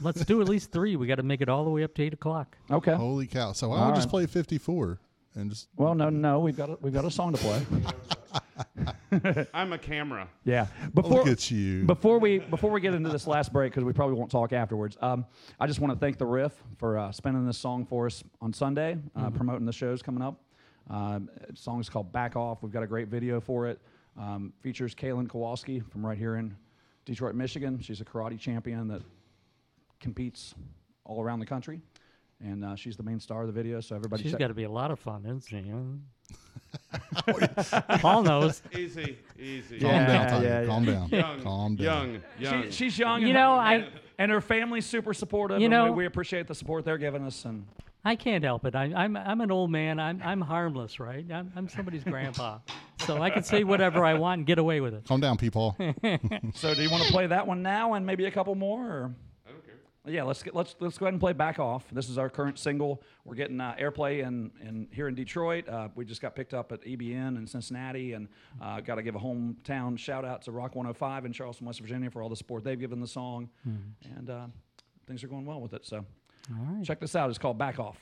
let's 0.00 0.24
do 0.24 0.40
at 0.40 0.48
least 0.48 0.70
three. 0.70 0.96
We 0.96 1.06
got 1.06 1.16
to 1.16 1.22
make 1.22 1.40
it 1.40 1.48
all 1.48 1.64
the 1.64 1.70
way 1.70 1.82
up 1.82 1.94
to 1.94 2.02
eight 2.02 2.14
o'clock. 2.14 2.56
Okay. 2.70 2.94
Holy 2.94 3.26
cow. 3.26 3.52
So 3.52 3.70
why 3.70 3.76
All 3.76 3.84
don't 3.84 3.92
we 3.92 3.96
just 3.96 4.08
play 4.08 4.26
54 4.26 5.00
and 5.34 5.50
just. 5.50 5.68
Well, 5.76 5.94
no, 5.94 6.10
no, 6.10 6.40
we've 6.40 6.56
got 6.56 6.70
a, 6.70 6.78
we've 6.80 6.92
got 6.92 7.04
a 7.04 7.10
song 7.10 7.32
to 7.32 7.38
play. 7.38 7.62
I'm 9.54 9.72
a 9.72 9.78
camera. 9.78 10.28
Yeah. 10.44 10.66
Before, 10.94 11.18
Look 11.18 11.26
at 11.28 11.50
you. 11.50 11.84
Before 11.84 12.18
we 12.18 12.38
before 12.38 12.70
we 12.70 12.80
get 12.80 12.94
into 12.94 13.08
this 13.10 13.26
last 13.26 13.52
break, 13.52 13.72
because 13.72 13.84
we 13.84 13.92
probably 13.92 14.16
won't 14.16 14.30
talk 14.30 14.52
afterwards. 14.52 14.96
Um, 15.00 15.24
I 15.60 15.66
just 15.66 15.80
want 15.80 15.92
to 15.92 15.98
thank 15.98 16.18
the 16.18 16.26
Riff 16.26 16.52
for 16.78 16.98
uh, 16.98 17.12
spinning 17.12 17.46
this 17.46 17.58
song 17.58 17.84
for 17.86 18.06
us 18.06 18.22
on 18.40 18.52
Sunday, 18.52 18.98
uh, 19.16 19.30
Mhm. 19.30 19.34
promoting 19.36 19.66
the 19.66 19.72
shows 19.72 20.02
coming 20.02 20.22
up. 20.22 20.40
Um, 20.90 21.30
the 21.48 21.56
song's 21.56 21.88
called 21.88 22.12
"Back 22.12 22.36
Off." 22.36 22.62
We've 22.62 22.72
got 22.72 22.82
a 22.82 22.86
great 22.86 23.08
video 23.08 23.40
for 23.40 23.66
it. 23.66 23.80
Um, 24.18 24.52
features 24.60 24.94
Kaylin 24.94 25.28
Kowalski 25.28 25.80
from 25.80 26.04
right 26.06 26.16
here 26.18 26.36
in 26.36 26.54
Detroit, 27.04 27.34
Michigan. 27.34 27.80
She's 27.80 28.00
a 28.00 28.04
karate 28.04 28.38
champion 28.38 28.88
that 28.88 29.02
competes 30.00 30.54
all 31.04 31.22
around 31.22 31.40
the 31.40 31.46
country, 31.46 31.80
and 32.40 32.64
uh, 32.64 32.74
she's 32.76 32.96
the 32.96 33.02
main 33.02 33.18
star 33.20 33.40
of 33.42 33.46
the 33.46 33.52
video. 33.52 33.80
So 33.80 33.96
everybody, 33.96 34.22
she's 34.22 34.34
got 34.34 34.48
to 34.48 34.54
be 34.54 34.64
a 34.64 34.70
lot 34.70 34.90
of 34.90 34.98
fun, 34.98 35.24
isn't 35.24 35.44
she? 35.48 35.56
Paul 38.00 38.22
knows. 38.22 38.62
Easy, 38.72 39.18
easy. 39.38 39.78
Calm 39.80 40.06
down, 40.06 40.28
Tanya. 40.28 40.64
Calm 40.66 40.84
down. 40.84 41.08
Young, 41.08 41.42
Calm 41.42 41.76
down. 41.76 41.84
young, 41.84 42.20
young. 42.38 42.62
She, 42.64 42.70
she's 42.72 42.98
young. 42.98 43.20
You 43.22 43.28
and 43.28 43.34
know, 43.34 43.54
her, 43.54 43.60
I- 43.60 43.74
and, 43.74 43.86
and 44.18 44.30
her 44.32 44.40
family's 44.40 44.86
super 44.86 45.14
supportive. 45.14 45.58
You 45.60 45.66
and 45.66 45.72
know- 45.72 45.84
we, 45.86 45.90
we 45.98 46.06
appreciate 46.06 46.46
the 46.46 46.54
support 46.54 46.84
they're 46.84 46.98
giving 46.98 47.24
us. 47.24 47.44
And 47.44 47.66
I 48.04 48.16
can't 48.16 48.44
help 48.44 48.64
it. 48.66 48.74
I, 48.74 48.84
I'm 48.94 49.16
I'm 49.16 49.40
an 49.40 49.50
old 49.50 49.70
man. 49.70 49.98
I'm 49.98 50.20
I'm 50.22 50.40
harmless, 50.40 51.00
right? 51.00 51.24
I'm, 51.32 51.50
I'm 51.56 51.68
somebody's 51.68 52.04
grandpa, 52.04 52.58
so 53.06 53.22
I 53.22 53.30
can 53.30 53.42
say 53.42 53.64
whatever 53.64 54.04
I 54.04 54.14
want 54.14 54.40
and 54.40 54.46
get 54.46 54.58
away 54.58 54.80
with 54.80 54.92
it. 54.94 55.04
Calm 55.06 55.20
down, 55.20 55.38
people. 55.38 55.74
so, 56.54 56.74
do 56.74 56.82
you 56.82 56.90
want 56.90 57.02
to 57.04 57.10
play 57.12 57.26
that 57.26 57.46
one 57.46 57.62
now 57.62 57.94
and 57.94 58.04
maybe 58.04 58.26
a 58.26 58.30
couple 58.30 58.54
more? 58.54 58.84
Or? 58.84 59.14
I 60.04 60.08
don't 60.08 60.12
care. 60.12 60.14
Yeah, 60.14 60.22
let's 60.24 60.42
get, 60.42 60.54
let's 60.54 60.74
let's 60.80 60.98
go 60.98 61.06
ahead 61.06 61.14
and 61.14 61.20
play 61.20 61.32
"Back 61.32 61.58
Off." 61.58 61.84
This 61.90 62.08
is 62.08 62.18
our 62.18 62.28
current 62.28 62.58
single. 62.58 63.02
We're 63.24 63.34
getting 63.36 63.60
uh, 63.60 63.74
airplay 63.78 64.22
in, 64.26 64.50
in 64.60 64.88
here 64.92 65.08
in 65.08 65.14
Detroit. 65.14 65.68
Uh, 65.68 65.88
we 65.94 66.04
just 66.04 66.20
got 66.20 66.34
picked 66.34 66.52
up 66.54 66.72
at 66.72 66.82
EBN 66.82 67.36
in 67.38 67.46
Cincinnati, 67.46 68.12
and 68.12 68.28
uh, 68.60 68.80
got 68.80 68.96
to 68.96 69.02
give 69.02 69.14
a 69.14 69.18
hometown 69.18 69.98
shout 69.98 70.24
out 70.24 70.42
to 70.42 70.52
Rock 70.52 70.74
105 70.74 71.24
in 71.24 71.32
Charleston, 71.32 71.66
West 71.66 71.80
Virginia, 71.80 72.10
for 72.10 72.22
all 72.22 72.28
the 72.28 72.36
support 72.36 72.64
they've 72.64 72.78
given 72.78 73.00
the 73.00 73.08
song, 73.08 73.48
Mhm. 73.66 73.78
and 74.18 74.30
uh, 74.30 74.46
things 75.06 75.24
are 75.24 75.28
going 75.28 75.46
well 75.46 75.60
with 75.60 75.72
it. 75.74 75.84
So, 75.86 75.96
All 75.98 76.74
right. 76.74 76.84
check 76.84 77.00
this 77.00 77.16
out. 77.16 77.30
It's 77.30 77.38
called 77.38 77.56
"Back 77.58 77.78
Off." 77.78 77.98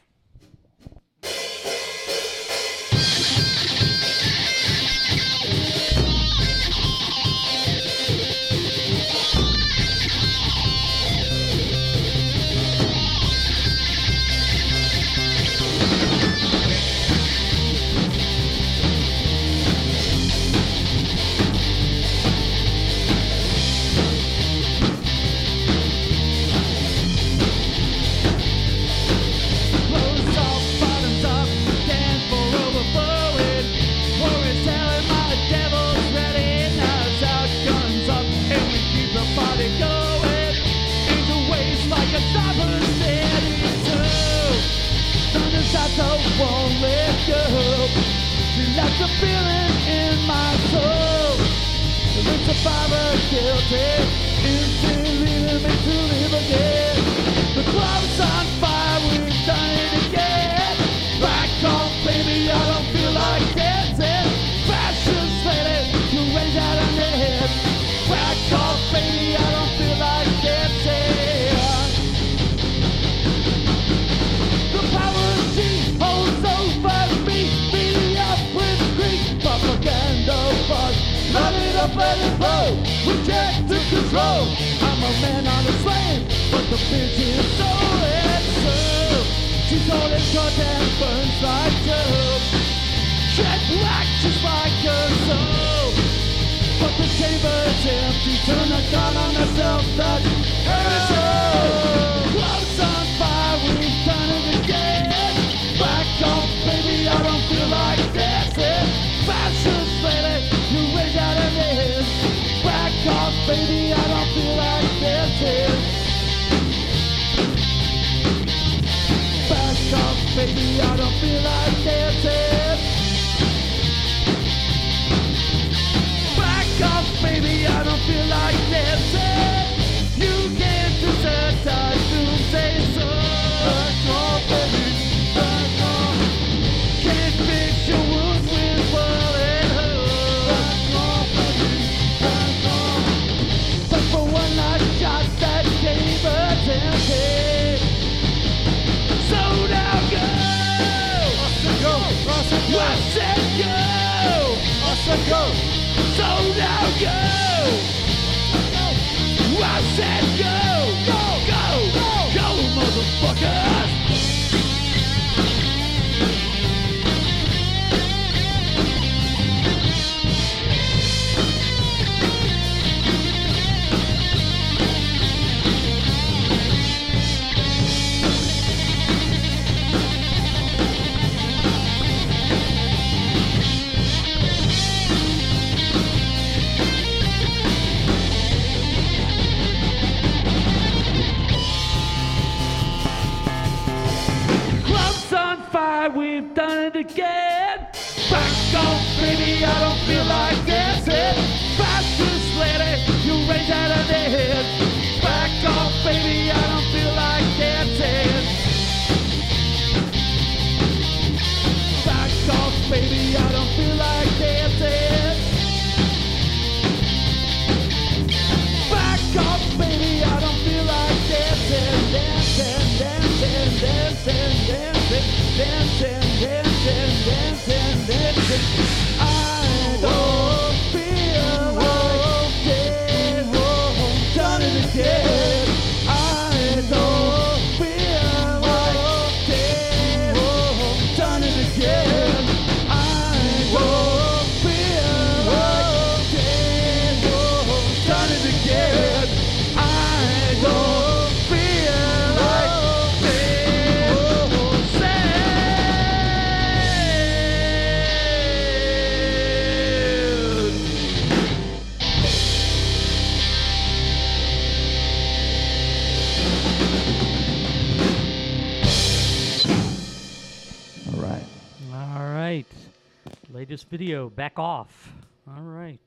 back 274.35 274.59
off. 274.59 275.13
All 275.49 275.63
right. 275.63 276.01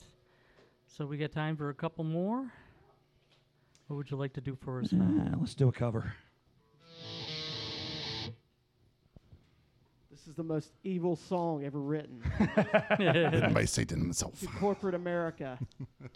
So 0.88 1.06
we 1.06 1.18
got 1.18 1.32
time 1.32 1.58
for 1.58 1.70
a 1.70 1.74
couple 1.74 2.04
more. 2.04 2.52
What 3.88 3.98
would 3.98 4.12
you 4.12 4.18
like 4.18 4.34
to 4.34 4.42
do 4.42 4.56
for 4.56 4.82
us 4.82 4.92
now? 4.92 5.34
Uh, 5.34 5.38
let's 5.40 5.54
do 5.54 5.68
a 5.68 5.72
cover. 5.72 6.14
This 10.10 10.28
is 10.28 10.34
the 10.36 10.44
most 10.44 10.72
evil 10.84 11.16
song 11.16 11.64
ever 11.64 11.80
written. 11.80 12.24
Written 13.00 13.54
by 13.54 13.66
Satan 13.66 14.00
himself. 14.00 14.40
To 14.40 14.48
corporate 14.48 14.96
America. 14.96 15.60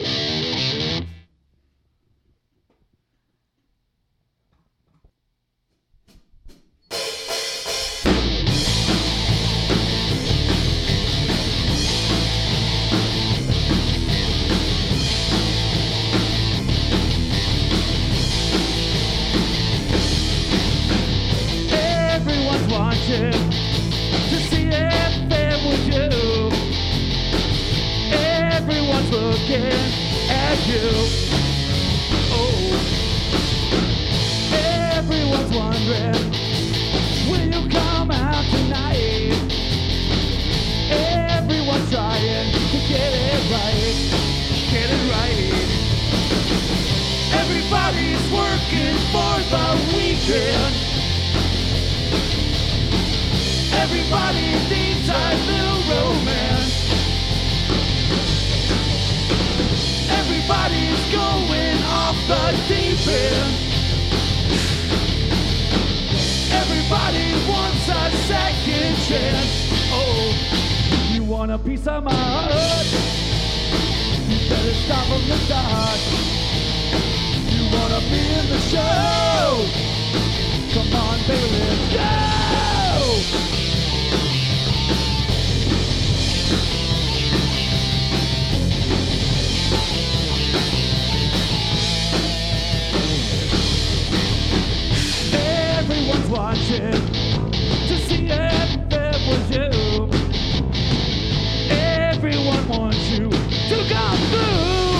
looking 29.10 29.72
at 30.30 30.58
you. 30.68 30.86
Oh, 32.30 32.78
everyone's 34.94 35.50
wondering, 35.52 36.30
will 37.28 37.46
you 37.50 37.68
come 37.68 38.10
out 38.12 38.44
tonight? 38.44 39.34
Everyone's 40.90 41.90
trying 41.90 42.52
to 42.52 42.78
get 42.86 43.12
it 43.12 43.42
right, 43.50 43.98
get 44.70 44.88
it 44.94 45.02
right. 45.10 45.68
Everybody's 47.40 48.24
working 48.30 48.96
for 49.10 49.34
the 49.50 49.66
weekend. 49.96 50.74
Everybody 53.74 54.46
needs 54.70 55.08
a 55.08 55.34
little 55.48 55.80
romance. 55.90 56.49
Everybody's 60.50 61.12
going 61.12 61.78
off 61.84 62.16
the 62.26 62.50
deep 62.66 63.06
end. 63.06 63.54
Everybody 66.50 67.30
wants 67.48 67.88
a 67.88 68.10
second 68.26 68.96
chance. 69.06 69.70
Oh, 69.92 70.34
you 71.12 71.22
want 71.22 71.52
a 71.52 71.58
piece 71.58 71.86
of 71.86 72.02
my 72.02 72.12
heart? 72.12 72.84
You 74.28 74.48
better 74.48 74.74
stop 74.74 75.06
from 75.06 75.28
the 75.28 75.38
start. 75.46 76.00
You 77.46 77.62
wanna 77.70 78.00
be 78.10 78.18
in 78.18 78.48
the 78.50 78.58
show? 78.72 79.66
Come 80.74 80.92
on, 80.94 81.18
baby, 81.28 81.60
let's 81.60 81.94
go! 81.94 83.69
Watching 96.30 96.92
to 96.92 97.96
see 98.06 98.28
if 98.30 98.92
it 98.92 99.16
was 99.26 99.50
you. 99.50 100.08
Everyone 101.70 102.68
wants 102.68 103.10
you 103.10 103.28
to 103.28 103.76
come 103.92 104.18
through. 104.30 104.94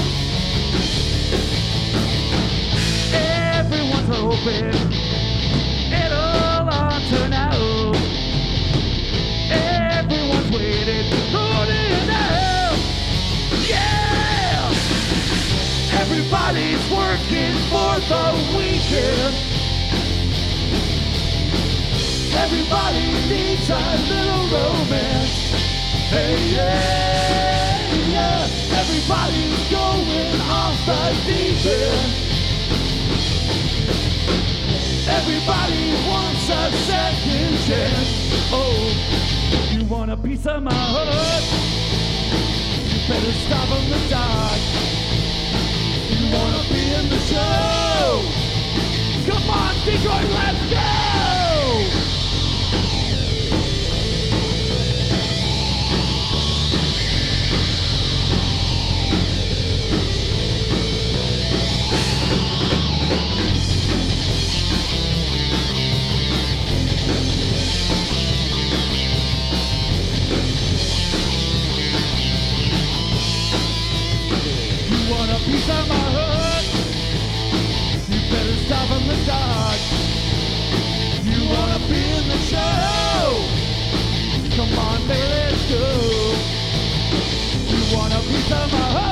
Everyone's 3.14 4.08
hoping 4.08 4.74
it'll 5.92 6.18
all 6.18 6.98
out. 7.32 7.96
Everyone's 9.52 10.50
waiting. 10.50 11.06
Yeah! 13.68 14.72
Everybody's 16.00 16.90
working 16.90 17.54
for 17.70 18.00
the 18.10 18.24
weekend. 18.56 19.49
Everybody 22.42 23.04
needs 23.28 23.68
a 23.68 23.84
little 24.08 24.44
romance. 24.48 25.36
Hey, 26.08 26.36
yeah, 26.56 27.94
yeah. 28.08 28.80
Everybody's 28.80 29.60
going 29.68 30.40
off 30.48 30.74
the 30.86 31.02
deep 31.26 31.66
end. 31.66 32.30
Everybody 35.06 35.84
wants 36.08 36.48
a 36.48 36.72
second 36.88 37.58
chance. 37.68 38.10
Oh, 38.50 38.88
you 39.72 39.84
want 39.84 40.10
a 40.10 40.16
piece 40.16 40.46
of 40.46 40.62
my 40.62 40.72
heart? 40.72 41.44
You 42.88 42.98
better 43.06 43.32
stop 43.44 43.70
on 43.70 43.84
the 43.90 44.00
dot. 44.08 44.60
You 46.08 46.24
wanna 46.32 46.62
be 46.72 46.82
in 46.98 47.08
the 47.10 47.20
show? 47.30 48.24
Come 49.28 49.50
on, 49.50 49.74
Detroit, 49.84 50.30
let's 50.30 50.70
go! 50.70 50.89
Stop 78.70 78.90
on 78.92 79.08
the 79.08 79.16
dot. 79.26 79.80
You 81.24 81.40
wanna 81.48 81.80
be 81.88 82.02
in 82.18 82.28
the 82.28 82.38
show? 82.50 83.34
Come 84.54 84.78
on, 84.78 85.08
baby, 85.08 85.26
let's 85.26 85.62
go. 85.68 85.86
You 87.66 87.96
want 87.96 88.14
a 88.14 88.20
piece 88.28 89.09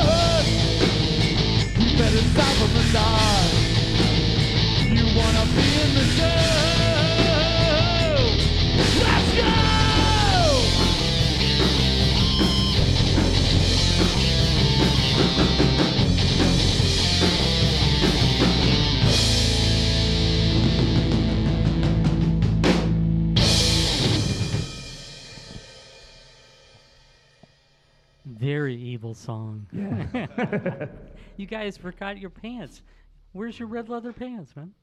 evil 28.99 29.15
song. 29.15 29.65
Yeah. 29.73 30.87
you 31.37 31.47
guys 31.47 31.77
forgot 31.77 32.19
your 32.19 32.31
pants. 32.31 32.83
Where's 33.31 33.57
your 33.57 33.69
red 33.69 33.89
leather 33.89 34.13
pants, 34.13 34.57
man? 34.57 34.75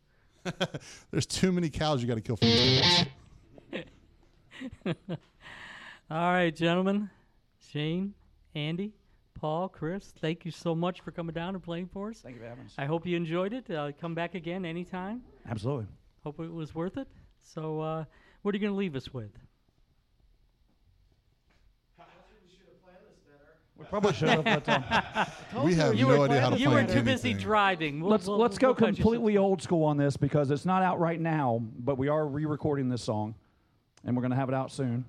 There's 1.12 1.26
too 1.26 1.52
many 1.52 1.70
cows 1.70 2.02
you 2.02 2.08
got 2.08 2.16
to 2.16 2.22
kill 2.22 2.38
for 2.38 2.46
these 2.46 2.82
pants. 2.82 3.12
All 6.10 6.32
right, 6.32 6.56
gentlemen. 6.56 7.10
Shane, 7.74 8.14
Andy, 8.54 8.94
Paul, 9.34 9.68
Chris, 9.68 10.14
thank 10.22 10.46
you 10.46 10.52
so 10.52 10.74
much 10.74 11.02
for 11.02 11.12
coming 11.12 11.34
down 11.34 11.56
and 11.56 11.62
playing 11.62 11.90
for 11.92 12.12
us. 12.12 12.22
Thank 12.22 12.36
you 12.36 12.42
for 12.42 12.48
having 12.48 12.68
us. 12.68 12.74
I 12.78 12.86
hope 12.86 13.06
you 13.06 13.18
enjoyed 13.18 13.52
it. 13.52 13.70
Uh, 13.70 13.92
come 14.00 14.16
back 14.16 14.34
again 14.34 14.64
anytime. 14.64 15.24
Absolutely. 15.50 15.88
Hope 16.24 16.40
it 16.40 16.54
was 16.54 16.74
worth 16.74 16.96
it. 16.96 17.10
So, 17.42 17.82
uh, 17.82 18.06
what 18.44 18.56
are 18.56 18.58
you 18.58 18.62
going 18.62 18.72
to 18.72 18.80
leave 18.80 18.96
us 18.96 19.14
with? 19.14 19.32
We 23.78 23.86
probably 23.86 24.14
should 24.14 24.30
have. 24.30 24.44
But, 24.46 24.70
um, 24.70 25.64
We 25.66 25.74
have 25.76 25.96
you 25.96 26.08
no 26.08 26.20
were, 26.20 26.26
idea 26.26 26.42
how 26.42 26.50
to 26.52 26.58
You 26.58 26.70
were 26.70 26.84
plan 26.84 26.88
too 26.88 27.04
busy 27.04 27.32
anything. 27.32 27.44
driving. 27.46 28.00
We'll- 28.02 28.12
let's 28.12 28.28
we'll- 28.28 28.38
let's 28.38 28.60
we'll 28.62 28.74
go 28.74 28.80
cut 28.80 28.90
you 28.90 28.96
some 28.96 29.04
completely 29.04 29.38
old 29.38 29.62
school 29.62 29.84
on 29.84 29.98
this 29.98 30.16
because 30.18 30.50
it's 30.52 30.66
not 30.66 30.82
out 30.82 31.00
right 31.00 31.20
now, 31.20 31.62
but 31.80 31.98
we 31.98 32.08
are 32.08 32.26
re-recording 32.26 32.88
this 32.90 33.02
song, 33.04 33.36
and 34.06 34.16
we're 34.16 34.22
gonna 34.22 34.36
have 34.36 34.50
it 34.50 34.56
out 34.56 34.72
soon. 34.72 35.04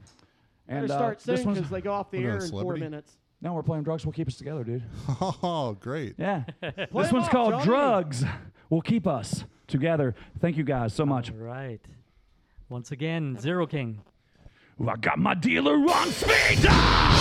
Better 0.66 0.80
And 0.80 0.90
uh, 0.90 0.96
start 0.96 1.18
this 1.20 1.38
soon 1.40 1.46
one's 1.46 1.58
because 1.58 1.70
they 1.70 1.80
go 1.80 1.92
off 1.92 2.10
the 2.10 2.18
air 2.18 2.38
they, 2.38 2.44
in 2.46 2.50
four 2.50 2.76
minutes. 2.76 3.16
no, 3.40 3.52
we're 3.52 3.62
playing 3.62 3.84
drugs. 3.84 4.04
We'll 4.04 4.12
keep 4.12 4.26
us 4.26 4.34
together, 4.36 4.64
dude. 4.64 4.82
Oh, 5.20 5.76
great. 5.78 6.14
Yeah, 6.18 6.42
this 6.60 6.90
one's 6.92 7.12
off, 7.14 7.30
called 7.30 7.52
Johnny. 7.52 7.64
drugs. 7.64 8.24
Will 8.68 8.82
keep 8.82 9.06
us 9.06 9.44
together. 9.68 10.16
Thank 10.40 10.56
you 10.56 10.64
guys 10.64 10.92
so 10.92 11.06
much. 11.06 11.30
All 11.30 11.36
right. 11.36 11.80
Once 12.68 12.90
again, 12.90 13.36
Zeroking. 13.40 13.98
Ooh, 14.82 14.88
I 14.88 14.96
got 14.96 15.20
my 15.20 15.34
dealer 15.34 15.74
on 15.76 16.08
speed 16.08 16.62
dial. 16.64 17.15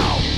Pick 0.00 0.29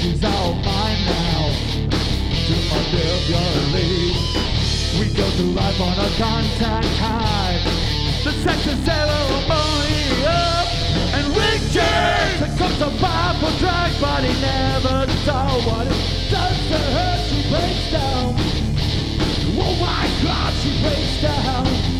she's 0.00 0.24
all 0.24 0.54
mine 0.54 1.02
now. 1.04 1.52
To 2.46 2.54
my 2.70 2.80
graveyard 2.90 3.70
We 4.98 5.06
go 5.14 5.26
through 5.36 5.52
life 5.52 5.80
on 5.80 5.96
a 5.98 6.10
contact 6.16 6.92
high. 6.98 7.60
The 8.24 8.32
sex 8.42 8.66
is 8.66 8.78
ceremony 8.84 10.24
up 10.26 10.68
and 11.16 11.26
Richard 11.36 12.58
comes 12.58 12.80
a 12.80 12.90
powerful 12.98 13.52
drug, 13.58 13.90
but 14.00 14.24
he 14.24 14.34
never 14.40 15.06
saw 15.24 15.46
what 15.68 15.86
it 15.86 16.30
does 16.30 16.58
to 16.70 16.80
her. 16.96 17.14
She 17.28 17.38
breaks 17.50 17.92
down. 17.92 18.34
Oh 19.62 19.74
my 19.80 20.04
God, 20.24 20.52
she 20.62 20.70
breaks 20.82 21.22
down. 21.22 21.99